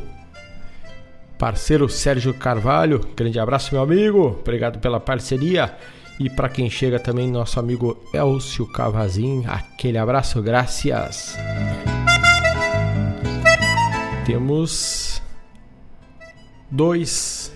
parceiro 1.37 1.87
Sérgio 1.87 2.33
Carvalho. 2.33 2.99
Grande 3.15 3.39
abraço, 3.39 3.73
meu 3.73 3.81
amigo. 3.81 4.37
Obrigado 4.39 4.79
pela 4.79 4.99
parceria. 4.99 5.75
E 6.19 6.29
para 6.29 6.49
quem 6.49 6.69
chega 6.69 6.99
também, 6.99 7.31
nosso 7.31 7.59
amigo 7.59 7.97
Elcio 8.13 8.67
Cavazin. 8.67 9.45
Aquele 9.47 9.97
abraço, 9.97 10.41
graças. 10.41 11.37
Temos 14.25 15.21
dois 16.69 17.55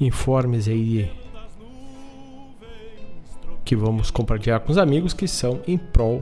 informes 0.00 0.66
aí 0.66 1.10
que 3.64 3.76
vamos 3.76 4.10
compartilhar 4.10 4.58
com 4.60 4.72
os 4.72 4.78
amigos 4.78 5.14
que 5.14 5.28
são 5.28 5.60
em 5.66 5.78
prol 5.78 6.18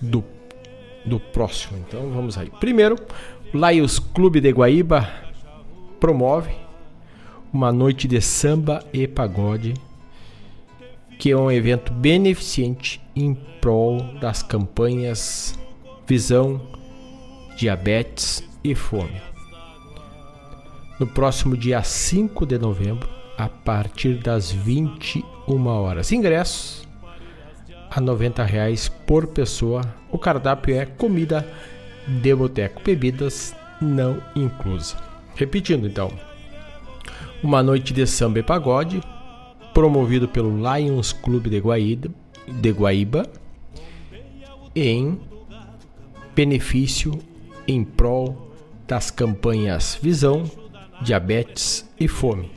do 0.00 0.24
do 1.04 1.18
próximo. 1.18 1.78
Então 1.86 2.10
vamos 2.10 2.38
aí. 2.38 2.50
Primeiro, 2.60 2.96
o 3.52 3.70
Lions 3.70 3.98
Clube 3.98 4.40
de 4.40 4.50
Guaíba 4.50 5.08
promove 6.00 6.54
uma 7.52 7.72
noite 7.72 8.08
de 8.08 8.20
samba 8.20 8.84
e 8.92 9.06
pagode, 9.06 9.74
que 11.18 11.30
é 11.30 11.36
um 11.36 11.50
evento 11.50 11.92
beneficente 11.92 13.00
em 13.14 13.34
prol 13.60 14.02
das 14.20 14.42
campanhas 14.42 15.58
Visão, 16.06 16.60
Diabetes 17.56 18.42
e 18.62 18.74
Fome. 18.74 19.22
No 20.98 21.06
próximo 21.06 21.56
dia 21.56 21.82
5 21.82 22.44
de 22.44 22.58
novembro, 22.58 23.08
a 23.36 23.48
partir 23.48 24.14
das 24.14 24.50
21 24.50 25.66
horas. 25.66 26.12
Ingressos 26.12 26.86
a 27.90 28.00
90 28.00 28.44
reais 28.44 28.88
por 28.88 29.26
pessoa. 29.28 29.82
O 30.14 30.18
cardápio 30.18 30.76
é 30.76 30.86
comida 30.86 31.44
de 32.06 32.32
boteco, 32.36 32.80
bebidas 32.84 33.52
não 33.80 34.22
inclusa. 34.36 34.96
Repetindo 35.34 35.88
então, 35.88 36.08
uma 37.42 37.64
noite 37.64 37.92
de 37.92 38.06
samba 38.06 38.38
e 38.38 38.42
pagode, 38.44 39.02
promovido 39.74 40.28
pelo 40.28 40.56
Lions 40.56 41.12
Clube 41.12 41.50
de 41.50 41.58
Guaíba, 41.58 42.10
de 42.46 42.70
Guaíba 42.70 43.28
em 44.72 45.18
benefício 46.32 47.18
em 47.66 47.82
prol 47.82 48.52
das 48.86 49.10
campanhas 49.10 49.98
Visão, 50.00 50.44
Diabetes 51.02 51.90
e 51.98 52.06
Fome. 52.06 52.52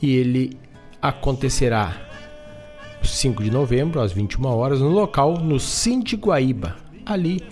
E 0.00 0.14
ele 0.14 0.56
acontecerá 1.02 2.05
5 3.02 3.42
de 3.42 3.50
novembro, 3.50 4.00
às 4.00 4.12
21 4.12 4.46
horas, 4.46 4.80
no 4.80 4.88
local 4.88 5.38
no 5.38 5.58
Cinti 5.60 6.16
Guaíba, 6.16 6.76
ali 7.04 7.42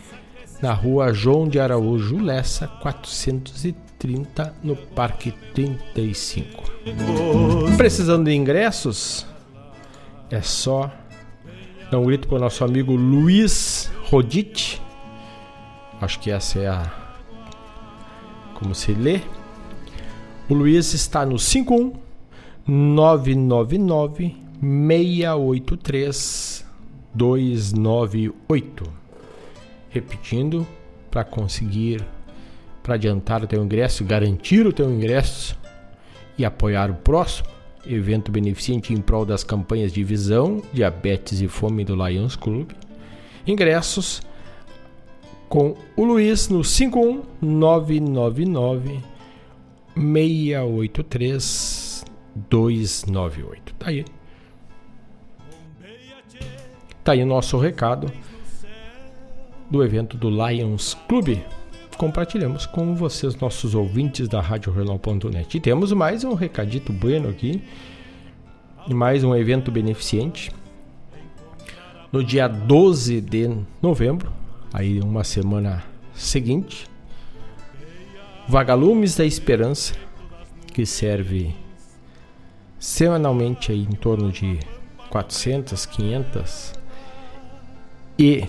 na 0.61 0.73
rua 0.73 1.13
João 1.13 1.49
de 1.49 1.61
Araújo 1.61 2.19
Lessa, 2.19 2.69
430, 2.69 4.55
no 4.63 4.77
Parque 4.77 5.33
35. 5.55 6.65
Precisando 7.77 8.25
de 8.25 8.35
ingressos? 8.35 9.27
É 10.31 10.41
só 10.41 10.91
dar 11.91 11.99
um 11.99 12.07
grito 12.07 12.27
para 12.29 12.37
o 12.37 12.41
nosso 12.41 12.65
amigo 12.65 12.95
Luiz 12.95 13.91
Rodite. 14.11 14.81
Acho 16.01 16.19
que 16.21 16.31
essa 16.31 16.59
é 16.59 16.69
a. 16.69 16.93
Como 18.55 18.75
se 18.75 18.93
lê? 18.93 19.21
O 20.49 20.55
Luiz 20.55 20.93
está 20.93 21.25
no 21.25 21.39
51 21.39 21.93
999 22.67 24.44
683 24.65 26.65
298. 27.15 28.85
Repetindo, 29.91 30.67
para 31.11 31.23
conseguir, 31.23 32.03
para 32.83 32.95
adiantar 32.95 33.45
o 33.45 33.47
teu 33.47 33.63
ingresso, 33.63 34.03
garantir 34.05 34.67
o 34.67 34.73
teu 34.73 34.91
ingresso 34.91 35.55
e 36.37 36.45
apoiar 36.45 36.91
o 36.91 36.95
próximo 36.95 37.47
evento 37.87 38.33
beneficente 38.33 38.95
em 38.95 39.01
prol 39.01 39.25
das 39.27 39.45
campanhas 39.45 39.93
de 39.93 40.03
visão, 40.03 40.61
diabetes 40.73 41.41
e 41.41 41.47
fome 41.47 41.85
do 41.85 41.95
Lions 41.95 42.35
Club. 42.35 42.73
Ingressos 43.47 44.21
com 45.49 45.77
o 45.95 46.05
Luiz 46.05 46.49
no 46.49 46.65
51999 46.65 48.99
683 49.95 52.05
298. 52.51 53.75
Tá 53.75 53.91
aí. 53.91 54.05
Tá 57.05 57.13
aí 57.13 57.23
o 57.23 57.27
nosso 57.27 57.59
recado 57.59 58.11
do 59.71 59.85
evento 59.85 60.17
do 60.17 60.31
Lions 60.31 60.97
Clube, 61.07 61.45
compartilhamos 61.99 62.65
com 62.65 62.95
vocês, 62.95 63.37
nossos 63.37 63.75
ouvintes 63.75 64.27
da 64.27 64.41
Rádio 64.41 64.73
Regional.net. 64.73 65.55
E 65.55 65.61
temos 65.61 65.93
mais 65.93 66.25
um 66.25 66.33
recadito 66.33 66.95
bueno 66.95 67.29
aqui, 67.29 67.63
mais 68.89 69.23
um 69.23 69.37
evento 69.37 69.71
beneficente. 69.71 70.51
No 72.11 72.25
dia 72.25 72.49
12 72.49 73.21
de 73.21 73.55
novembro, 73.83 74.33
aí 74.73 74.99
uma 74.99 75.25
semana 75.25 75.85
seguinte, 76.15 76.87
Vagalumes 78.49 79.15
da 79.15 79.27
Esperança, 79.27 79.93
que 80.73 80.87
serve 80.87 81.55
semanalmente 82.79 83.73
aí 83.73 83.83
em 83.83 83.95
torno 83.95 84.33
de 84.33 84.59
400, 85.11 85.85
500 85.85 86.84
e 88.19 88.45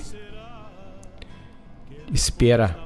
espera 2.14 2.78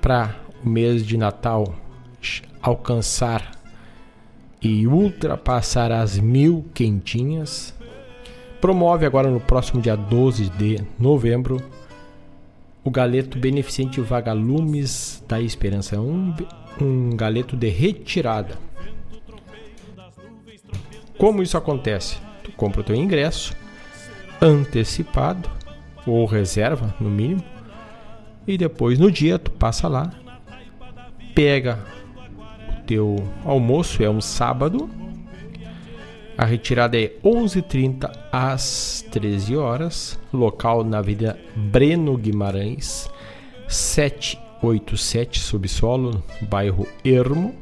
para 0.00 0.36
o 0.64 0.68
mês 0.68 1.04
de 1.04 1.16
Natal 1.16 1.74
alcançar 2.62 3.52
e 4.62 4.86
ultrapassar 4.86 5.92
as 5.92 6.18
mil 6.18 6.64
quentinhas, 6.72 7.74
promove 8.60 9.04
agora 9.04 9.30
no 9.30 9.40
próximo 9.40 9.82
dia 9.82 9.96
12 9.96 10.48
de 10.50 10.80
novembro 10.98 11.62
o 12.82 12.90
galeto 12.90 13.38
beneficente 13.38 14.00
Vagalumes 14.00 15.22
da 15.28 15.40
Esperança, 15.40 15.98
um, 15.98 16.34
um 16.80 17.16
galeto 17.16 17.56
de 17.56 17.68
retirada. 17.68 18.58
Como 21.18 21.42
isso 21.42 21.56
acontece? 21.56 22.18
Tu 22.42 22.52
compra 22.52 22.80
o 22.80 22.84
teu 22.84 22.94
ingresso 22.94 23.54
antecipado 24.40 25.53
ou 26.06 26.26
reserva, 26.26 26.94
no 27.00 27.10
mínimo, 27.10 27.42
e 28.46 28.58
depois 28.58 28.98
no 28.98 29.10
dia 29.10 29.38
tu 29.38 29.50
passa 29.50 29.88
lá, 29.88 30.12
pega 31.34 31.78
o 32.68 32.86
teu 32.86 33.16
almoço, 33.44 34.02
é 34.02 34.10
um 34.10 34.20
sábado. 34.20 34.88
A 36.36 36.44
retirada 36.44 36.98
é 36.98 37.12
11h30 37.24 38.10
às 38.30 39.04
13 39.10 39.56
horas, 39.56 40.18
local 40.32 40.84
na 40.84 40.98
Avenida 40.98 41.38
Breno 41.54 42.16
Guimarães, 42.16 43.08
787 43.68 45.38
Subsolo, 45.38 46.22
bairro 46.42 46.86
Ermo, 47.04 47.54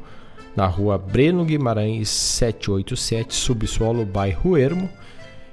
na 0.55 0.65
rua 0.65 0.97
Breno 0.97 1.45
Guimarães 1.45 2.09
787 2.09 3.33
Subsolo, 3.33 4.05
bairro 4.05 4.57
Ermo. 4.57 4.89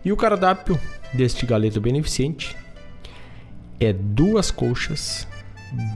E 0.02 0.10
o 0.10 0.16
cardápio 0.16 0.80
deste 1.12 1.44
galeto 1.44 1.80
beneficente 1.80 2.56
é 3.80 3.92
duas 3.94 4.50
coxas, 4.50 5.26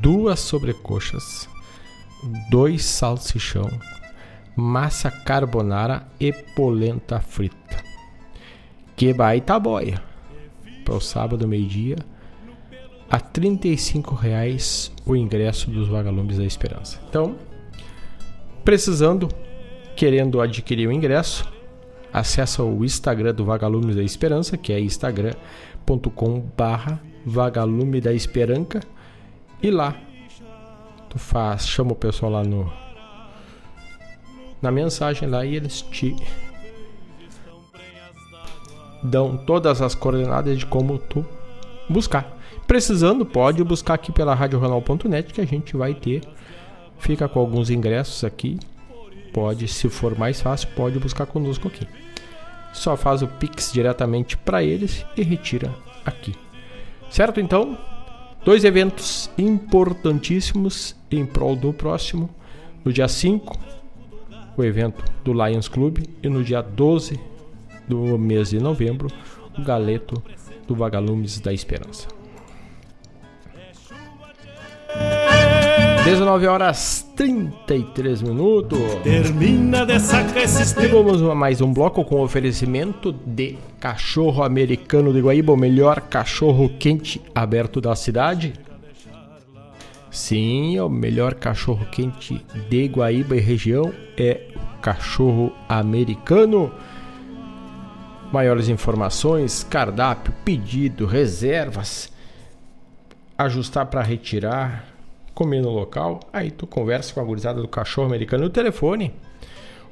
duas 0.00 0.40
sobrecoxas, 0.40 1.46
dois 2.50 2.82
salsichão, 2.82 3.68
massa 4.56 5.10
carbonara 5.10 6.08
e 6.18 6.32
polenta 6.32 7.20
frita. 7.20 7.84
Que 8.96 9.12
baita 9.12 9.58
boia! 9.58 10.02
Para 10.84 10.94
o 10.94 11.00
sábado, 11.00 11.46
meio-dia, 11.46 11.96
a 13.10 13.16
R$ 13.16 13.22
reais 14.20 14.90
o 15.04 15.14
ingresso 15.14 15.70
dos 15.70 15.88
Vagalumes 15.88 16.38
da 16.38 16.44
Esperança. 16.44 17.00
Então, 17.08 17.36
precisando, 18.64 19.28
querendo 19.94 20.40
adquirir 20.40 20.88
o 20.88 20.92
ingresso, 20.92 21.50
acessa 22.12 22.62
o 22.62 22.84
Instagram 22.84 23.34
do 23.34 23.44
Vagalumes 23.44 23.96
da 23.96 24.02
Esperança, 24.02 24.56
que 24.56 24.72
é 24.72 24.80
instagram.com 24.80 26.40
barra 26.56 27.00
Vagalume 27.24 28.00
da 28.00 28.12
Esperança 28.12 28.80
e 29.62 29.70
lá 29.70 29.96
tu 31.08 31.18
faz, 31.18 31.66
chama 31.66 31.92
o 31.92 31.96
pessoal 31.96 32.32
lá 32.32 32.42
no 32.42 32.70
na 34.60 34.70
mensagem 34.70 35.28
lá 35.28 35.44
e 35.44 35.56
eles 35.56 35.82
te 35.82 36.16
dão 39.02 39.36
todas 39.36 39.82
as 39.82 39.94
coordenadas 39.94 40.58
de 40.58 40.66
como 40.66 40.98
tu 40.98 41.24
buscar. 41.88 42.34
Precisando, 42.66 43.26
pode 43.26 43.62
buscar 43.62 43.94
aqui 43.94 44.10
pela 44.10 44.34
radioronal.net 44.34 45.32
que 45.34 45.40
a 45.40 45.44
gente 45.44 45.76
vai 45.76 45.92
ter. 45.92 46.22
Fica 46.98 47.28
com 47.28 47.38
alguns 47.38 47.68
ingressos 47.68 48.24
aqui. 48.24 48.58
Pode, 49.34 49.68
se 49.68 49.88
for 49.90 50.18
mais 50.18 50.40
fácil, 50.40 50.68
pode 50.74 50.98
buscar 50.98 51.26
conosco 51.26 51.68
aqui. 51.68 51.86
Só 52.72 52.96
faz 52.96 53.20
o 53.20 53.28
Pix 53.28 53.70
diretamente 53.72 54.36
para 54.36 54.62
eles 54.62 55.04
e 55.16 55.22
retira 55.22 55.70
aqui. 56.06 56.34
Certo? 57.14 57.40
Então, 57.40 57.78
dois 58.44 58.64
eventos 58.64 59.30
importantíssimos 59.38 60.96
em 61.08 61.24
prol 61.24 61.54
do 61.54 61.72
próximo. 61.72 62.28
No 62.84 62.92
dia 62.92 63.06
5, 63.06 63.56
o 64.56 64.64
evento 64.64 65.04
do 65.22 65.32
Lions 65.32 65.68
Club. 65.68 65.98
E 66.20 66.28
no 66.28 66.42
dia 66.42 66.60
12 66.60 67.20
do 67.86 68.18
mês 68.18 68.50
de 68.50 68.58
novembro, 68.58 69.06
o 69.56 69.62
Galeto 69.62 70.20
do 70.66 70.74
Vagalumes 70.74 71.38
da 71.38 71.52
Esperança. 71.52 72.08
19 76.04 76.46
horas 76.46 77.10
33 77.16 78.20
minutos. 78.20 78.78
Termina 79.02 79.86
de 79.86 79.98
sacar 79.98 80.36
esses 80.36 80.76
E 80.76 80.86
vamos 80.86 81.22
a 81.22 81.34
mais 81.34 81.62
um 81.62 81.72
bloco 81.72 82.04
com 82.04 82.20
oferecimento 82.20 83.10
de 83.10 83.56
cachorro 83.80 84.42
americano 84.42 85.14
de 85.14 85.20
Guaíba, 85.22 85.54
o 85.54 85.56
melhor 85.56 86.02
cachorro 86.02 86.68
quente 86.78 87.22
aberto 87.34 87.80
da 87.80 87.96
cidade. 87.96 88.52
Sim, 90.10 90.78
o 90.78 90.90
melhor 90.90 91.32
cachorro 91.32 91.86
quente 91.86 92.44
de 92.68 92.86
Guaíba 92.86 93.34
e 93.36 93.40
região 93.40 93.90
é 94.18 94.48
o 94.54 94.80
cachorro 94.82 95.54
americano. 95.66 96.70
Maiores 98.30 98.68
informações, 98.68 99.64
cardápio, 99.64 100.34
pedido, 100.44 101.06
reservas, 101.06 102.12
ajustar 103.38 103.86
para 103.86 104.02
retirar, 104.02 104.93
comer 105.34 105.60
no 105.60 105.70
local, 105.70 106.20
aí 106.32 106.50
tu 106.50 106.66
conversa 106.66 107.12
com 107.12 107.20
a 107.20 107.24
gurizada 107.24 107.60
do 107.60 107.68
cachorro 107.68 108.06
americano 108.06 108.44
no 108.44 108.50
telefone. 108.50 109.12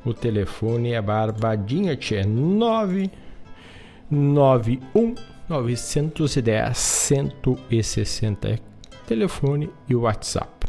O 0.05 0.15
telefone 0.15 0.93
é 0.93 1.03
barbadinha, 1.03 1.97
tchê, 1.97 2.25
991 2.25 5.15
910 5.49 6.79
160 6.79 8.49
é 8.49 8.59
telefone 9.07 9.71
e 9.89 9.95
o 9.95 10.01
WhatsApp 10.03 10.67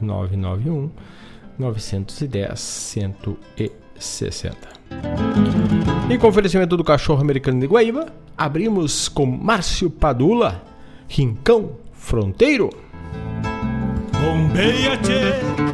991 0.00 0.90
910 1.58 2.58
160. 2.58 4.68
E 6.10 6.18
com 6.18 6.28
oferecimento 6.28 6.76
do 6.76 6.84
cachorro 6.84 7.20
americano 7.20 7.60
de 7.60 7.66
Guaíba, 7.66 8.06
abrimos 8.36 9.08
com 9.08 9.26
Márcio 9.26 9.90
Padula, 9.90 10.62
Rincão 11.08 11.72
Fronteiro. 11.92 12.70
Bombeia, 14.20 14.96
tchê. 14.98 15.68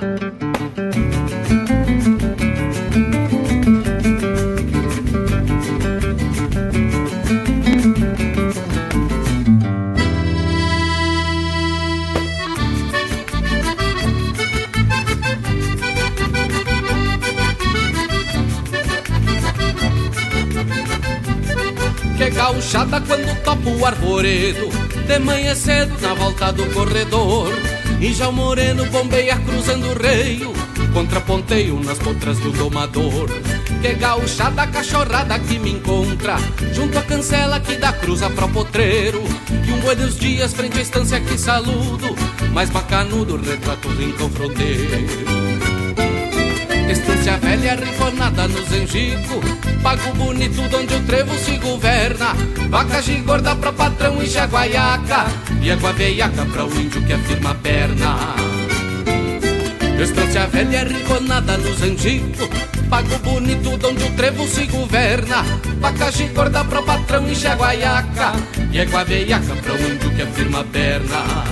Que 22.17 22.31
gauchada 22.31 23.01
quando 23.01 23.43
topa 23.43 23.69
o 23.69 23.85
arvoredo 23.85 24.69
De 25.07 25.19
manhã 25.19 25.55
cedo 25.55 26.01
na 26.01 26.15
volta 26.15 26.53
do 26.53 26.65
corredor 26.73 27.53
E 28.01 28.13
já 28.13 28.29
o 28.29 28.33
moreno 28.33 28.85
bombeia 28.87 29.37
cruzando 29.39 29.91
o 29.91 29.99
reio 29.99 30.53
Contraponteio 30.93 31.81
nas 31.81 31.99
potras 31.99 32.39
do 32.39 32.53
domador. 32.53 33.29
Que 33.81 33.95
gauchada 33.95 34.67
cachorrada 34.67 35.39
que 35.39 35.59
me 35.59 35.73
encontra 35.73 36.37
Junto 36.73 36.99
à 36.99 37.03
cancela 37.03 37.61
que 37.61 37.77
dá 37.77 37.93
cruza 37.93 38.31
pro 38.31 38.49
potreiro. 38.49 39.23
E 39.67 39.73
um 39.73 39.81
buenos 39.81 40.17
dias 40.19 40.53
frente 40.53 40.79
à 40.79 40.83
estância 40.83 41.21
que 41.21 41.39
saludo 41.39 42.15
Mais 42.53 42.71
bacanudo 42.71 43.37
retrato 43.37 43.89
rincão 43.89 44.31
fronteiro 44.31 45.84
Estância 46.95 47.37
velha 47.39 47.75
rifonada 47.75 48.47
no 48.47 48.65
Zangico. 48.67 49.41
Pago 49.83 50.15
bonito 50.15 50.61
onde 50.63 50.95
o 50.95 51.01
trevo 51.03 51.37
se 51.39 51.59
governa. 51.59 52.35
Vaca 52.71 53.03
gorda 53.27 53.57
pra 53.57 53.73
patrão 53.73 54.23
e 54.23 54.27
jaguaiaca. 54.27 55.27
E 55.61 55.73
água 55.73 55.93
veiaca 55.93 56.47
pra 56.47 56.65
o 56.65 56.81
índio 56.81 57.03
que 57.03 57.13
afirma 57.13 57.51
a 57.51 57.55
perna. 57.57 58.17
Estância 60.01 60.47
velha 60.47 60.85
rifonada 60.85 61.59
no 61.59 61.75
Zangico. 61.75 62.49
Pago 62.89 63.19
bonito 63.19 63.71
onde 63.71 64.05
o 64.05 64.11
trevo 64.13 64.47
se 64.47 64.65
governa. 64.67 65.43
Vaca 65.81 66.13
gorda 66.33 66.65
pra 66.65 66.81
patrão 66.83 67.29
e 67.29 67.35
jaguaiaca. 67.35 68.33
E 68.71 68.81
água 68.81 69.05
veiaca 69.05 69.57
pra 69.57 69.75
o 69.75 69.77
índio 69.77 70.11
que 70.15 70.23
afirma 70.23 70.61
a 70.61 70.65
perna 70.65 71.45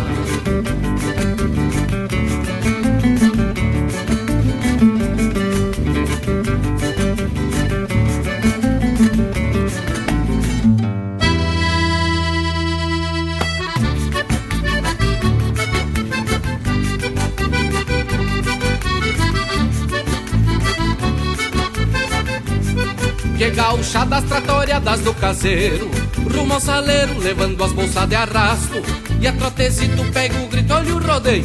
gauchadas 23.93 24.25
tratoriadas 24.25 25.01
do 25.01 25.13
caseiro. 25.13 25.91
Rumo 26.35 26.55
ao 26.55 26.61
saleiro, 26.61 27.19
levando 27.19 27.63
as 27.63 27.73
bolsas 27.73 28.09
de 28.09 28.15
arrasto. 28.15 28.83
E 29.21 29.27
a 29.27 29.33
trotezito 29.35 30.03
pega 30.13 30.39
o 30.39 30.49
grito, 30.49 30.73
olha 30.73 30.95
o 30.95 30.99
rodeio. 30.99 31.45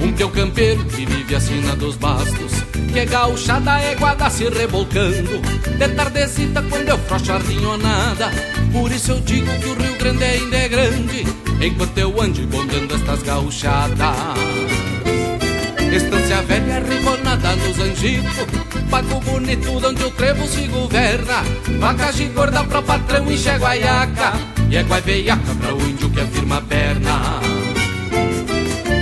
Um 0.00 0.12
peão 0.12 0.28
campeiro 0.30 0.84
que 0.86 1.06
vive 1.06 1.36
acima 1.36 1.76
dos 1.76 1.94
bastos. 1.94 2.52
Que 2.92 2.98
é 2.98 3.06
gauchada 3.06 3.78
é 3.80 3.94
guarda 3.94 4.28
se 4.28 4.48
revolcando. 4.48 5.40
De 5.78 5.88
tardecita 5.94 6.62
quando 6.62 6.88
eu 6.88 6.98
frocho 6.98 7.32
a 7.32 7.40
Por 8.72 8.90
isso 8.90 9.12
eu 9.12 9.20
digo 9.20 9.46
que 9.60 9.68
o 9.68 9.74
Rio 9.74 9.98
Grande 9.98 10.24
ainda 10.24 10.56
é 10.56 10.68
grande. 10.68 11.24
Enquanto 11.64 11.98
eu 11.98 12.20
ande 12.20 12.42
bondando 12.42 12.96
estas 12.96 13.22
gauchadas. 13.22 13.98
Estância 15.92 16.42
velha 16.42 16.80
riconada 16.80 17.54
nos 17.56 17.78
angicos 17.78 18.67
Pago 18.90 19.20
bonito 19.20 19.86
onde 19.86 20.02
o 20.02 20.10
trevo 20.10 20.46
se 20.46 20.66
governa 20.66 21.42
Vaca 21.78 22.10
gorda 22.34 22.64
pro 22.64 22.82
patrão 22.82 23.30
e 23.30 23.36
guaiaca 23.36 24.32
E 24.70 24.76
é 24.76 24.82
guaiveiaca 24.82 25.54
pra 25.60 25.74
o 25.74 25.80
índio 25.80 26.10
que 26.10 26.20
afirma 26.20 26.56
a 26.56 26.60
perna 26.62 27.40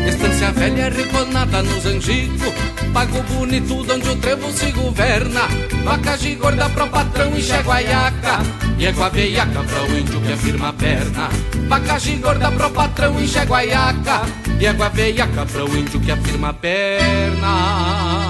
Estância 0.09 0.51
velha 0.53 0.89
riconada 0.89 1.63
nos 1.63 1.87
angicos 1.87 2.53
Pago 2.93 3.23
bonito 3.23 3.87
onde 3.93 4.09
o 4.09 4.17
trevo 4.17 4.51
se 4.53 4.73
governa 4.73 5.43
Vaca 5.85 6.19
gorda 6.39 6.69
pro 6.71 6.89
patrão 6.89 7.33
e 7.37 7.63
guaiaca 7.63 8.39
E 8.79 8.87
é 8.87 8.91
guaiveiaca 8.91 9.63
pra 9.63 9.83
o 9.85 9.99
índio 9.99 10.21
que 10.21 10.33
afirma 10.33 10.69
a 10.71 10.73
perna 10.73 11.29
Vaca 11.69 11.99
gorda 12.21 12.51
pro 12.51 12.71
patrão 12.71 13.21
e 13.21 13.27
guaiaca 13.47 14.47
e 14.59 14.67
água 14.67 14.89
veiaca 14.89 15.45
para 15.45 15.65
o 15.67 15.77
índio 15.77 16.01
que 16.01 16.11
afirma 16.11 16.49
a 16.49 16.53
perna 16.55 18.26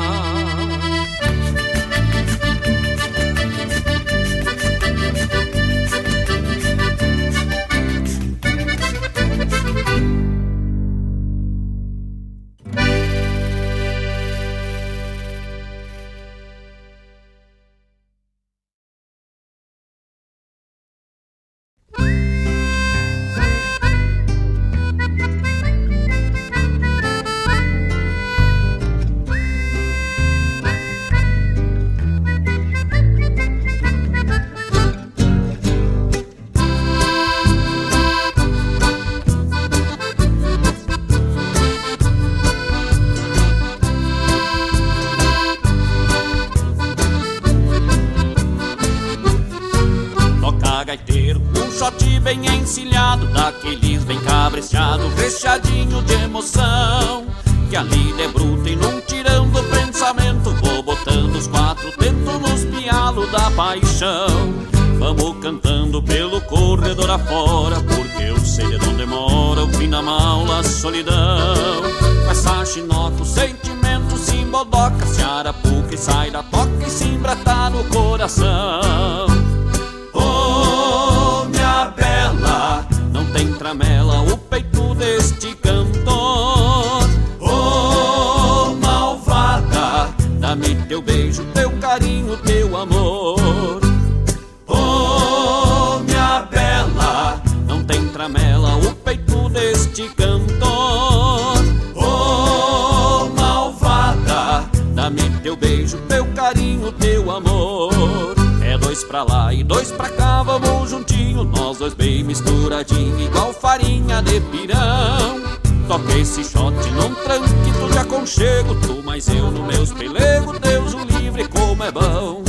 chego, 118.27 118.75
tu 118.81 119.03
mais 119.05 119.29
eu 119.29 119.51
no 119.51 119.65
meus 119.65 119.93
pelego, 119.93 120.59
Deus 120.59 120.95
o 120.95 121.05
livre 121.05 121.47
como 121.49 121.85
é 121.85 121.93
bom. 121.93 122.43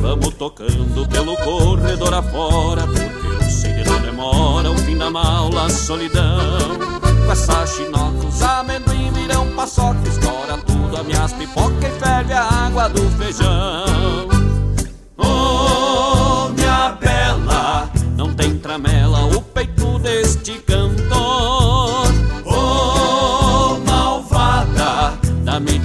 Vamos 0.00 0.34
tocando 0.34 1.06
pelo 1.08 1.36
corredor 1.36 2.14
afora, 2.14 2.86
porque 2.86 3.26
eu 3.26 3.50
sei 3.50 3.84
não 3.84 4.00
demora 4.00 4.70
o 4.70 4.78
fim 4.78 4.96
da 4.96 5.10
mala, 5.10 5.68
solidão. 5.68 6.78
Com 7.26 7.32
essa 7.32 7.66
chinoca, 7.66 8.26
os 8.26 8.42
amendoim 8.42 9.12
virão 9.12 9.46
paçoca, 9.54 10.00
estoura 10.08 10.58
tudo, 10.66 10.96
a 10.96 11.02
minhas 11.04 11.32
pipoca 11.34 11.86
e 11.86 11.90
ferve 12.00 12.32
a 12.32 12.42
água 12.42 12.88
do 12.88 13.02
feijão. 13.10 14.28
Oh, 15.18 16.48
minha 16.48 16.96
bela, 16.98 17.90
não 18.16 18.34
tem 18.34 18.58
tramela, 18.58 19.24
o 19.26 19.41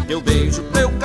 Meu 0.08 0.22
beijo 0.22 0.64
meu. 0.74 0.97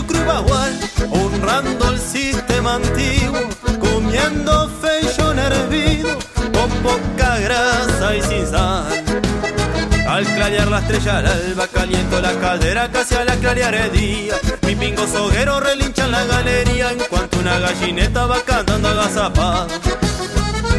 Me 0.00 0.06
crié 0.06 0.16
chucru 0.16 0.24
bagual, 0.26 0.78
honrando 1.10 1.88
el 1.90 1.98
sistema 1.98 2.74
antiguo, 2.74 3.40
comiendo 3.80 4.70
feijon 4.80 5.38
hervido 5.38 6.18
con 6.52 6.70
poca 6.82 7.38
grasa 7.38 8.16
y 8.16 8.22
sin 8.22 8.46
sal. 8.46 9.04
Al 10.08 10.24
clarear 10.24 10.68
la 10.68 10.80
estrella 10.80 11.18
al 11.18 11.26
alba 11.26 11.68
caliento 11.68 12.20
la 12.20 12.32
caldera 12.40 12.90
casi 12.90 13.14
a 13.14 13.24
la 13.24 13.36
clarear 13.36 13.72
el 13.76 13.92
día 13.92 14.34
Mi 14.66 14.74
pingo 14.74 15.06
soguero 15.06 15.60
relincha 15.60 16.04
en 16.06 16.10
la 16.10 16.24
galería 16.24 16.90
en 16.90 16.98
cuanto 16.98 17.38
una 17.38 17.60
gallineta 17.60 18.26
va 18.26 18.42
cantando 18.42 18.88
agazapada 18.88 19.68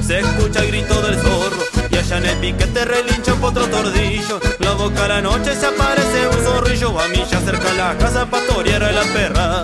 Se 0.06 0.19
escucha 0.19 0.60
el 0.60 0.68
grito 0.68 1.02
del 1.02 1.15
zorro 1.15 1.70
allá 2.02 2.18
en 2.18 2.26
el 2.26 2.38
piquete 2.38 2.86
relincha 2.86 3.34
un 3.34 3.40
potro 3.40 3.68
tordillo. 3.68 4.40
La 4.60 4.73
boca 4.73 5.06
a 5.06 5.07
la 5.07 5.22
noche 5.22 5.56
se 5.56 5.68
aparece 5.68 6.28
un 6.28 6.44
zorrillo. 6.44 6.99
A 6.99 7.07
mí 7.07 7.23
ya 7.30 7.40
cerca 7.40 7.73
la 7.73 7.98
casa 7.98 8.26
pastorear 8.26 8.84
a 8.84 8.91
la 8.91 9.03
perra 9.03 9.64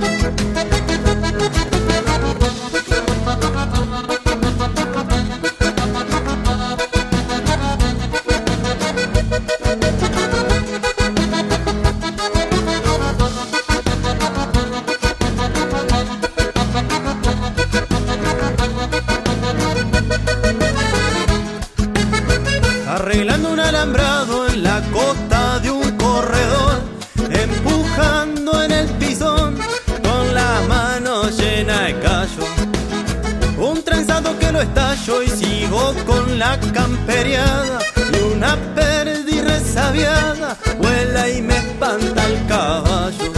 vuela 40.88 41.30
y 41.30 41.42
me 41.42 41.58
espanta 41.58 42.26
el 42.26 42.46
caballo. 42.48 43.32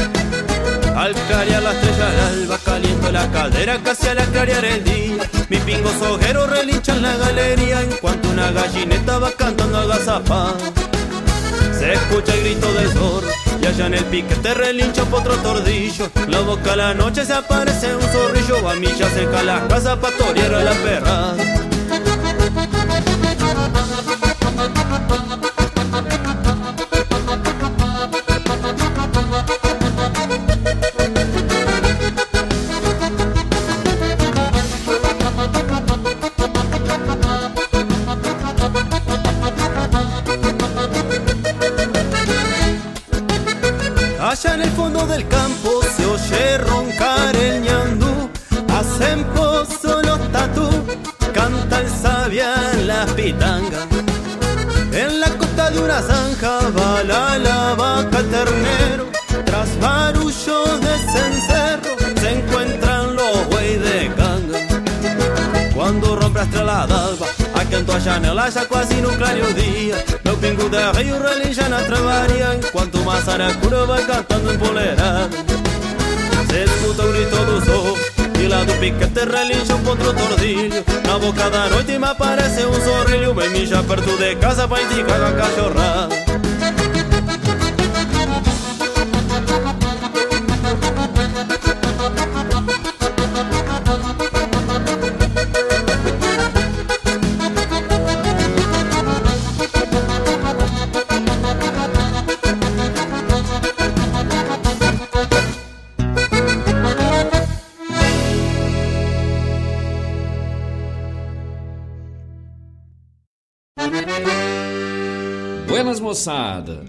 Al 0.96 1.14
clarear 1.14 1.64
la 1.64 1.72
estrella 1.72 2.10
del 2.10 2.44
alba 2.44 2.58
caliento 2.64 3.12
la 3.12 3.32
caldera 3.32 3.80
casi 3.84 4.08
al 4.08 4.18
clarear 4.18 4.66
el 4.66 4.84
día. 4.84 5.30
Mi 5.50 5.58
pingo 5.58 5.90
soguero 6.00 6.46
relincha 6.48 6.96
en 6.96 7.02
la 7.02 7.16
galería 7.18 7.82
en 7.82 7.92
cuanto 8.02 8.30
una 8.30 8.52
gallineta 8.52 9.18
va 9.18 9.32
cantando 9.32 9.80
agazapada 9.80 10.54
Se 11.80 11.94
escucha 11.94 12.34
el 12.36 12.42
grito 12.42 12.72
del 12.74 12.92
zorro 12.92 13.28
y 13.60 13.66
allá 13.66 13.88
en 13.88 13.94
el 13.96 14.06
piquete 14.06 14.54
relincha 14.54 15.04
un 15.04 15.10
potro 15.10 15.36
tordillo. 15.38 16.12
La 16.28 16.42
boca 16.42 16.74
a 16.74 16.76
la 16.76 16.94
noche 16.94 17.26
se 17.26 17.34
aparece 17.34 17.96
un 17.96 18.02
zorrillo 18.02 18.70
a 18.70 18.76
mí 18.76 18.88
ya 18.98 19.10
cerca 19.10 19.42
la 19.44 19.68
casa 19.68 20.00
pastorear 20.00 20.54
a 20.54 20.64
la 20.64 20.74
perra 20.74 21.59
costa 56.00 56.14
de 56.14 56.14
una 56.14 56.14
zanja 56.14 56.60
va 56.72 57.04
la, 57.04 57.38
la 57.38 57.76
vaca 57.76 58.24
ternero. 58.24 59.10
Tras 59.46 59.80
barullos 59.80 60.82
de 60.82 60.98
cencerro 61.12 61.96
se 62.20 62.32
encuentran 62.32 63.16
los 63.16 63.50
buey 63.50 63.78
de 63.78 64.12
canga 64.16 64.60
Quando 65.74 66.16
rompe 66.16 66.40
a 66.40 66.44
estrela 66.44 66.86
d'alba 66.88 67.28
A 67.54 67.66
canto 67.66 67.94
a 67.94 68.00
janela 68.00 68.52
já 68.52 68.66
quase 68.66 69.02
no 69.02 69.10
claro 69.10 69.54
dia 69.54 70.04
Meu 70.24 70.38
pingo 70.38 70.70
de 70.70 70.92
rio 70.98 71.20
relincha 71.22 71.70
na 71.70 71.82
travaria 71.84 72.56
Enquanto 72.56 73.00
uma 73.00 73.22
saracura 73.22 73.86
vai 73.86 74.04
cantando 74.06 74.54
empoleirada 74.54 75.30
Se 76.50 76.64
escuta 76.64 77.04
o 77.04 77.12
grito 77.12 77.46
do 77.46 77.66
sol 77.66 77.99
Do 78.50 78.74
piquete 78.80 79.26
relincha 79.26 79.76
um 79.76 79.84
potro 79.84 80.12
tordilho 80.12 80.84
Na 81.06 81.20
boca 81.20 81.52
da 81.52 81.70
noite 81.70 82.00
me 82.00 82.06
aparece 82.06 82.66
um 82.66 82.74
sorrilho 82.74 83.36
Vem 83.36 83.50
mijar 83.52 83.84
perto 83.84 84.18
de 84.18 84.36
casa 84.38 84.68
pra 84.68 84.82
indicar 84.82 85.22
a 85.22 85.32
cachorrada 85.34 86.39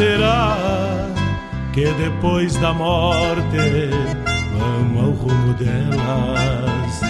Será 0.00 0.56
que 1.74 1.84
depois 1.92 2.56
da 2.56 2.72
morte 2.72 3.90
vamos 4.56 5.04
ao 5.04 5.10
rumo 5.10 5.52
delas? 5.52 7.00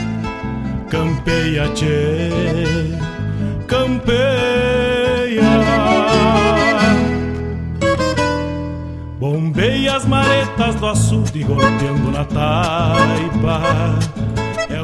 Campeia, 0.90 1.68
tchê, 1.68 2.28
campeia. 3.68 4.20
Bombeia 9.20 9.94
as 9.94 10.04
maretas 10.04 10.74
do 10.74 10.86
açude 10.88 11.44
golpeando 11.44 12.10
na 12.10 12.24
taipa. 12.24 14.00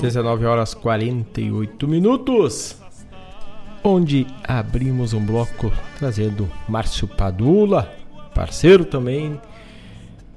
19 0.01 0.47
horas 0.47 0.75
48 0.75 1.89
minutos. 1.89 2.86
Onde 3.89 4.27
abrimos 4.43 5.13
um 5.13 5.25
bloco 5.25 5.73
trazendo 5.97 6.51
Márcio 6.69 7.07
Padula, 7.07 7.95
parceiro 8.35 8.85
também. 8.85 9.41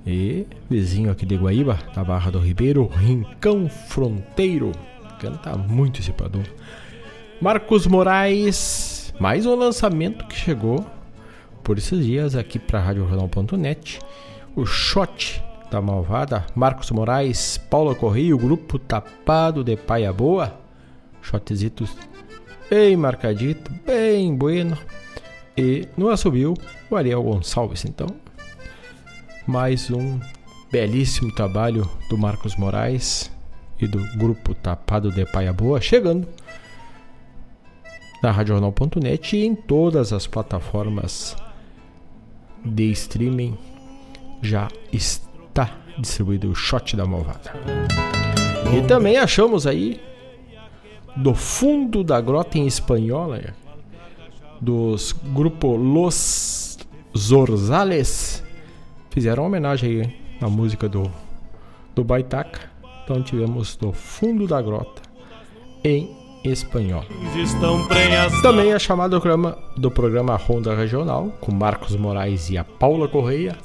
E 0.06 0.46
vizinho 0.70 1.10
aqui 1.10 1.26
de 1.26 1.36
Guaíba, 1.36 1.80
da 1.96 2.04
Barra 2.04 2.30
do 2.30 2.38
Ribeiro, 2.38 2.86
Rincão 2.86 3.68
Fronteiro. 3.68 4.72
Canta 5.20 5.58
muito 5.58 6.00
esse 6.00 6.12
Padula. 6.12 6.46
Marcos 7.42 7.88
Moraes, 7.88 9.12
mais 9.20 9.48
um 9.48 9.56
lançamento 9.56 10.28
que 10.28 10.36
chegou 10.36 10.86
por 11.64 11.80
esses 11.80 12.06
dias 12.06 12.36
aqui 12.36 12.60
para 12.60 12.80
radiojornal.net. 12.80 14.00
O 14.56 14.64
Shot 14.64 15.44
da 15.72 15.82
Malvada, 15.82 16.46
Marcos 16.54 16.92
Moraes, 16.92 17.58
Paula 17.58 17.96
Correia, 17.96 18.36
o 18.36 18.38
grupo 18.40 18.78
Tapado 18.78 19.64
de 19.64 19.76
Paia 19.76 20.14
Boa. 20.14 20.54
Shotzitos 21.24 21.98
bem 22.70 22.96
marcadito, 22.96 23.72
bem 23.86 24.36
bueno. 24.36 24.78
E 25.58 25.88
no 25.98 26.10
assobio, 26.10 26.54
o 26.90 26.96
Ariel 26.96 27.24
Gonçalves. 27.24 27.84
Então, 27.84 28.08
mais 29.48 29.90
um 29.90 30.20
belíssimo 30.72 31.34
trabalho 31.34 31.90
do 32.10 32.18
Marcos 32.18 32.56
Moraes 32.56 33.32
e 33.80 33.88
do 33.88 34.00
grupo 34.18 34.54
Tapado 34.54 35.12
de 35.12 35.26
Paia 35.26 35.52
Boa 35.52 35.82
chegando 35.82 36.28
na 38.22 38.32
radiojornal.net 38.32 39.36
e 39.36 39.46
em 39.46 39.56
todas 39.56 40.14
as 40.14 40.28
plataformas 40.28 41.36
de 42.64 42.92
streaming 42.92 43.58
já 44.42 44.68
está 44.92 45.72
distribuído 45.98 46.52
o 46.52 46.56
shot 46.56 46.96
da 46.96 47.06
malvada. 47.06 47.54
E 48.78 48.86
também 48.88 49.18
achamos 49.18 49.66
aí 49.66 50.02
do 51.20 51.36
fundo 51.36 52.04
da 52.04 52.20
grota 52.22 52.58
em 52.58 52.66
espanhola 52.66 53.54
dos 54.62 55.12
grupo 55.12 55.76
Los 55.76 56.80
Zorzales 57.18 58.44
fizeram 59.10 59.44
uma 59.44 59.50
homenagem 59.50 60.02
aí 60.02 60.16
na 60.40 60.50
música 60.50 60.88
do 60.88 61.12
do 61.94 62.04
Baitaca. 62.04 62.70
Então 63.04 63.22
tivemos 63.22 63.76
do 63.76 63.92
fundo 63.92 64.48
da 64.48 64.62
grota 64.62 65.02
em 65.84 66.16
espanhol. 66.46 67.04
Também 68.42 68.72
é 68.72 68.80
chamado 68.80 69.12
do 69.12 69.22
programa, 69.22 69.58
do 69.76 69.92
programa 69.92 70.36
Ronda 70.38 70.74
Regional, 70.76 71.30
com 71.42 71.52
Marcos 71.52 71.96
Moraes 71.96 72.50
e 72.50 72.58
a 72.58 72.64
Paula 72.64 73.08
Correia, 73.10 73.58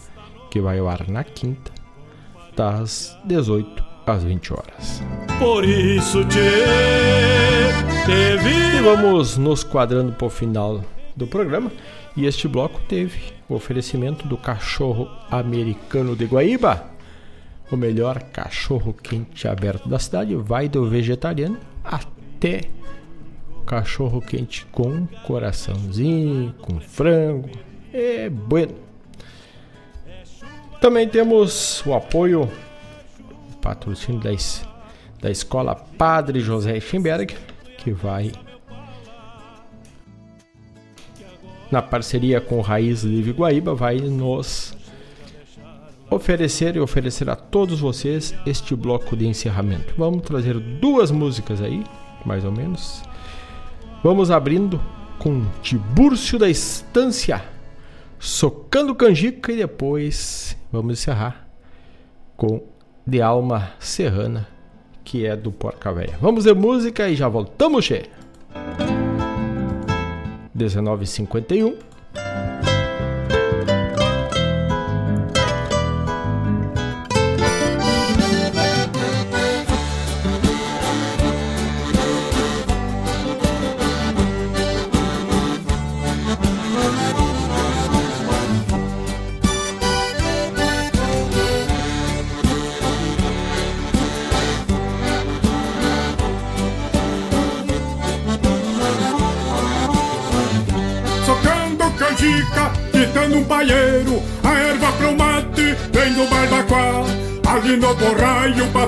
que 0.51 0.60
vai 0.60 0.78
ao 0.78 0.89
ar 0.89 1.09
na 1.09 1.22
quinta, 1.22 1.70
das 2.56 3.16
18 3.24 3.94
às 4.06 4.22
20 4.22 4.52
horas. 4.52 5.02
Por 5.39 5.64
isso 5.64 6.24
te 6.24 6.39
teve. 8.06 8.78
E 8.78 8.82
vamos 8.82 9.36
nos 9.36 9.64
quadrando 9.64 10.12
para 10.12 10.26
o 10.26 10.31
final 10.31 10.85
do 11.16 11.26
programa. 11.26 11.70
E 12.16 12.26
este 12.26 12.47
bloco 12.47 12.81
teve 12.89 13.32
o 13.48 13.55
oferecimento 13.55 14.26
do 14.26 14.36
cachorro 14.36 15.09
americano 15.31 16.14
de 16.14 16.26
Guaíba. 16.26 16.86
O 17.70 17.76
melhor 17.76 18.22
cachorro 18.24 18.93
quente 18.93 19.48
aberto 19.48 19.89
da 19.89 19.98
cidade 19.98 20.35
vai 20.35 20.68
do 20.68 20.89
vegetariano 20.89 21.59
até 21.82 22.62
cachorro 23.64 24.20
quente 24.20 24.66
com 24.66 25.06
coraçãozinho, 25.26 26.55
com 26.60 26.78
frango. 26.78 27.48
É 27.93 28.28
bueno. 28.28 28.74
Também 30.81 31.09
temos 31.09 31.82
o 31.86 31.94
apoio, 31.94 32.51
patrocínio 33.65 34.20
da, 34.20 34.31
da 35.23 35.31
escola 35.31 35.74
Padre 35.74 36.41
José 36.41 36.78
Schemberg, 36.78 37.35
que 37.78 37.91
vai 37.91 38.31
na 41.70 41.81
parceria 41.81 42.43
com 42.43 42.61
Raiz 42.61 43.03
Livre 43.03 43.32
Guaíba, 43.32 43.74
vai 43.74 43.97
nos 43.97 44.77
oferecer 46.11 46.77
e 46.77 46.81
oferecer 46.81 47.31
a 47.31 47.35
todos 47.35 47.81
vocês 47.81 48.35
este 48.45 48.77
bloco 48.77 49.16
de 49.16 49.27
encerramento. 49.27 49.95
Vamos 49.97 50.23
trazer 50.23 50.61
duas 50.61 51.11
músicas 51.11 51.62
aí, 51.62 51.82
mais 52.23 52.45
ou 52.45 52.53
menos. 52.53 53.03
Vamos 54.03 54.31
abrindo 54.31 54.78
com 55.19 55.43
Tibúrcio 55.62 56.39
da 56.39 56.51
Estância, 56.51 57.43
socando 58.19 58.95
canjica 58.95 59.51
e 59.51 59.57
depois 59.57 60.55
vamos 60.70 61.01
encerrar 61.01 61.49
com 62.36 62.74
De 63.06 63.20
Alma 63.20 63.72
Serrana, 63.78 64.48
que 65.05 65.26
é 65.26 65.36
do 65.36 65.52
Porca 65.52 65.93
Velha. 65.93 66.16
Vamos 66.20 66.44
ver 66.44 66.55
música 66.55 67.09
e 67.09 67.14
já 67.14 67.28
voltamos, 67.28 67.85
che. 67.85 68.09
1951 70.55 71.94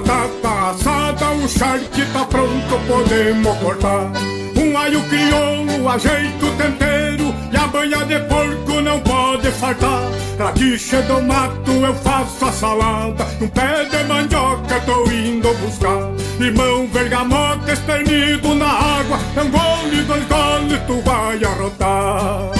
batata 0.06 0.70
assada 0.70 1.30
O 1.32 1.48
charque 1.48 2.04
tá 2.12 2.24
pronto, 2.24 2.80
podemos 2.86 3.58
cortar. 3.58 4.12
Um 4.56 4.78
alho 4.78 5.02
crioulo, 5.02 5.88
ajeito 5.88 6.50
tempero 6.56 7.34
E 7.52 7.56
a 7.56 7.66
banha 7.66 8.04
de 8.04 8.18
porco 8.20 8.80
não 8.80 9.00
pode 9.00 9.50
faltar. 9.50 10.02
Radiche 10.38 11.02
do 11.02 11.20
mato, 11.22 11.70
eu 11.70 11.94
faço 11.96 12.44
a 12.44 12.52
salada 12.52 13.26
Um 13.40 13.48
pé 13.48 13.84
de 13.84 14.04
mandioca, 14.04 14.80
tô 14.86 15.10
indo 15.10 15.52
buscar. 15.54 16.10
Limão, 16.38 16.86
bergamota, 16.86 17.72
espernido 17.72 18.54
na 18.54 18.66
água 18.68 19.18
Um 19.36 19.50
gole, 19.50 20.02
dois 20.02 20.24
goles, 20.24 20.80
tu 20.86 21.00
vai 21.02 21.42
arrotar. 21.44 22.50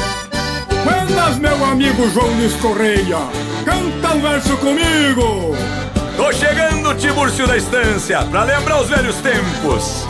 Buenas, 0.84 1.38
meu 1.38 1.64
amigo 1.64 2.08
João 2.10 2.28
Luiz 2.36 2.54
Correia 2.54 3.18
Canta 3.64 4.14
um 4.14 4.20
verso 4.20 4.56
comigo 4.58 5.56
Tô 6.26 6.32
chegando, 6.32 6.92
Tiburcio 6.96 7.46
da 7.46 7.56
Estância, 7.56 8.20
pra 8.24 8.42
lembrar 8.42 8.80
os 8.80 8.88
velhos 8.88 9.14
tempos. 9.18 10.04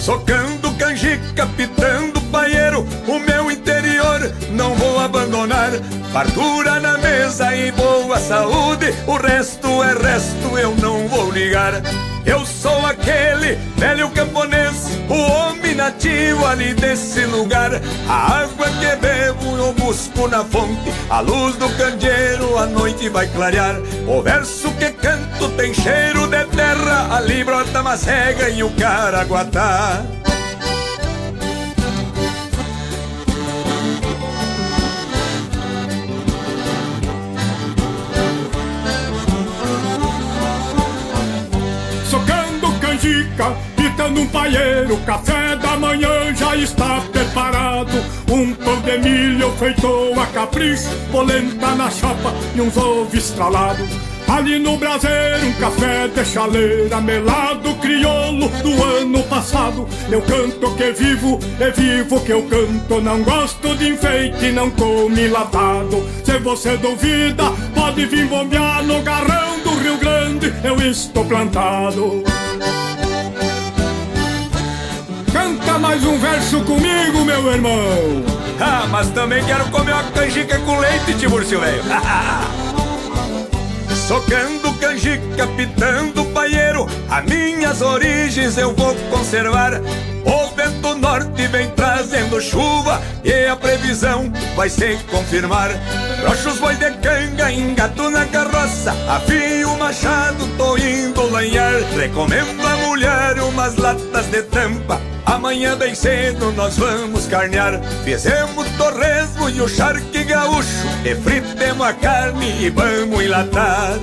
Socando 0.00 0.72
canjica, 0.72 1.46
pitando 1.56 2.20
paieiro, 2.22 2.84
o 3.06 3.20
meu 3.20 3.52
interior 3.52 4.18
não 4.50 4.74
vou 4.74 4.98
abandonar. 4.98 5.70
Fartura 6.12 6.80
na 6.80 6.98
mesa 6.98 7.54
e 7.54 7.70
boa 7.70 8.18
saúde, 8.18 8.92
o 9.06 9.14
resto 9.14 9.80
é 9.84 9.92
resto, 9.92 10.58
eu 10.58 10.74
não 10.74 11.06
vou 11.06 11.30
ligar. 11.30 11.74
Eu 12.28 12.44
sou 12.44 12.84
aquele 12.84 13.54
velho 13.78 14.10
camponês, 14.10 14.90
o 15.08 15.14
homem 15.14 15.74
na 15.74 15.84
nativo 15.84 16.44
ali 16.44 16.74
desse 16.74 17.24
lugar. 17.24 17.70
A 18.06 18.42
água 18.42 18.66
que 18.66 18.96
bebo 18.96 19.56
eu 19.56 19.72
busco 19.72 20.28
na 20.28 20.44
fonte, 20.44 20.92
a 21.08 21.20
luz 21.20 21.56
do 21.56 21.66
candeeiro 21.78 22.58
a 22.58 22.66
noite 22.66 23.08
vai 23.08 23.26
clarear. 23.28 23.76
O 24.06 24.20
verso 24.20 24.70
que 24.72 24.90
canto 24.90 25.48
tem 25.56 25.72
cheiro 25.72 26.26
de 26.26 26.44
terra, 26.54 27.16
ali 27.16 27.42
brota 27.42 27.82
macega 27.82 28.50
e 28.50 28.62
o 28.62 28.70
caraguatá. 28.72 30.04
Pitando 43.76 44.20
um 44.20 44.26
paieiro 44.26 44.96
Café 44.98 45.56
da 45.56 45.76
manhã 45.76 46.34
já 46.36 46.54
está 46.56 47.00
preparado. 47.12 47.92
Um 48.30 48.54
pão 48.54 48.80
de 48.80 48.98
milho 48.98 49.50
feito 49.52 50.12
a 50.20 50.26
capricho 50.26 50.88
Polenta 51.10 51.74
na 51.74 51.90
chapa 51.90 52.34
e 52.54 52.60
uns 52.60 52.76
ovos 52.76 53.14
estralados. 53.14 53.88
Ali 54.28 54.58
no 54.58 54.76
braseiro 54.76 55.46
um 55.46 55.52
café 55.54 56.06
de 56.08 56.22
chaleira 56.24 57.00
Melado 57.00 57.74
crioulo 57.76 58.48
do 58.48 58.84
ano 58.84 59.22
passado. 59.24 59.88
Eu 60.10 60.20
canto 60.22 60.74
que 60.76 60.92
vivo, 60.92 61.38
é 61.58 61.70
vivo 61.70 62.20
que 62.20 62.32
eu 62.32 62.42
canto. 62.42 63.00
Não 63.00 63.22
gosto 63.22 63.74
de 63.76 63.88
enfeite, 63.88 64.52
não 64.52 64.70
como 64.70 65.18
enlatado 65.18 66.04
Se 66.24 66.38
você 66.40 66.76
duvida, 66.76 67.44
pode 67.74 68.04
vir 68.06 68.26
bombear 68.26 68.82
no 68.84 69.02
garrão 69.02 69.60
do 69.60 69.70
Rio 69.76 69.96
Grande. 69.96 70.52
Eu 70.62 70.78
estou 70.82 71.24
plantado 71.24 72.22
Mais 75.80 76.04
um 76.04 76.18
verso 76.18 76.60
comigo, 76.62 77.24
meu 77.24 77.52
irmão. 77.52 78.24
Ah, 78.60 78.86
mas 78.90 79.08
também 79.10 79.44
quero 79.44 79.64
comer 79.70 79.92
uma 79.92 80.02
canjica 80.10 80.58
com 80.60 80.78
leite, 80.78 81.14
Tiburcio 81.14 81.60
velho 81.60 81.82
Socando 83.94 84.72
canjica, 84.80 85.46
pitando 85.56 86.24
paieiro 86.32 86.88
A 87.08 87.20
minhas 87.22 87.80
origens 87.80 88.58
eu 88.58 88.74
vou 88.74 88.94
conservar. 89.10 89.80
O 90.24 90.54
vento 90.56 90.96
norte 90.96 91.46
vem 91.46 91.70
trazendo 91.70 92.40
chuva 92.40 93.00
E 93.22 93.46
a 93.46 93.54
previsão 93.54 94.32
vai 94.56 94.68
se 94.68 94.98
confirmar. 95.10 95.70
Brocho 96.20 96.48
os 96.48 96.58
boi 96.58 96.74
de 96.74 96.90
canga, 96.94 97.52
engato 97.52 98.10
na 98.10 98.26
carroça 98.26 98.92
Afio 99.08 99.70
o 99.72 99.78
machado, 99.78 100.44
tô 100.56 100.76
indo 100.76 101.30
lanhar 101.30 101.74
Recomendo 101.96 102.66
a 102.66 102.76
mulher 102.78 103.38
umas 103.38 103.76
latas 103.76 104.26
de 104.26 104.42
tampa 104.42 105.00
Amanhã 105.28 105.76
bem 105.76 105.94
cedo 105.94 106.50
nós 106.52 106.78
vamos 106.78 107.26
carnear. 107.26 107.78
Fizemos 108.02 108.66
torresmo 108.78 109.50
e 109.50 109.60
o 109.60 109.68
charque 109.68 110.24
gaúcho. 110.24 110.86
E 111.04 111.14
fritemos 111.14 111.86
a 111.86 111.92
carne 111.92 112.64
e 112.64 112.70
vamos 112.70 113.22
enlatar. 113.22 113.98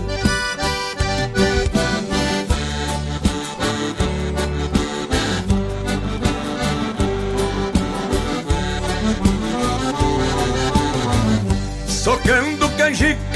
Socando 11.87 12.44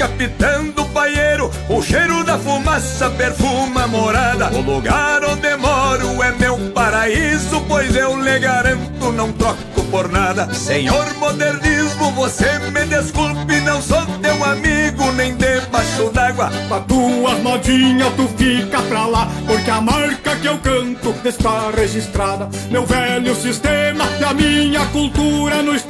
canjica, 0.00 0.08
pitando 0.08 0.84
paieiro 0.86 1.50
O 1.68 1.82
cheiro 1.82 2.24
da 2.24 2.38
fumaça 2.38 3.10
perfuma 3.10 3.84
a 3.84 3.86
morada. 3.86 4.50
O 4.56 4.60
lugar 4.60 5.22
onde 5.24 5.56
moro 5.56 6.22
é 6.22 6.32
meu 6.32 6.56
paraíso 6.70 7.60
Pois 7.68 7.94
eu 7.94 8.20
lhe 8.20 8.38
garanto, 8.38 9.12
não 9.12 9.32
troco 9.32 9.82
por 9.90 10.08
nada. 10.10 10.52
Senhor 10.54 11.12
modernismo, 11.14 12.12
você 12.12 12.58
me 12.70 12.84
desculpe 12.86 13.60
Não 13.60 13.82
sou 13.82 14.04
teu 14.22 14.44
amigo, 14.44 15.12
nem 15.12 15.36
debaixo 15.36 16.10
d'água. 16.12 16.50
Pra 16.68 16.80
tuas 16.80 17.38
modinhas 17.40 18.12
tu 18.14 18.28
fica 18.36 18.80
pra 18.82 19.06
lá 19.06 19.28
Porque 19.46 19.70
a 19.70 19.80
marca 19.80 20.36
que 20.36 20.46
eu 20.46 20.58
canto 20.58 21.14
está 21.24 21.70
registrada. 21.76 22.48
Meu 22.70 22.86
velho 22.86 23.34
sistema 23.34 24.04
e 24.20 24.24
a 24.24 24.32
minha 24.32 24.84
cultura 24.86 25.62
No 25.62 25.74
esteio 25.74 25.89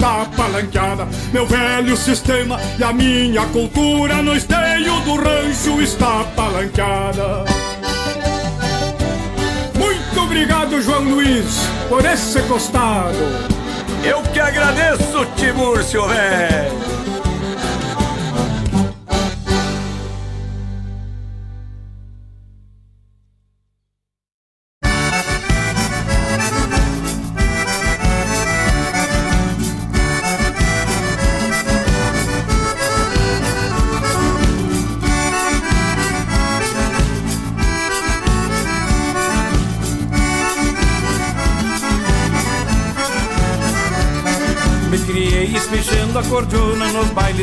está 0.00 0.24
palanqueada. 0.34 1.06
Meu 1.30 1.46
velho 1.46 1.94
sistema 1.94 2.58
e 2.78 2.82
a 2.82 2.90
minha 2.90 3.44
cultura 3.46 4.22
No 4.22 4.34
esteio 4.34 4.98
do 5.00 5.16
rancho 5.16 5.80
está 5.82 6.24
palanqueada. 6.34 7.44
Muito 9.74 10.20
obrigado, 10.20 10.80
João 10.80 11.04
Luiz, 11.04 11.68
por 11.88 12.04
esse 12.04 12.40
costado. 12.42 13.18
Eu 14.02 14.22
que 14.22 14.40
agradeço, 14.40 15.26
Timúrcio, 15.36 16.08
velho 16.08 16.99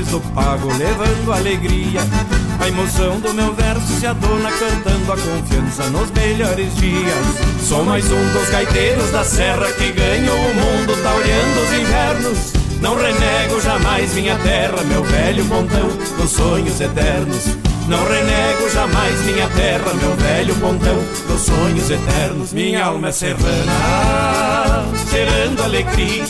do 0.05 0.19
pago, 0.33 0.67
levando 0.77 1.33
alegria. 1.33 2.01
A 2.59 2.67
emoção 2.67 3.19
do 3.19 3.33
meu 3.33 3.53
verso 3.53 3.87
se 3.99 4.05
adona, 4.05 4.51
cantando 4.51 5.11
a 5.11 5.17
confiança 5.17 5.89
nos 5.89 6.11
melhores 6.11 6.75
dias. 6.75 7.67
Sou 7.67 7.83
mais 7.83 8.05
um 8.11 8.33
dos 8.33 8.49
gaiteiros 8.49 9.11
da 9.11 9.23
serra 9.23 9.71
que 9.73 9.91
ganhou 9.91 10.37
o 10.37 10.53
mundo, 10.53 10.95
tauriando 11.01 11.61
os 11.61 11.73
invernos. 11.73 12.53
Não 12.81 12.95
renego 12.95 13.59
jamais 13.61 14.13
minha 14.13 14.37
terra, 14.37 14.83
meu 14.83 15.03
velho 15.03 15.43
pontão 15.45 15.87
dos 16.17 16.31
sonhos 16.31 16.79
eternos. 16.79 17.57
Não 17.87 18.03
renego 18.03 18.69
jamais 18.71 19.19
minha 19.25 19.49
terra, 19.49 19.93
meu 19.93 20.15
velho 20.15 20.55
pontão 20.55 20.97
dos 21.27 21.41
sonhos 21.41 21.89
eternos. 21.89 22.53
Minha 22.53 22.85
alma 22.85 23.07
é 23.07 23.11
serrana, 23.11 24.85
cheirando 25.09 25.63
alecrim. 25.63 26.23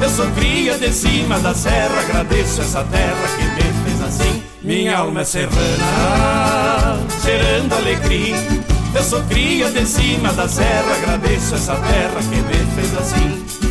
Eu 0.00 0.10
sou 0.10 0.30
cria 0.32 0.76
de 0.78 0.92
cima 0.92 1.38
da 1.38 1.54
serra, 1.54 2.00
agradeço 2.00 2.60
essa 2.60 2.84
terra 2.84 3.28
que 3.36 3.44
me 3.44 3.72
fez 3.84 4.02
assim. 4.02 4.42
Minha 4.62 4.98
alma 4.98 5.22
é 5.22 5.24
serrana, 5.24 6.98
cheirando 7.24 7.72
alecrim. 7.72 8.34
Eu 8.94 9.02
sou 9.02 9.22
cria 9.22 9.70
de 9.70 9.86
cima 9.86 10.32
da 10.32 10.46
serra, 10.48 10.94
agradeço 10.94 11.54
essa 11.54 11.76
terra 11.76 12.20
que 12.20 12.36
me 12.36 12.74
fez 12.74 12.98
assim. 12.98 13.65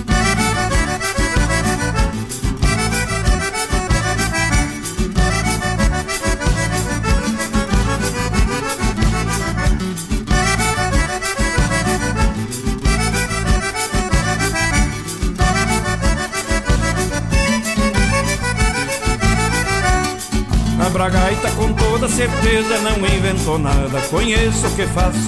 A 21.05 21.07
bragaita 21.07 21.51
com 21.51 21.71
toda 21.71 22.09
certeza 22.09 22.79
não 22.79 22.97
inventou 22.97 23.59
nada, 23.59 24.01
conheço 24.09 24.65
o 24.65 24.71
que 24.71 24.87
faço. 24.87 25.19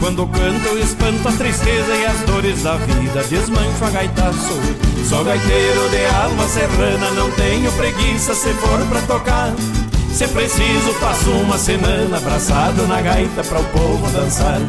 Quando 0.00 0.26
canto 0.26 0.76
espanto 0.76 1.28
a 1.28 1.30
tristeza 1.30 1.94
e 1.94 2.04
as 2.04 2.18
dores 2.22 2.64
da 2.64 2.74
vida, 2.74 3.22
desmancho 3.22 3.84
a 3.84 3.90
gaitaço. 3.90 4.60
Sou 5.08 5.22
gaiteiro 5.22 5.88
de 5.90 6.04
alma 6.16 6.48
serrana, 6.48 7.10
não 7.12 7.30
tenho 7.30 7.70
preguiça 7.74 8.34
se 8.34 8.48
for 8.54 8.80
pra 8.88 9.02
tocar. 9.02 9.52
Se 10.12 10.26
preciso 10.26 10.92
passo 11.00 11.30
uma 11.30 11.58
semana 11.58 12.16
abraçado 12.16 12.84
na 12.88 13.00
gaita 13.00 13.44
pra 13.44 13.60
o 13.60 13.64
povo 13.66 14.10
dançar. 14.10 14.60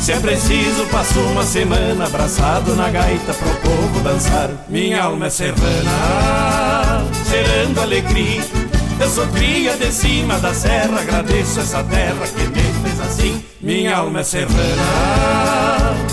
Se 0.00 0.12
é 0.12 0.16
preciso 0.20 0.86
passo 0.90 1.20
uma 1.20 1.44
semana 1.44 2.06
abraçado 2.06 2.74
na 2.74 2.88
gaita 2.88 3.34
pro 3.34 3.54
povo 3.56 4.00
dançar. 4.00 4.48
Minha 4.70 5.02
alma 5.02 5.26
é 5.26 5.30
serrana, 5.30 7.04
cheirando 7.28 7.78
alegria. 7.78 8.61
Eu 9.02 9.10
sou 9.10 9.26
cria 9.26 9.76
de 9.76 9.90
cima 9.90 10.38
da 10.38 10.54
serra, 10.54 11.00
agradeço 11.00 11.58
essa 11.58 11.82
terra 11.82 12.24
que 12.24 12.46
me 12.46 12.62
fez 12.82 13.00
assim. 13.00 13.44
Minha 13.60 13.96
alma 13.96 14.20
é 14.20 14.22
serrana, 14.22 14.52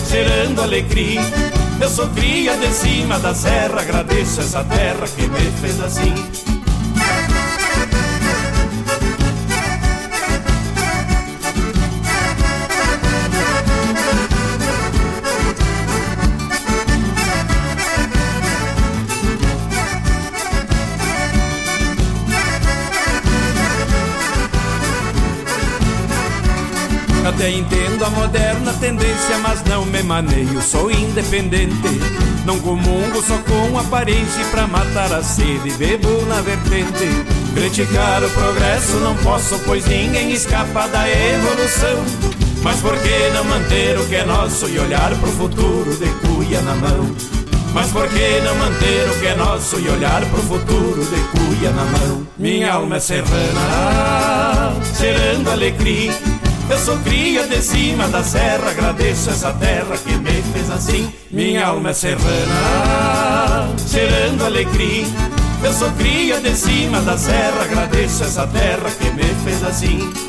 cheirando 0.10 0.60
alegria. 0.60 1.22
Eu 1.80 1.88
sou 1.88 2.08
cria 2.08 2.58
de 2.58 2.74
cima 2.74 3.20
da 3.20 3.36
serra, 3.36 3.82
agradeço 3.82 4.40
essa 4.40 4.64
terra 4.64 5.08
que 5.08 5.28
me 5.28 5.52
fez 5.62 5.80
assim. 5.82 6.49
Até 27.40 27.52
entendo 27.52 28.04
a 28.04 28.10
moderna 28.10 28.74
tendência, 28.82 29.38
mas 29.42 29.64
não 29.64 29.86
me 29.86 30.04
maneio, 30.04 30.62
sou 30.62 30.92
independente. 30.92 31.74
Não 32.46 32.60
comungo 32.60 33.24
só 33.26 33.38
com 33.38 33.80
aparência 33.80 34.44
pra 34.52 34.68
matar 34.68 35.14
a 35.14 35.24
sede, 35.24 35.72
bebo 35.78 36.26
na 36.26 36.42
vertente. 36.42 37.08
Criticar 37.54 38.22
o 38.26 38.30
progresso 38.32 38.98
não 38.98 39.16
posso, 39.16 39.58
pois 39.60 39.86
ninguém 39.86 40.34
escapa 40.34 40.86
da 40.90 41.08
evolução. 41.10 42.04
Mas 42.62 42.82
por 42.82 42.98
que 42.98 43.30
não 43.34 43.46
manter 43.46 43.98
o 43.98 44.06
que 44.06 44.16
é 44.16 44.26
nosso 44.26 44.68
e 44.68 44.78
olhar 44.78 45.16
pro 45.16 45.32
futuro 45.32 45.96
de 45.96 46.10
cuia 46.28 46.62
na 46.62 46.76
mão? 46.76 47.10
Mas 47.74 47.90
por 47.90 48.06
que 48.10 48.42
não 48.42 48.56
manter 48.56 49.10
o 49.12 49.18
que 49.18 49.28
é 49.28 49.36
nosso 49.38 49.80
e 49.80 49.88
olhar 49.88 50.26
pro 50.26 50.42
futuro 50.42 51.06
de 51.06 51.22
cuia 51.30 51.72
na 51.72 51.86
mão? 51.86 52.28
Minha 52.38 52.74
alma 52.74 52.98
é 52.98 53.00
serrana, 53.00 54.76
cheirando 54.98 55.50
alecrim. 55.50 56.12
Eu 56.70 56.78
sou 56.78 56.98
cria 57.00 57.48
de 57.48 57.62
cima 57.64 58.08
da 58.10 58.24
serra, 58.24 58.70
agradeço 58.70 59.32
essa 59.32 59.52
terra 59.54 59.98
que 59.98 60.16
me 60.18 60.42
fez 60.54 60.70
assim. 60.70 61.12
Minha 61.32 61.66
alma 61.66 61.90
é 61.90 61.94
serrana, 61.94 63.70
cheirando 63.88 64.46
alecrim. 64.46 65.06
Eu 65.64 65.74
sou 65.74 65.92
cria 65.94 66.40
de 66.40 66.56
cima 66.56 67.02
da 67.02 67.18
serra, 67.18 67.64
agradeço 67.64 68.24
essa 68.24 68.46
terra 68.48 68.90
que 68.92 69.10
me 69.12 69.24
fez 69.44 69.64
assim. 69.64 70.29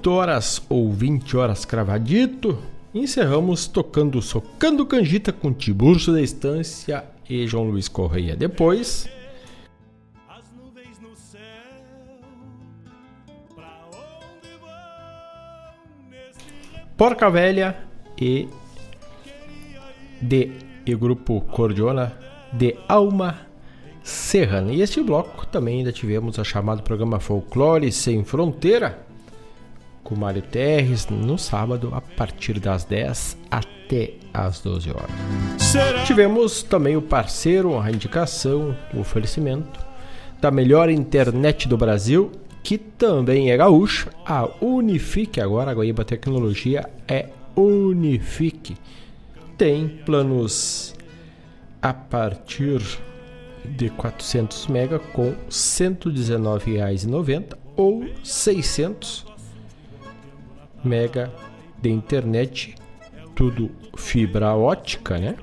Oito 0.00 0.12
horas 0.12 0.62
ou 0.70 0.90
20 0.90 1.36
horas 1.36 1.66
cravadito, 1.66 2.56
encerramos 2.94 3.66
tocando 3.66 4.22
Socando 4.22 4.86
Canjita 4.86 5.30
com 5.30 5.52
Tiburcio 5.52 6.10
da 6.10 6.22
Estância 6.22 7.04
e 7.28 7.46
João 7.46 7.64
Luiz 7.64 7.86
Correia. 7.86 8.34
Depois, 8.34 9.06
Porca 16.96 17.28
Velha 17.28 17.76
e 18.18 18.48
de 20.22 20.50
e 20.86 20.94
grupo 20.94 21.42
Cordiona 21.42 22.18
de 22.54 22.74
Alma 22.88 23.46
Serrana. 24.02 24.72
E 24.72 24.80
este 24.80 25.02
bloco 25.02 25.46
também 25.46 25.80
ainda 25.80 25.92
tivemos 25.92 26.38
a 26.38 26.42
chamado 26.42 26.82
programa 26.82 27.20
Folclore 27.20 27.92
Sem 27.92 28.24
Fronteira 28.24 29.09
com 30.10 30.16
Mário 30.16 30.42
Terres 30.42 31.08
no 31.08 31.38
sábado 31.38 31.92
a 31.94 32.00
partir 32.00 32.58
das 32.58 32.84
10 32.84 33.38
até 33.48 34.14
as 34.34 34.60
12 34.60 34.90
horas. 34.90 35.10
Tivemos 36.04 36.64
também 36.64 36.96
o 36.96 37.02
parceiro, 37.02 37.78
a 37.78 37.92
indicação, 37.92 38.76
o 38.92 38.98
oferecimento 38.98 39.78
da 40.40 40.50
melhor 40.50 40.90
internet 40.90 41.68
do 41.68 41.76
Brasil, 41.76 42.32
que 42.60 42.76
também 42.76 43.52
é 43.52 43.56
gaúcha, 43.56 44.10
a 44.26 44.48
Unifique. 44.60 45.40
Agora 45.40 45.70
a 45.70 45.74
Guaíba 45.74 46.04
Tecnologia 46.04 46.90
é 47.06 47.28
Unifique. 47.54 48.76
Tem 49.56 49.86
planos 50.04 50.92
a 51.80 51.94
partir 51.94 52.82
de 53.64 53.90
400 53.90 54.66
mega 54.66 54.98
com 54.98 55.30
R$ 55.30 55.36
119,90 55.50 57.56
ou 57.76 58.06
600 58.24 59.29
mega 60.84 61.32
de 61.80 61.88
internet, 61.90 62.74
tudo 63.34 63.70
fibra 63.96 64.54
ótica, 64.54 65.16
né? 65.18 65.34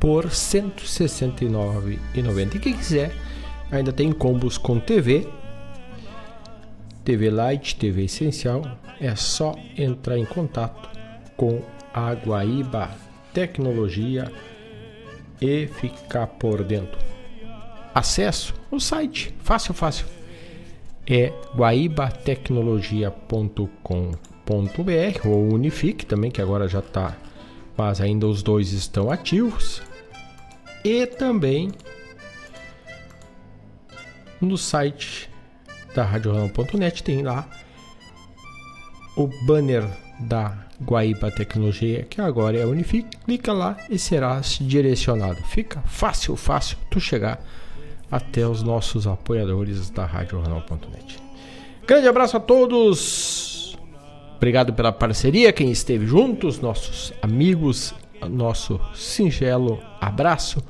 Por 0.00 0.24
R$ 0.24 0.30
169,90. 0.30 2.54
E 2.54 2.58
quem 2.58 2.72
quiser, 2.74 3.12
ainda 3.70 3.92
tem 3.92 4.10
combos 4.12 4.58
com 4.58 4.80
TV, 4.80 5.28
TV 7.04 7.30
Lite, 7.30 7.76
TV 7.76 8.04
Essencial. 8.04 8.62
É 9.00 9.14
só 9.14 9.54
entrar 9.76 10.18
em 10.18 10.24
contato 10.24 10.88
com 11.36 11.62
a 11.92 12.12
Guaíba 12.12 12.90
Tecnologia 13.32 14.32
e 15.40 15.66
ficar 15.66 16.26
por 16.26 16.62
dentro. 16.64 16.98
Acesso 17.94 18.54
o 18.70 18.80
site, 18.80 19.34
fácil, 19.40 19.74
fácil. 19.74 20.06
É 21.06 21.32
guaibatecnologia.com.br 21.54 24.25
ou 25.24 25.52
Unifique 25.52 26.06
também, 26.06 26.30
que 26.30 26.40
agora 26.40 26.68
já 26.68 26.78
está, 26.78 27.16
mas 27.76 28.00
ainda 28.00 28.26
os 28.26 28.42
dois 28.42 28.72
estão 28.72 29.10
ativos. 29.10 29.82
E 30.84 31.06
também 31.06 31.72
no 34.40 34.56
site 34.56 35.28
da 35.94 36.04
RadioRanal.net 36.04 37.02
tem 37.02 37.22
lá 37.22 37.48
o 39.16 39.26
banner 39.46 39.84
da 40.20 40.66
Guaíba 40.82 41.30
Tecnologia, 41.30 42.04
que 42.04 42.20
agora 42.20 42.58
é 42.58 42.66
Unifique. 42.66 43.16
Clica 43.24 43.52
lá 43.52 43.76
e 43.88 43.98
serás 43.98 44.58
direcionado. 44.60 45.42
Fica 45.44 45.80
fácil, 45.82 46.36
fácil 46.36 46.76
tu 46.90 47.00
chegar 47.00 47.42
até 48.10 48.46
os 48.46 48.62
nossos 48.62 49.06
apoiadores 49.06 49.90
da 49.90 50.04
RadioRanal.net. 50.04 51.18
Grande 51.86 52.08
abraço 52.08 52.36
a 52.36 52.40
todos. 52.40 53.55
Obrigado 54.36 54.72
pela 54.72 54.92
parceria, 54.92 55.52
quem 55.52 55.70
esteve 55.70 56.06
juntos, 56.06 56.60
nossos 56.60 57.12
amigos, 57.22 57.94
nosso 58.28 58.80
singelo 58.94 59.80
abraço. 60.00 60.62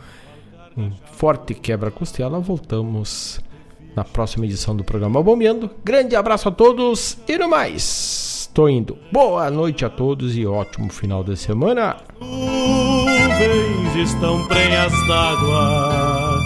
Um 0.77 0.91
forte 1.13 1.55
quebra-costela. 1.55 2.39
Voltamos 2.39 3.41
na 3.95 4.05
próxima 4.05 4.45
edição 4.45 4.77
do 4.77 4.85
programa 4.85 5.23
Bombeando. 5.23 5.71
Grande 5.83 6.15
abraço 6.15 6.49
a 6.49 6.53
todos 6.53 7.17
e 7.27 7.39
no 7.39 7.49
mais. 7.49 8.51
Tô 8.53 8.69
indo. 8.69 8.97
Boa 9.11 9.51
noite 9.51 9.85
a 9.85 9.91
todos 9.91 10.37
e 10.37 10.47
ótimo 10.47 10.91
final 10.91 11.25
de 11.25 11.37
semana. 11.37 11.97
Nuvens 12.21 13.97
estão 13.97 14.47
prenhas 14.47 14.93
d'água. 15.07 16.41